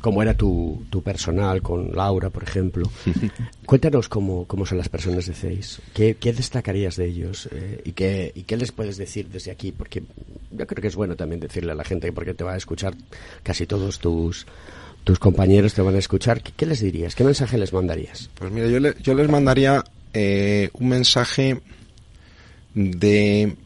cómo 0.00 0.22
era 0.22 0.34
tu, 0.34 0.84
tu, 0.90 1.02
personal 1.02 1.62
con 1.62 1.92
Laura, 1.92 2.30
por 2.30 2.42
ejemplo. 2.42 2.90
Cuéntanos 3.66 4.08
cómo, 4.08 4.46
cómo 4.46 4.66
son 4.66 4.78
las 4.78 4.88
personas 4.88 5.26
de 5.26 5.34
CEIS. 5.34 5.80
¿Qué, 5.94 6.16
qué 6.20 6.32
destacarías 6.32 6.96
de 6.96 7.06
ellos? 7.06 7.48
Eh, 7.52 7.80
y, 7.84 7.92
qué, 7.92 8.32
¿Y 8.34 8.42
qué 8.42 8.56
les 8.56 8.72
puedes 8.72 8.96
decir 8.98 9.28
desde 9.28 9.50
aquí? 9.50 9.72
Porque 9.72 10.02
yo 10.50 10.66
creo 10.66 10.82
que 10.82 10.88
es 10.88 10.96
bueno 10.96 11.16
también 11.16 11.40
decirle 11.40 11.72
a 11.72 11.74
la 11.74 11.84
gente, 11.84 12.12
porque 12.12 12.34
te 12.34 12.44
va 12.44 12.52
a 12.52 12.56
escuchar 12.56 12.94
casi 13.42 13.66
todos 13.66 13.98
tus 13.98 14.46
tus 15.04 15.18
compañeros 15.18 15.74
te 15.74 15.82
van 15.82 15.96
a 15.96 15.98
escuchar. 15.98 16.42
¿Qué, 16.42 16.64
les 16.64 16.80
dirías? 16.80 17.16
¿Qué 17.16 17.24
mensaje 17.24 17.58
les 17.58 17.72
mandarías? 17.72 18.30
Pues 18.36 18.52
mira, 18.52 18.68
yo, 18.68 18.78
yo 18.78 19.14
les 19.14 19.28
mandaría 19.28 19.82
eh, 20.14 20.70
un 20.74 20.88
mensaje 20.88 21.60
de, 22.74 23.56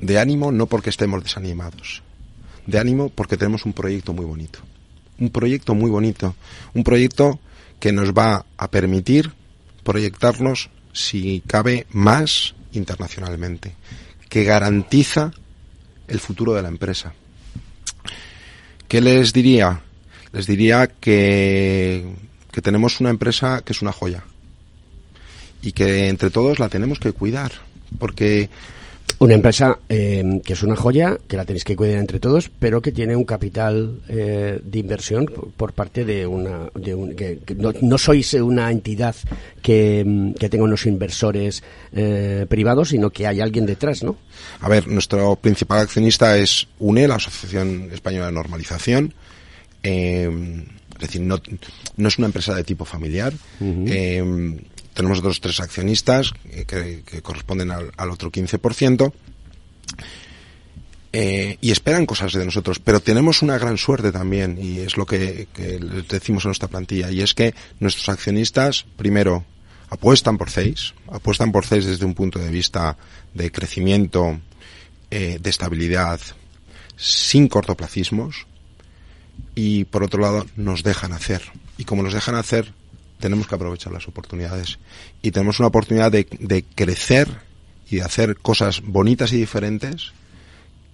de 0.00 0.18
ánimo 0.18 0.52
no 0.52 0.66
porque 0.66 0.90
estemos 0.90 1.22
desanimados, 1.22 2.02
de 2.66 2.78
ánimo 2.78 3.08
porque 3.08 3.36
tenemos 3.36 3.64
un 3.64 3.72
proyecto 3.72 4.12
muy 4.12 4.24
bonito. 4.24 4.60
Un 5.18 5.30
proyecto 5.30 5.74
muy 5.74 5.90
bonito, 5.90 6.34
un 6.74 6.84
proyecto 6.84 7.38
que 7.78 7.92
nos 7.92 8.12
va 8.12 8.44
a 8.56 8.70
permitir 8.70 9.32
proyectarnos, 9.84 10.70
si 10.92 11.42
cabe, 11.46 11.86
más 11.90 12.54
internacionalmente, 12.72 13.74
que 14.28 14.44
garantiza 14.44 15.32
el 16.08 16.18
futuro 16.18 16.54
de 16.54 16.62
la 16.62 16.68
empresa. 16.68 17.12
¿Qué 18.88 19.00
les 19.00 19.32
diría? 19.32 19.80
Les 20.32 20.46
diría 20.46 20.86
que, 20.86 22.14
que 22.50 22.62
tenemos 22.62 23.00
una 23.00 23.10
empresa 23.10 23.62
que 23.64 23.72
es 23.72 23.82
una 23.82 23.92
joya 23.92 24.24
y 25.60 25.72
que 25.72 26.08
entre 26.08 26.30
todos 26.30 26.58
la 26.58 26.68
tenemos 26.68 26.98
que 26.98 27.12
cuidar 27.12 27.52
porque 27.98 28.48
una 29.22 29.34
empresa 29.34 29.78
eh, 29.88 30.40
que 30.44 30.52
es 30.54 30.62
una 30.64 30.74
joya, 30.74 31.16
que 31.28 31.36
la 31.36 31.44
tenéis 31.44 31.62
que 31.62 31.76
cuidar 31.76 31.98
entre 31.98 32.18
todos, 32.18 32.50
pero 32.58 32.82
que 32.82 32.90
tiene 32.90 33.14
un 33.14 33.24
capital 33.24 34.00
eh, 34.08 34.60
de 34.62 34.78
inversión 34.80 35.26
por, 35.26 35.72
parte 35.72 36.04
de 36.04 36.26
una. 36.26 36.68
De 36.74 36.92
un, 36.92 37.14
que, 37.14 37.38
no, 37.56 37.98
sois 37.98 38.34
una 38.34 38.70
entidad 38.72 39.14
que, 39.62 40.32
que 40.38 40.48
tenga 40.48 40.64
unos 40.64 40.86
inversores 40.86 41.62
eh, 41.92 42.46
privados, 42.48 42.88
sino 42.88 43.10
que 43.10 43.28
hay 43.28 43.40
alguien 43.40 43.64
detrás, 43.64 44.02
¿no? 44.02 44.16
A 44.60 44.68
ver, 44.68 44.88
nuestro 44.88 45.36
principal 45.36 45.78
accionista 45.78 46.36
es 46.36 46.66
UNE, 46.80 47.06
la 47.06 47.14
Asociación 47.14 47.90
Española 47.92 48.26
de 48.26 48.32
Normalización. 48.32 49.14
es 49.84 50.98
decir, 50.98 51.20
no, 51.20 51.40
no 51.96 52.08
es 52.08 52.18
una 52.18 52.26
empresa 52.26 52.56
de 52.56 52.64
tipo 52.64 52.84
familiar 52.84 53.32
tenemos 54.94 55.18
otros 55.18 55.40
tres 55.40 55.60
accionistas 55.60 56.32
eh, 56.50 56.64
que, 56.66 57.22
corresponden 57.22 57.70
al, 57.70 58.10
otro 58.10 58.30
15%. 58.30 59.12
Eh, 61.14 61.58
y 61.60 61.70
esperan 61.70 62.06
cosas 62.06 62.32
de 62.32 62.44
nosotros, 62.44 62.78
pero 62.78 63.00
tenemos 63.00 63.42
una 63.42 63.58
gran 63.58 63.76
suerte 63.76 64.12
también, 64.12 64.58
y 64.60 64.78
es 64.78 64.96
lo 64.96 65.04
que, 65.04 65.46
les 65.58 66.08
decimos 66.08 66.44
en 66.44 66.48
nuestra 66.48 66.68
plantilla, 66.68 67.10
y 67.10 67.20
es 67.20 67.34
que 67.34 67.54
nuestros 67.80 68.08
accionistas, 68.08 68.86
primero, 68.96 69.44
apuestan 69.90 70.38
por 70.38 70.48
CEIS, 70.48 70.94
apuestan 71.10 71.52
por 71.52 71.66
CEIS 71.66 71.84
desde 71.84 72.06
un 72.06 72.14
punto 72.14 72.38
de 72.38 72.50
vista 72.50 72.96
de 73.34 73.52
crecimiento, 73.52 74.40
eh, 75.10 75.38
de 75.38 75.50
estabilidad, 75.50 76.18
sin 76.96 77.46
cortoplacismos, 77.46 78.46
y 79.54 79.84
por 79.84 80.04
otro 80.04 80.22
lado, 80.22 80.46
nos 80.56 80.82
dejan 80.82 81.12
hacer. 81.12 81.42
Y 81.76 81.84
como 81.84 82.02
nos 82.02 82.14
dejan 82.14 82.36
hacer, 82.36 82.72
tenemos 83.22 83.46
que 83.46 83.54
aprovechar 83.54 83.92
las 83.92 84.08
oportunidades. 84.08 84.78
Y 85.22 85.30
tenemos 85.30 85.60
una 85.60 85.68
oportunidad 85.68 86.10
de, 86.10 86.26
crecer 86.74 87.28
y 87.88 87.96
de 87.96 88.02
hacer 88.02 88.36
cosas 88.36 88.82
bonitas 88.82 89.32
y 89.32 89.36
diferentes 89.36 90.12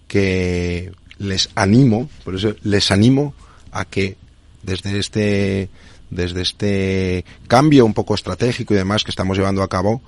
que 0.07 0.93
les 1.18 1.49
animo, 1.55 2.09
por 2.24 2.35
eso 2.35 2.55
les 2.62 2.91
animo 2.91 3.35
a 3.72 3.85
que 3.87 4.16
desde 4.62 4.99
este 4.99 5.70
desde 6.11 6.43
este 6.43 7.24
cambio 7.49 7.85
un 7.85 7.93
poco 7.93 8.14
estratégico 8.14 8.72
y 8.72 8.79
demás 8.79 9.05
que 9.05 9.11
estamos 9.11 9.37
llevando 9.37 9.62
a 9.62 9.68
cabo, 9.68 10.01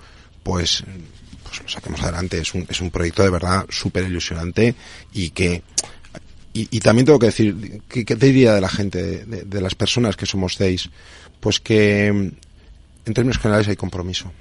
pues, 0.43 0.83
pues 1.45 1.62
lo 1.62 1.68
saquemos 1.68 2.03
adelante. 2.03 2.39
Es 2.39 2.55
un, 2.55 2.66
es 2.68 2.81
un 2.81 2.91
proyecto 2.91 3.23
de 3.23 3.31
verdad 3.31 3.66
súper 3.68 4.05
ilusionante 4.05 4.75
y 5.12 5.31
que 5.31 5.62
y, 6.53 6.81
también 6.81 7.07
tengo 7.07 7.21
que 7.21 7.27
decir, 7.27 7.81
¿qué, 7.89 8.05
te 8.05 8.27
diría 8.27 8.53
de 8.53 8.61
la 8.61 8.68
gente, 8.68 9.25
de, 9.25 9.45
de, 9.45 9.61
las 9.61 9.77
personas 9.77 10.16
que 10.16 10.27
somos 10.27 10.55
seis? 10.55 10.91
Pues 11.41 11.61
que 11.61 12.07
en 12.09 13.14
términos 13.14 13.38
generales 13.38 13.68
hay 13.68 13.76
compromiso 13.76 14.32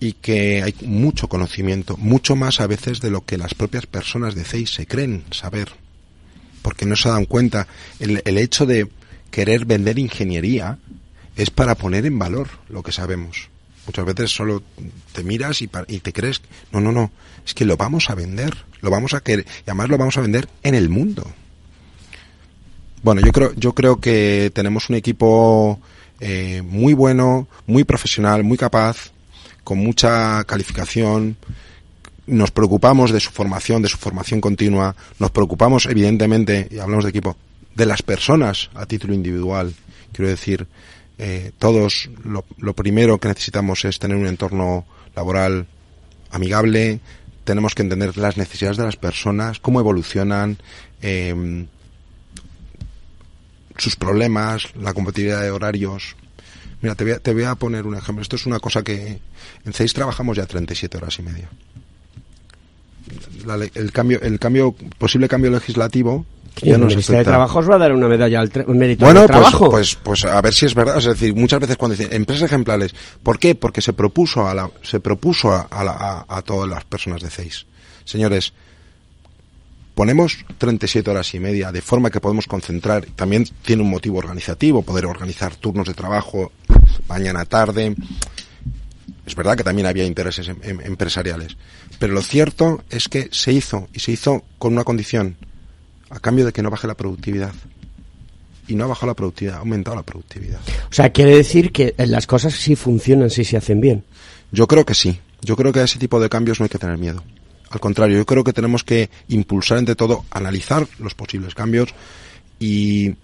y 0.00 0.12
que 0.14 0.62
hay 0.62 0.74
mucho 0.86 1.28
conocimiento, 1.28 1.96
mucho 1.96 2.36
más 2.36 2.60
a 2.60 2.66
veces 2.66 3.00
de 3.00 3.10
lo 3.10 3.24
que 3.24 3.38
las 3.38 3.54
propias 3.54 3.86
personas 3.86 4.34
de 4.34 4.44
CEIS 4.44 4.74
se 4.74 4.86
creen 4.86 5.24
saber, 5.30 5.72
porque 6.62 6.86
no 6.86 6.96
se 6.96 7.08
dan 7.08 7.24
cuenta. 7.24 7.66
El, 7.98 8.22
el 8.24 8.38
hecho 8.38 8.66
de 8.66 8.88
querer 9.30 9.64
vender 9.64 9.98
ingeniería 9.98 10.78
es 11.36 11.50
para 11.50 11.74
poner 11.74 12.06
en 12.06 12.18
valor 12.18 12.48
lo 12.68 12.82
que 12.82 12.92
sabemos. 12.92 13.48
Muchas 13.86 14.04
veces 14.06 14.30
solo 14.30 14.62
te 15.12 15.22
miras 15.24 15.60
y, 15.60 15.70
y, 15.88 16.00
te 16.00 16.12
crees, 16.12 16.40
no, 16.72 16.80
no, 16.80 16.90
no, 16.90 17.10
es 17.44 17.52
que 17.52 17.66
lo 17.66 17.76
vamos 17.76 18.08
a 18.08 18.14
vender, 18.14 18.54
lo 18.80 18.90
vamos 18.90 19.12
a 19.12 19.20
querer, 19.20 19.44
y 19.58 19.70
además 19.70 19.88
lo 19.90 19.98
vamos 19.98 20.16
a 20.16 20.22
vender 20.22 20.48
en 20.62 20.74
el 20.74 20.88
mundo. 20.88 21.30
Bueno, 23.02 23.20
yo 23.20 23.32
creo, 23.32 23.52
yo 23.56 23.74
creo 23.74 24.00
que 24.00 24.50
tenemos 24.54 24.88
un 24.88 24.96
equipo 24.96 25.78
eh, 26.20 26.62
muy 26.62 26.94
bueno, 26.94 27.48
muy 27.66 27.84
profesional, 27.84 28.44
muy 28.44 28.56
capaz, 28.56 29.12
con 29.62 29.78
mucha 29.78 30.44
calificación. 30.44 31.36
Nos 32.26 32.50
preocupamos 32.50 33.10
de 33.10 33.20
su 33.20 33.30
formación, 33.30 33.82
de 33.82 33.88
su 33.88 33.98
formación 33.98 34.40
continua. 34.40 34.94
Nos 35.18 35.30
preocupamos, 35.30 35.86
evidentemente, 35.86 36.68
y 36.70 36.78
hablamos 36.78 37.04
de 37.04 37.10
equipo, 37.10 37.36
de 37.74 37.86
las 37.86 38.02
personas 38.02 38.70
a 38.74 38.86
título 38.86 39.14
individual. 39.14 39.74
Quiero 40.12 40.30
decir, 40.30 40.66
eh, 41.18 41.52
todos 41.58 42.08
lo, 42.24 42.72
primero 42.74 43.18
que 43.18 43.28
necesitamos 43.28 43.84
es 43.84 43.98
tener 43.98 44.16
un 44.16 44.26
entorno 44.26 44.86
laboral 45.14 45.66
amigable. 46.30 47.00
Tenemos 47.44 47.74
que 47.74 47.82
entender 47.82 48.16
las 48.16 48.36
necesidades 48.36 48.76
de 48.78 48.84
las 48.84 48.96
personas, 48.96 49.58
cómo 49.58 49.80
evolucionan, 49.80 50.56
eh, 51.02 51.66
sus 53.76 53.96
problemas, 53.96 54.68
la 54.76 54.92
compatibilidad 54.92 55.42
de 55.42 55.50
horarios. 55.50 56.16
Mira, 56.80 56.94
te 56.94 57.04
voy, 57.04 57.12
a, 57.14 57.18
te 57.18 57.32
voy 57.32 57.44
a 57.44 57.54
poner 57.54 57.86
un 57.86 57.96
ejemplo. 57.96 58.22
Esto 58.22 58.36
es 58.36 58.46
una 58.46 58.60
cosa 58.60 58.82
que 58.82 59.20
en 59.64 59.72
CEIS 59.72 59.94
trabajamos 59.94 60.36
ya 60.36 60.46
37 60.46 60.96
horas 60.98 61.18
y 61.18 61.22
media. 61.22 61.48
el 63.74 63.92
cambio, 63.92 64.20
el 64.22 64.38
cambio, 64.38 64.74
posible 64.98 65.28
cambio 65.28 65.50
legislativo 65.50 66.26
ya 66.62 66.78
nos 66.78 66.92
afecta. 66.94 67.18
de 67.18 67.24
Trabajo 67.24 67.58
os 67.58 67.68
va 67.68 67.74
a 67.74 67.78
dar 67.78 67.92
una 67.92 68.08
medalla 68.08 68.40
al 68.40 68.50
mérito 68.68 69.04
bueno, 69.04 69.20
del 69.20 69.28
pues, 69.28 69.40
trabajo. 69.40 69.70
Pues, 69.70 69.96
pues 69.96 70.24
a 70.24 70.40
ver 70.40 70.54
si 70.54 70.66
es 70.66 70.74
verdad. 70.74 70.98
Es 70.98 71.04
decir, 71.04 71.34
muchas 71.34 71.60
veces 71.60 71.76
cuando 71.76 71.96
dicen 71.96 72.12
empresas 72.14 72.44
ejemplares, 72.44 72.94
¿por 73.22 73.38
qué? 73.38 73.54
Porque 73.54 73.80
se 73.80 73.92
propuso 73.92 74.46
a 74.46 74.54
la, 74.54 74.70
se 74.82 75.00
propuso 75.00 75.50
a, 75.50 75.66
a, 75.70 76.24
a 76.28 76.42
todas 76.42 76.68
las 76.68 76.84
personas 76.84 77.22
de 77.22 77.30
CEIS. 77.30 77.66
Señores, 78.04 78.52
ponemos 79.94 80.44
37 80.58 81.10
horas 81.10 81.34
y 81.34 81.40
media 81.40 81.72
de 81.72 81.80
forma 81.80 82.10
que 82.10 82.20
podemos 82.20 82.46
concentrar, 82.46 83.06
también 83.14 83.44
tiene 83.62 83.82
un 83.82 83.90
motivo 83.90 84.18
organizativo, 84.18 84.82
poder 84.82 85.06
organizar 85.06 85.54
turnos 85.56 85.86
de 85.86 85.94
trabajo 85.94 86.52
mañana 87.08 87.44
tarde. 87.44 87.94
Es 89.26 89.34
verdad 89.34 89.56
que 89.56 89.64
también 89.64 89.86
había 89.86 90.04
intereses 90.04 90.48
em, 90.48 90.56
em, 90.62 90.80
empresariales, 90.82 91.56
pero 91.98 92.12
lo 92.12 92.22
cierto 92.22 92.82
es 92.90 93.08
que 93.08 93.28
se 93.30 93.52
hizo 93.52 93.88
y 93.92 94.00
se 94.00 94.12
hizo 94.12 94.44
con 94.58 94.72
una 94.72 94.84
condición, 94.84 95.36
a 96.10 96.18
cambio 96.18 96.44
de 96.44 96.52
que 96.52 96.62
no 96.62 96.70
baje 96.70 96.86
la 96.86 96.94
productividad. 96.94 97.52
Y 98.66 98.76
no 98.76 98.84
ha 98.84 98.88
bajado 98.88 99.08
la 99.08 99.14
productividad, 99.14 99.56
ha 99.56 99.58
aumentado 99.58 99.94
la 99.94 100.02
productividad. 100.02 100.58
O 100.90 100.94
sea, 100.94 101.12
quiere 101.12 101.36
decir 101.36 101.70
que 101.70 101.94
las 101.98 102.26
cosas 102.26 102.54
sí 102.54 102.76
funcionan 102.76 103.28
si 103.28 103.44
se 103.44 103.58
hacen 103.58 103.78
bien. 103.78 104.04
Yo 104.52 104.66
creo 104.66 104.86
que 104.86 104.94
sí. 104.94 105.20
Yo 105.42 105.54
creo 105.54 105.70
que 105.70 105.80
a 105.80 105.84
ese 105.84 105.98
tipo 105.98 106.18
de 106.18 106.30
cambios 106.30 106.60
no 106.60 106.64
hay 106.64 106.70
que 106.70 106.78
tener 106.78 106.96
miedo. 106.96 107.22
Al 107.70 107.80
contrario, 107.80 108.16
yo 108.16 108.26
creo 108.26 108.44
que 108.44 108.52
tenemos 108.52 108.84
que 108.84 109.10
impulsar 109.28 109.78
entre 109.78 109.96
todo, 109.96 110.24
analizar 110.30 110.86
los 110.98 111.14
posibles 111.14 111.54
cambios 111.54 111.90
y 112.60 113.14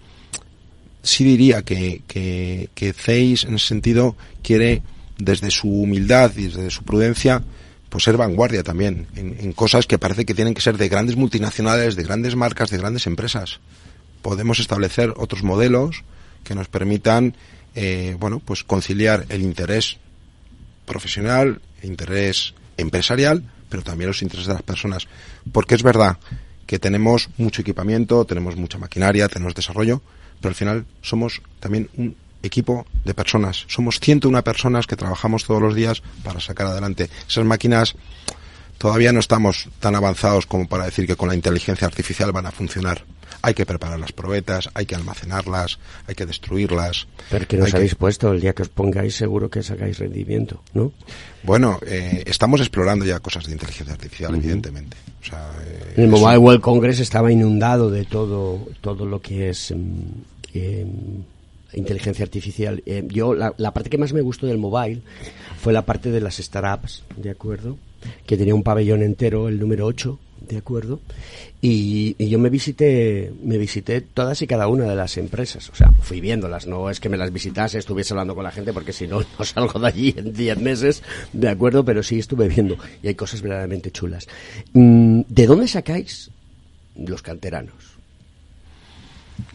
sí 1.03 1.23
diría 1.23 1.63
que, 1.63 2.01
que, 2.07 2.69
que 2.75 2.93
en 3.07 3.55
ese 3.55 3.67
sentido 3.67 4.15
quiere 4.43 4.83
desde 5.17 5.51
su 5.51 5.69
humildad 5.69 6.31
y 6.35 6.47
desde 6.47 6.69
su 6.69 6.83
prudencia 6.83 7.43
pues 7.89 8.05
ser 8.05 8.17
vanguardia 8.17 8.63
también 8.63 9.07
en, 9.15 9.35
en, 9.39 9.51
cosas 9.51 9.85
que 9.85 9.99
parece 9.99 10.25
que 10.25 10.33
tienen 10.33 10.53
que 10.53 10.61
ser 10.61 10.77
de 10.77 10.87
grandes 10.87 11.17
multinacionales, 11.17 11.97
de 11.97 12.03
grandes 12.03 12.37
marcas, 12.37 12.69
de 12.69 12.77
grandes 12.77 13.05
empresas. 13.05 13.59
Podemos 14.21 14.59
establecer 14.59 15.13
otros 15.17 15.43
modelos 15.43 16.03
que 16.45 16.55
nos 16.55 16.69
permitan, 16.69 17.35
eh, 17.75 18.15
bueno, 18.17 18.39
pues 18.39 18.63
conciliar 18.63 19.25
el 19.27 19.41
interés 19.41 19.97
profesional, 20.85 21.61
el 21.81 21.89
interés 21.89 22.53
empresarial, 22.77 23.43
pero 23.71 23.81
también 23.81 24.09
los 24.09 24.21
intereses 24.21 24.47
de 24.47 24.53
las 24.53 24.63
personas. 24.63 25.07
Porque 25.51 25.73
es 25.73 25.81
verdad 25.81 26.17
que 26.67 26.77
tenemos 26.77 27.29
mucho 27.37 27.61
equipamiento, 27.61 28.25
tenemos 28.25 28.57
mucha 28.57 28.77
maquinaria, 28.77 29.27
tenemos 29.29 29.55
desarrollo, 29.55 30.01
pero 30.39 30.49
al 30.49 30.55
final 30.55 30.85
somos 31.01 31.41
también 31.59 31.89
un 31.95 32.15
equipo 32.43 32.85
de 33.05 33.13
personas. 33.13 33.65
Somos 33.67 33.99
101 33.99 34.43
personas 34.43 34.87
que 34.87 34.95
trabajamos 34.95 35.45
todos 35.45 35.61
los 35.61 35.73
días 35.73 36.03
para 36.23 36.39
sacar 36.39 36.67
adelante. 36.67 37.09
Esas 37.27 37.45
máquinas 37.45 37.95
todavía 38.77 39.13
no 39.13 39.19
estamos 39.19 39.69
tan 39.79 39.95
avanzados 39.95 40.45
como 40.45 40.67
para 40.67 40.85
decir 40.85 41.07
que 41.07 41.15
con 41.15 41.29
la 41.29 41.35
inteligencia 41.35 41.87
artificial 41.87 42.31
van 42.31 42.47
a 42.47 42.51
funcionar. 42.51 43.05
Hay 43.41 43.53
que 43.53 43.65
preparar 43.65 43.99
las 43.99 44.11
probetas, 44.11 44.69
hay 44.73 44.85
que 44.85 44.95
almacenarlas, 44.95 45.79
hay 46.07 46.15
que 46.15 46.25
destruirlas. 46.25 47.07
Pero 47.29 47.47
que 47.47 47.57
nos 47.57 47.73
habéis 47.73 47.95
puesto, 47.95 48.31
el 48.31 48.41
día 48.41 48.53
que 48.53 48.61
os 48.63 48.69
pongáis 48.69 49.15
seguro 49.15 49.49
que 49.49 49.63
sacáis 49.63 49.99
rendimiento, 49.99 50.61
¿no? 50.73 50.91
Bueno, 51.43 51.79
eh, 51.85 52.23
estamos 52.25 52.61
explorando 52.61 53.05
ya 53.05 53.19
cosas 53.19 53.45
de 53.45 53.53
inteligencia 53.53 53.93
artificial, 53.93 54.35
evidentemente. 54.35 54.97
O 55.21 55.25
sea, 55.25 55.51
eh, 55.65 55.93
el 55.97 56.07
Mobile 56.07 56.37
World 56.37 56.61
Congress 56.61 56.99
estaba 56.99 57.31
inundado 57.31 57.89
de 57.89 58.05
todo, 58.05 58.67
todo 58.81 59.05
lo 59.05 59.21
que 59.21 59.49
es 59.49 59.73
eh, 60.53 60.85
inteligencia 61.73 62.23
artificial. 62.23 62.81
Eh, 62.85 63.05
yo, 63.07 63.33
la, 63.33 63.53
la 63.57 63.73
parte 63.73 63.89
que 63.89 63.97
más 63.97 64.13
me 64.13 64.21
gustó 64.21 64.47
del 64.47 64.57
mobile 64.57 65.01
fue 65.59 65.73
la 65.73 65.85
parte 65.85 66.11
de 66.11 66.21
las 66.21 66.37
startups, 66.37 67.03
¿de 67.17 67.29
acuerdo? 67.29 67.77
Que 68.25 68.37
tenía 68.37 68.55
un 68.55 68.63
pabellón 68.63 69.03
entero, 69.03 69.47
el 69.47 69.59
número 69.59 69.85
8, 69.85 70.19
¿de 70.49 70.57
acuerdo? 70.57 70.99
Y, 71.63 72.15
yo 72.27 72.39
me 72.39 72.49
visité, 72.49 73.31
me 73.43 73.59
visité 73.59 74.01
todas 74.01 74.41
y 74.41 74.47
cada 74.47 74.67
una 74.67 74.85
de 74.85 74.95
las 74.95 75.17
empresas. 75.17 75.69
O 75.69 75.75
sea, 75.75 75.91
fui 76.01 76.19
viéndolas, 76.19 76.65
no 76.65 76.89
es 76.89 76.99
que 76.99 77.07
me 77.07 77.17
las 77.17 77.31
visitase, 77.31 77.77
estuviese 77.77 78.13
hablando 78.13 78.33
con 78.33 78.43
la 78.43 78.51
gente, 78.51 78.73
porque 78.73 78.93
si 78.93 79.07
no, 79.07 79.21
no 79.39 79.45
salgo 79.45 79.79
de 79.79 79.87
allí 79.87 80.13
en 80.17 80.33
10 80.33 80.57
meses, 80.59 81.03
¿de 81.33 81.49
acuerdo? 81.49 81.85
Pero 81.85 82.01
sí 82.01 82.17
estuve 82.17 82.47
viendo 82.47 82.77
y 83.03 83.09
hay 83.09 83.15
cosas 83.15 83.43
verdaderamente 83.43 83.91
chulas. 83.91 84.27
Mm, 84.73 85.21
¿De 85.27 85.45
dónde 85.45 85.67
sacáis 85.67 86.31
los 86.95 87.21
canteranos? 87.21 87.91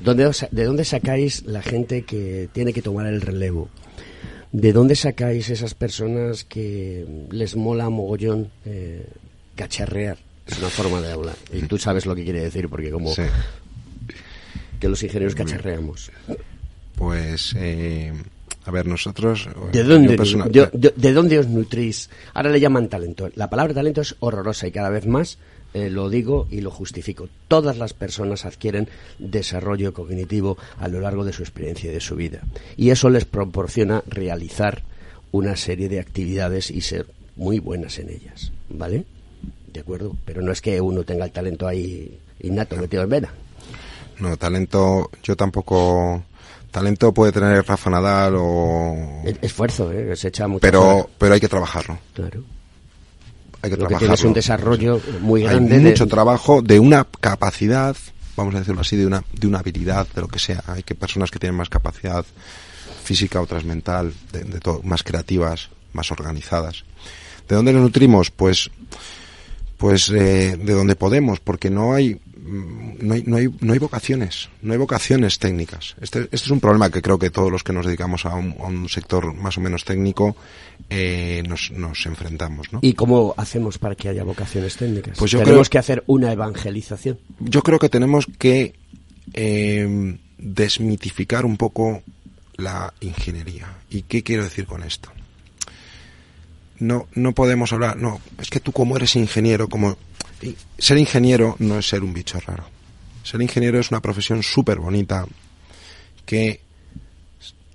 ¿Dónde, 0.00 0.30
¿De 0.50 0.64
dónde 0.64 0.84
sacáis 0.84 1.44
la 1.44 1.62
gente 1.62 2.02
que 2.02 2.48
tiene 2.52 2.72
que 2.72 2.82
tomar 2.82 3.06
el 3.06 3.20
relevo? 3.20 3.68
¿De 4.52 4.72
dónde 4.72 4.94
sacáis 4.94 5.50
esas 5.50 5.74
personas 5.74 6.44
que 6.44 7.04
les 7.30 7.56
mola 7.56 7.90
mogollón 7.90 8.50
eh, 8.64 9.06
cacharrear? 9.56 10.18
Es 10.46 10.58
una 10.58 10.68
forma 10.68 11.00
de 11.00 11.12
hablar. 11.12 11.36
Y 11.52 11.62
tú 11.62 11.78
sabes 11.78 12.06
lo 12.06 12.14
que 12.14 12.24
quiere 12.24 12.40
decir, 12.40 12.68
porque 12.68 12.90
como 12.90 13.12
que 14.80 14.88
los 14.88 15.02
ingenieros 15.02 15.34
cacharreamos. 15.34 16.10
Pues, 16.94 17.54
eh, 17.56 18.12
a 18.64 18.70
ver, 18.70 18.86
nosotros... 18.86 19.48
¿De 19.72 19.82
dónde, 19.82 20.16
de, 20.96 21.12
dónde 21.12 21.38
os 21.38 21.48
nutrís? 21.48 22.10
Ahora 22.34 22.50
le 22.50 22.60
llaman 22.60 22.88
talento. 22.88 23.30
La 23.34 23.50
palabra 23.50 23.74
talento 23.74 24.00
es 24.00 24.16
horrorosa 24.20 24.66
y 24.66 24.72
cada 24.72 24.90
vez 24.90 25.06
más 25.06 25.38
eh, 25.74 25.90
lo 25.90 26.08
digo 26.08 26.46
y 26.50 26.60
lo 26.60 26.70
justifico. 26.70 27.28
Todas 27.48 27.76
las 27.78 27.92
personas 27.92 28.44
adquieren 28.44 28.88
desarrollo 29.18 29.92
cognitivo 29.92 30.56
a 30.78 30.88
lo 30.88 31.00
largo 31.00 31.24
de 31.24 31.32
su 31.32 31.42
experiencia 31.42 31.90
y 31.90 31.94
de 31.94 32.00
su 32.00 32.16
vida. 32.16 32.40
Y 32.76 32.90
eso 32.90 33.10
les 33.10 33.24
proporciona 33.24 34.02
realizar 34.06 34.82
una 35.32 35.56
serie 35.56 35.88
de 35.88 36.00
actividades 36.00 36.70
y 36.70 36.80
ser 36.80 37.06
muy 37.36 37.58
buenas 37.58 37.98
en 37.98 38.10
ellas. 38.10 38.52
¿Vale? 38.68 39.04
De 39.76 39.82
acuerdo. 39.82 40.16
Pero 40.24 40.40
no 40.40 40.52
es 40.52 40.62
que 40.62 40.80
uno 40.80 41.04
tenga 41.04 41.26
el 41.26 41.32
talento 41.32 41.68
ahí 41.68 42.18
innato 42.40 42.76
metido 42.76 43.02
en 43.02 43.10
vena. 43.10 43.28
No, 44.18 44.34
talento, 44.38 45.10
yo 45.22 45.36
tampoco. 45.36 46.24
Talento 46.70 47.12
puede 47.12 47.30
tener 47.30 47.62
Rafa 47.66 47.90
Nadal 47.90 48.36
o. 48.38 49.22
Esfuerzo, 49.42 49.92
¿eh? 49.92 50.16
se 50.16 50.28
echa 50.28 50.48
mucho. 50.48 50.62
Pero, 50.62 51.10
pero 51.18 51.34
hay 51.34 51.40
que 51.40 51.48
trabajarlo. 51.48 51.98
Claro. 52.14 52.42
Hay 53.60 53.68
que 53.68 53.76
Lo 53.76 53.86
trabajarlo. 53.86 54.16
que 54.16 54.26
un 54.28 54.32
desarrollo 54.32 55.00
muy 55.20 55.42
grande. 55.42 55.74
Hay 55.74 55.82
mucho 55.82 56.06
trabajo 56.06 56.62
de 56.62 56.80
una 56.80 57.06
capacidad, 57.20 57.94
vamos 58.34 58.54
a 58.54 58.60
decirlo 58.60 58.80
así, 58.80 58.96
de 58.96 59.06
una, 59.06 59.24
de 59.30 59.46
una 59.46 59.58
habilidad, 59.58 60.06
de 60.14 60.22
lo 60.22 60.28
que 60.28 60.38
sea. 60.38 60.64
Hay 60.68 60.84
que 60.84 60.94
personas 60.94 61.30
que 61.30 61.38
tienen 61.38 61.54
más 61.56 61.68
capacidad 61.68 62.24
física, 63.04 63.42
otras 63.42 63.64
mental, 63.64 64.14
de, 64.32 64.42
de 64.44 64.58
todo, 64.58 64.80
más 64.84 65.02
creativas, 65.02 65.68
más 65.92 66.10
organizadas. 66.10 66.84
¿De 67.48 67.54
dónde 67.54 67.72
nos 67.72 67.82
nutrimos? 67.82 68.30
Pues, 68.30 68.70
pues 69.76 70.08
eh, 70.10 70.56
de 70.56 70.72
donde 70.72 70.96
podemos, 70.96 71.40
porque 71.40 71.70
no 71.70 71.94
hay 71.94 72.20
no 72.48 73.14
hay, 73.14 73.24
no 73.26 73.36
hay, 73.38 73.48
no 73.60 73.72
hay 73.72 73.78
vocaciones, 73.80 74.48
no 74.62 74.72
hay 74.72 74.78
vocaciones 74.78 75.40
técnicas. 75.40 75.96
Este, 76.00 76.20
este 76.20 76.36
es 76.36 76.50
un 76.50 76.60
problema 76.60 76.90
que 76.90 77.02
creo 77.02 77.18
que 77.18 77.28
todos 77.30 77.50
los 77.50 77.64
que 77.64 77.72
nos 77.72 77.84
dedicamos 77.86 78.24
a 78.24 78.36
un, 78.36 78.54
a 78.60 78.66
un 78.66 78.88
sector 78.88 79.34
más 79.34 79.58
o 79.58 79.60
menos 79.60 79.84
técnico 79.84 80.36
eh, 80.88 81.42
nos, 81.48 81.72
nos 81.72 82.06
enfrentamos. 82.06 82.72
¿no? 82.72 82.78
¿Y 82.82 82.92
cómo 82.92 83.34
hacemos 83.36 83.78
para 83.78 83.96
que 83.96 84.08
haya 84.10 84.22
vocaciones 84.22 84.76
técnicas? 84.76 85.18
Pues 85.18 85.32
yo 85.32 85.40
Tenemos 85.40 85.68
creo- 85.68 85.70
que 85.72 85.78
hacer 85.78 86.04
una 86.06 86.30
evangelización. 86.30 87.18
Yo 87.40 87.62
creo 87.64 87.80
que 87.80 87.88
tenemos 87.88 88.28
que 88.38 88.74
eh, 89.32 90.16
desmitificar 90.38 91.44
un 91.44 91.56
poco 91.56 92.02
la 92.56 92.94
ingeniería. 93.00 93.66
¿Y 93.90 94.02
qué 94.02 94.22
quiero 94.22 94.44
decir 94.44 94.66
con 94.66 94.84
esto? 94.84 95.10
No, 96.78 97.06
no 97.14 97.32
podemos 97.32 97.72
hablar, 97.72 97.96
no, 97.96 98.20
es 98.38 98.50
que 98.50 98.60
tú 98.60 98.72
como 98.72 98.96
eres 98.96 99.16
ingeniero, 99.16 99.68
como 99.68 99.96
ser 100.78 100.98
ingeniero 100.98 101.56
no 101.58 101.78
es 101.78 101.88
ser 101.88 102.02
un 102.02 102.12
bicho 102.12 102.38
raro. 102.40 102.64
Ser 103.22 103.40
ingeniero 103.42 103.78
es 103.80 103.90
una 103.90 104.00
profesión 104.00 104.42
súper 104.42 104.78
bonita 104.78 105.26
que 106.26 106.60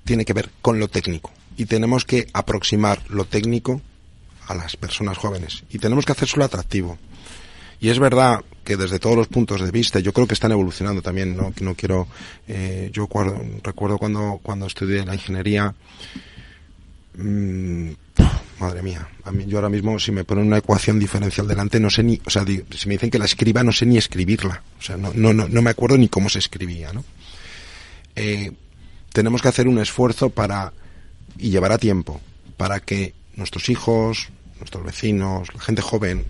tiene 0.04 0.24
que 0.26 0.34
ver 0.34 0.50
con 0.62 0.80
lo 0.80 0.88
técnico. 0.88 1.32
Y 1.58 1.66
tenemos 1.66 2.06
que 2.06 2.28
aproximar 2.34 3.02
lo 3.10 3.26
técnico 3.26 3.82
a 4.48 4.56
las 4.56 4.76
personas 4.78 5.18
jóvenes. 5.18 5.64
Y 5.72 5.80
tenemos 5.80 6.06
que 6.06 6.12
hacérselo 6.14 6.46
atractivo. 6.46 6.98
Y 7.80 7.90
es 7.90 8.00
verdad 8.00 8.42
que 8.64 8.78
desde 8.78 9.00
todos 9.00 9.16
los 9.18 9.28
puntos 9.28 9.60
de 9.62 9.72
vista, 9.72 10.00
yo 10.00 10.14
creo 10.14 10.28
que 10.28 10.34
están 10.36 10.52
evolucionando 10.52 11.02
también, 11.02 11.36
no, 11.36 11.52
no 11.62 11.76
quiero, 11.76 12.08
eh, 12.48 12.90
yo 12.94 13.08
cuando- 13.08 13.42
recuerdo 13.64 13.98
cuando, 13.98 14.40
cuando 14.44 14.68
estudié 14.68 15.04
la 15.06 15.16
ingeniería, 15.16 15.74
mm, 17.18 17.92
madre 18.62 18.82
mía, 18.82 19.08
a 19.24 19.32
mí, 19.32 19.46
yo 19.48 19.58
ahora 19.58 19.70
mismo 19.70 20.00
si 20.00 20.12
me 20.12 20.24
ponen 20.24 20.48
una 20.48 20.58
ecuación 20.58 21.00
diferencial 21.00 21.48
delante 21.48 21.80
no 21.80 21.90
sé 21.90 22.04
ni, 22.04 22.22
o 22.26 22.30
sea, 22.30 22.46
si 22.46 22.88
me 22.88 22.94
dicen 22.94 23.10
que 23.10 23.20
la 23.20 23.26
escriba 23.26 23.64
no 23.64 23.72
sé 23.72 23.86
ni 23.86 23.98
escribirla, 23.98 24.64
o 24.80 24.82
sea, 24.82 24.98
no, 24.98 25.12
no, 25.14 25.34
no, 25.34 25.62
me 25.62 25.70
acuerdo 25.70 25.98
ni 25.98 26.08
cómo 26.08 26.30
se 26.30 26.40
escribía, 26.40 26.94
¿no? 26.94 27.04
Eh, 28.16 28.52
tenemos 29.12 29.42
que 29.42 29.48
hacer 29.48 29.68
un 29.68 29.80
esfuerzo 29.80 30.30
para, 30.30 30.74
y 31.38 31.50
llevar 31.50 31.72
a 31.72 31.78
tiempo, 31.78 32.22
para 32.58 32.80
que 32.80 33.14
nuestros 33.36 33.70
hijos, 33.70 34.30
nuestros 34.60 34.84
vecinos, 34.86 35.54
la 35.54 35.62
gente 35.62 35.82
joven, 35.82 36.26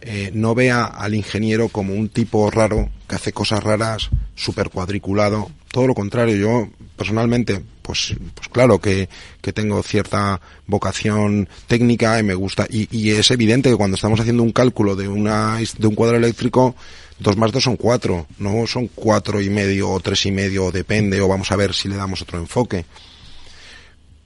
eh, 0.00 0.32
no 0.34 0.54
vea 0.54 0.84
al 0.84 1.14
ingeniero 1.14 1.68
como 1.68 1.94
un 1.94 2.08
tipo 2.08 2.50
raro 2.50 2.90
que 3.08 3.14
hace 3.14 3.32
cosas 3.32 3.62
raras, 3.62 4.10
súper 4.34 4.68
cuadriculado. 4.68 5.50
Todo 5.70 5.86
lo 5.86 5.94
contrario, 5.94 6.36
yo 6.36 6.68
personalmente, 7.02 7.60
pues, 7.82 8.14
pues 8.32 8.48
claro 8.48 8.80
que, 8.80 9.08
tengo 9.52 9.82
cierta 9.82 10.40
vocación 10.68 11.48
técnica 11.66 12.20
y 12.20 12.22
me 12.22 12.34
gusta. 12.34 12.64
Y, 12.70 13.10
es 13.10 13.28
evidente 13.32 13.70
que 13.70 13.76
cuando 13.76 13.96
estamos 13.96 14.20
haciendo 14.20 14.44
un 14.44 14.52
cálculo 14.52 14.94
de, 14.94 15.08
una, 15.08 15.58
de 15.58 15.86
un 15.88 15.96
cuadro 15.96 16.16
eléctrico, 16.16 16.76
dos 17.18 17.36
más 17.36 17.50
dos 17.50 17.64
son 17.64 17.76
cuatro, 17.76 18.28
no 18.38 18.68
son 18.68 18.86
cuatro 18.86 19.40
y 19.40 19.50
medio 19.50 19.90
o 19.90 19.98
tres 19.98 20.26
y 20.26 20.30
medio, 20.30 20.66
o 20.66 20.70
depende, 20.70 21.20
o 21.20 21.26
vamos 21.26 21.50
a 21.50 21.56
ver 21.56 21.74
si 21.74 21.88
le 21.88 21.96
damos 21.96 22.22
otro 22.22 22.38
enfoque. 22.38 22.84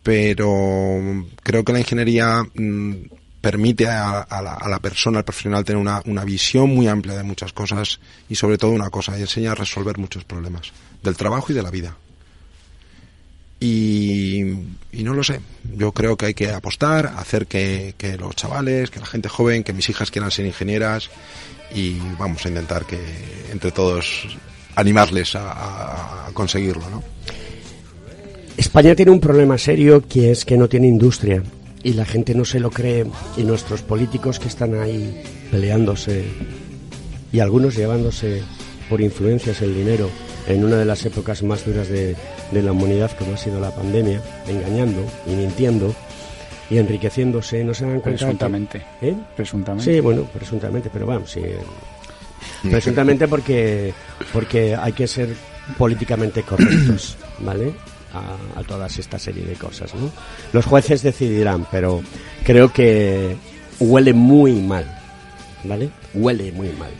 Pero 0.02 1.24
creo 1.42 1.64
que 1.64 1.72
la 1.72 1.78
ingeniería 1.78 2.42
mm, 2.42 2.92
permite 3.40 3.88
a, 3.88 4.20
a 4.20 4.42
la, 4.42 4.52
a 4.52 4.68
la 4.68 4.80
persona, 4.80 5.20
al 5.20 5.24
profesional, 5.24 5.64
tener 5.64 5.80
una, 5.80 6.02
una 6.04 6.24
visión 6.24 6.68
muy 6.68 6.88
amplia 6.88 7.16
de 7.16 7.22
muchas 7.22 7.54
cosas 7.54 8.00
y 8.28 8.34
sobre 8.34 8.58
todo 8.58 8.72
una 8.72 8.90
cosa, 8.90 9.18
y 9.18 9.22
enseña 9.22 9.52
a 9.52 9.54
resolver 9.54 9.96
muchos 9.96 10.24
problemas 10.24 10.72
del 11.02 11.16
trabajo 11.16 11.52
y 11.52 11.54
de 11.54 11.62
la 11.62 11.70
vida. 11.70 11.96
Y, 13.58 14.42
no 14.92 15.14
lo 15.14 15.24
sé, 15.24 15.40
yo 15.74 15.92
creo 15.92 16.16
que 16.16 16.26
hay 16.26 16.34
que 16.34 16.50
apostar, 16.50 17.06
hacer 17.16 17.46
que, 17.46 17.94
los 18.18 18.36
chavales, 18.36 18.90
que 18.90 19.00
la 19.00 19.06
gente 19.06 19.28
joven, 19.28 19.64
que 19.64 19.72
mis 19.72 19.88
hijas 19.88 20.10
quieran 20.10 20.30
ser 20.30 20.46
ingenieras 20.46 21.08
y 21.74 21.96
vamos 22.18 22.44
a 22.44 22.48
intentar 22.48 22.84
que 22.84 22.98
entre 23.50 23.70
todos 23.72 24.26
animarles 24.74 25.34
a- 25.36 26.26
a 26.26 26.32
conseguirlo, 26.32 26.88
¿no? 26.90 27.02
España 28.56 28.94
tiene 28.94 29.10
un 29.10 29.20
problema 29.20 29.58
serio 29.58 30.02
que 30.06 30.30
es 30.30 30.44
que 30.44 30.56
no 30.56 30.68
tiene 30.68 30.86
industria 30.86 31.42
y 31.82 31.92
la 31.94 32.04
gente 32.04 32.34
no 32.34 32.44
se 32.44 32.60
lo 32.60 32.70
cree 32.70 33.06
y 33.36 33.42
nuestros 33.42 33.82
políticos 33.82 34.38
que 34.38 34.48
están 34.48 34.74
ahí 34.80 35.22
peleándose 35.50 36.24
y 37.32 37.40
algunos 37.40 37.74
llevándose 37.76 38.42
por 38.88 39.00
influencias 39.00 39.60
el 39.62 39.74
dinero 39.74 40.10
en 40.46 40.64
una 40.64 40.76
de 40.76 40.84
las 40.84 41.04
épocas 41.04 41.42
más 41.42 41.66
duras 41.66 41.88
de, 41.88 42.16
de 42.52 42.62
la 42.62 42.72
humanidad 42.72 43.10
como 43.18 43.34
ha 43.34 43.36
sido 43.36 43.60
la 43.60 43.70
pandemia, 43.70 44.20
engañando 44.48 45.02
y 45.26 45.30
mintiendo 45.30 45.94
y 46.70 46.78
enriqueciéndose, 46.78 47.62
no 47.64 47.74
se 47.74 47.84
dan 47.84 48.00
cuenta. 48.00 48.10
que- 48.10 48.16
Presuntamente. 48.24 48.82
¿Eh? 49.02 49.14
Presuntamente. 49.36 49.92
Sí, 49.94 50.00
bueno, 50.00 50.22
presuntamente, 50.24 50.90
pero 50.92 51.06
vamos, 51.06 51.30
sí. 51.30 51.40
Presuntamente 52.62 53.28
porque, 53.28 53.92
porque 54.32 54.74
hay 54.74 54.92
que 54.92 55.06
ser 55.06 55.28
políticamente 55.78 56.42
correctos, 56.42 57.16
¿vale? 57.40 57.72
A, 58.12 58.60
a 58.60 58.62
todas 58.64 58.98
esta 58.98 59.18
serie 59.18 59.44
de 59.44 59.54
cosas, 59.54 59.94
¿no? 59.94 60.10
Los 60.52 60.64
jueces 60.64 61.02
decidirán, 61.02 61.66
pero 61.70 62.02
creo 62.44 62.72
que 62.72 63.36
huele 63.78 64.12
muy 64.12 64.52
mal, 64.54 64.86
¿vale? 65.64 65.90
Huele 66.14 66.50
muy 66.52 66.68
mal. 66.70 66.90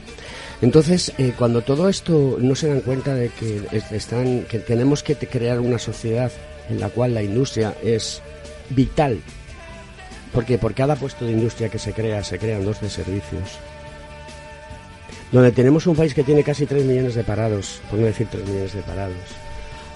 Entonces, 0.63 1.13
eh, 1.19 1.35
cuando 1.37 1.63
todo 1.63 1.89
esto 1.89 2.39
no 2.41 2.55
se 2.55 2.69
dan 2.69 2.81
cuenta 2.81 3.15
de 3.15 3.29
que 3.29 3.63
es- 3.73 3.93
están, 3.93 4.43
que 4.45 4.59
tenemos 4.59 5.03
que 5.03 5.15
crear 5.15 5.61
una 5.61 5.79
sociedad 5.79 6.33
en 6.71 6.81
la 6.81 6.89
cual 6.89 7.15
la 7.15 7.23
industria 7.23 7.75
es 7.83 8.23
vital, 8.71 9.21
porque 10.33 10.57
por 10.59 10.75
cada 10.75 10.97
puesto 10.97 11.27
de 11.27 11.33
industria 11.33 11.69
que 11.69 11.79
se 11.79 11.93
crea, 11.93 12.25
se 12.25 12.39
crean 12.39 12.65
dos 12.65 12.81
de 12.81 12.89
servicios. 12.91 13.59
Donde 15.31 15.53
tenemos 15.53 15.87
un 15.87 15.97
país 15.97 16.15
que 16.15 16.23
tiene 16.25 16.43
casi 16.43 16.67
3 16.67 16.85
millones 16.85 17.15
de 17.15 17.25
parados, 17.25 17.81
por 17.91 17.99
no 17.99 18.07
decir 18.07 18.27
3 18.31 18.47
millones 18.47 18.73
de 18.75 18.83
parados. 18.83 19.17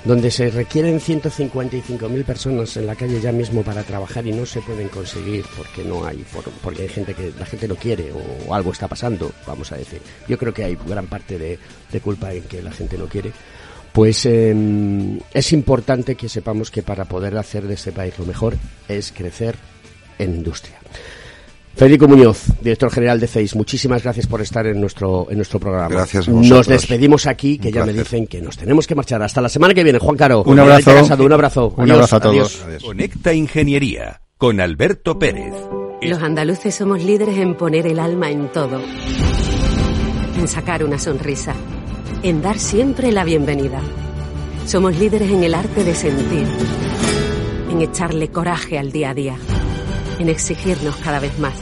Donde 0.05 0.31
se 0.31 0.49
requieren 0.51 0.99
155.000 0.99 2.25
personas 2.25 2.75
en 2.79 2.87
la 2.87 2.97
calle 2.97 3.21
ya 3.21 3.33
mismo 3.33 3.63
para 3.63 3.83
trabajar 3.83 4.27
y 4.27 4.33
no 4.33 4.47
se 4.47 4.63
pueden 4.63 4.89
conseguir 4.89 5.45
porque 5.57 5.85
no 5.85 6.07
hay, 6.07 6.25
por- 6.33 6.51
porque 6.63 6.83
hay 6.83 6.89
gente 6.89 7.13
que 7.15 7.33
la 7.39 7.45
gente 7.45 7.69
no 7.69 7.77
quiere 7.77 8.11
o, 8.47 8.55
algo 8.55 8.73
está 8.73 8.89
pasando, 8.89 9.31
vamos 9.47 9.71
a 9.73 9.77
decir. 9.77 10.01
Yo 10.27 10.39
creo 10.39 10.55
que 10.55 10.65
hay 10.65 10.79
gran 10.87 11.07
parte 11.07 11.39
de, 11.39 11.59
de 11.93 12.01
culpa 12.01 12.33
en 12.33 12.45
que 12.45 12.63
la 12.63 12.73
gente 12.73 12.97
no 12.97 13.07
quiere. 13.09 13.31
Pues 13.93 14.25
em, 14.25 15.19
es 15.35 15.53
importante 15.53 16.15
que 16.15 16.29
sepamos 16.31 16.71
que 16.71 16.83
para 16.83 17.05
poder 17.05 17.37
hacer 17.37 17.67
de 17.67 17.75
este 17.75 17.93
país 17.93 18.19
lo 18.19 18.25
mejor 18.25 18.57
es 18.89 19.13
crecer 19.13 19.57
en 20.19 20.37
industria. 20.37 20.79
Federico 21.77 22.07
Muñoz, 22.09 22.45
director 22.61 22.91
general 22.91 23.18
de 23.21 23.27
CEIS, 23.27 23.57
muchísimas 23.57 24.03
gracias 24.03 24.27
por 24.27 24.43
estar 24.43 24.66
en 24.66 24.81
nuestro, 24.81 25.27
en 25.31 25.37
nuestro 25.37 25.59
programa. 25.59 25.89
Gracias 25.89 26.29
a 26.29 26.31
Nos 26.31 26.66
despedimos 26.66 27.27
aquí, 27.27 27.59
que 27.59 27.68
Un 27.68 27.75
ya 27.75 27.87
me 27.87 27.93
dicen 27.95 28.27
que 28.27 28.41
nos 28.43 28.57
tenemos 28.59 28.87
que 28.87 28.95
marchar. 28.95 29.23
Hasta 29.23 29.41
la 29.41 29.49
semana 29.49 29.73
que 29.73 29.83
viene, 29.83 29.99
Juan 29.99 30.16
Caro. 30.16 30.43
Un 30.43 30.59
abrazo. 30.59 30.93
Casado, 30.95 31.25
un 31.25 31.33
abrazo. 31.33 31.73
Un 31.77 31.85
Adiós, 31.85 31.95
abrazo 31.97 32.16
a 32.16 32.21
todos. 32.21 32.62
adiós. 32.66 32.83
Conecta 32.85 33.33
Ingeniería 33.33 34.21
con 34.37 34.61
Alberto 34.61 35.18
Pérez. 35.18 35.55
Los 36.03 36.23
andaluces 36.23 36.75
somos 36.75 37.03
líderes 37.03 37.37
en 37.39 37.55
poner 37.57 37.87
el 37.87 37.99
alma 37.99 38.31
en 38.31 38.49
todo. 38.49 38.81
En 40.39 40.49
sacar 40.49 40.85
una 40.85 40.99
sonrisa. 40.99 41.55
en 42.23 42.43
dar 42.43 42.59
siempre 42.59 43.11
la 43.12 43.25
bienvenida. 43.25 43.81
Somos 44.66 44.99
líderes 44.99 45.31
en 45.31 45.43
el 45.45 45.55
arte 45.55 45.83
de 45.85 45.95
sentir, 45.95 46.47
en 47.71 47.81
echarle 47.81 48.29
coraje 48.29 48.79
al 48.79 48.93
día 48.93 49.11
a 49.11 49.14
día, 49.14 49.37
en 50.21 50.29
exigirnos 50.29 50.95
cada 50.97 51.18
vez 51.18 51.37
más. 51.39 51.55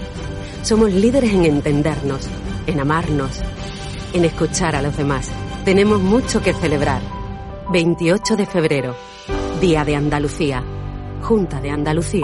Somos 0.63 0.93
líderes 0.93 1.33
en 1.33 1.47
entendernos, 1.47 2.29
en 2.67 2.81
amarnos, 2.81 3.41
en 4.13 4.25
escuchar 4.25 4.75
a 4.75 4.83
los 4.83 4.97
demás. 4.97 5.31
Tenemos 5.65 6.01
mucho 6.01 6.43
que 6.43 6.53
celebrar. 6.53 7.01
28 7.71 8.37
de 8.37 8.47
febrero, 8.47 8.97
Día 9.61 9.85
de 9.85 9.95
Andalucía, 9.95 10.65
Junta 11.23 11.61
de 11.61 11.71
Andalucía. 11.71 12.17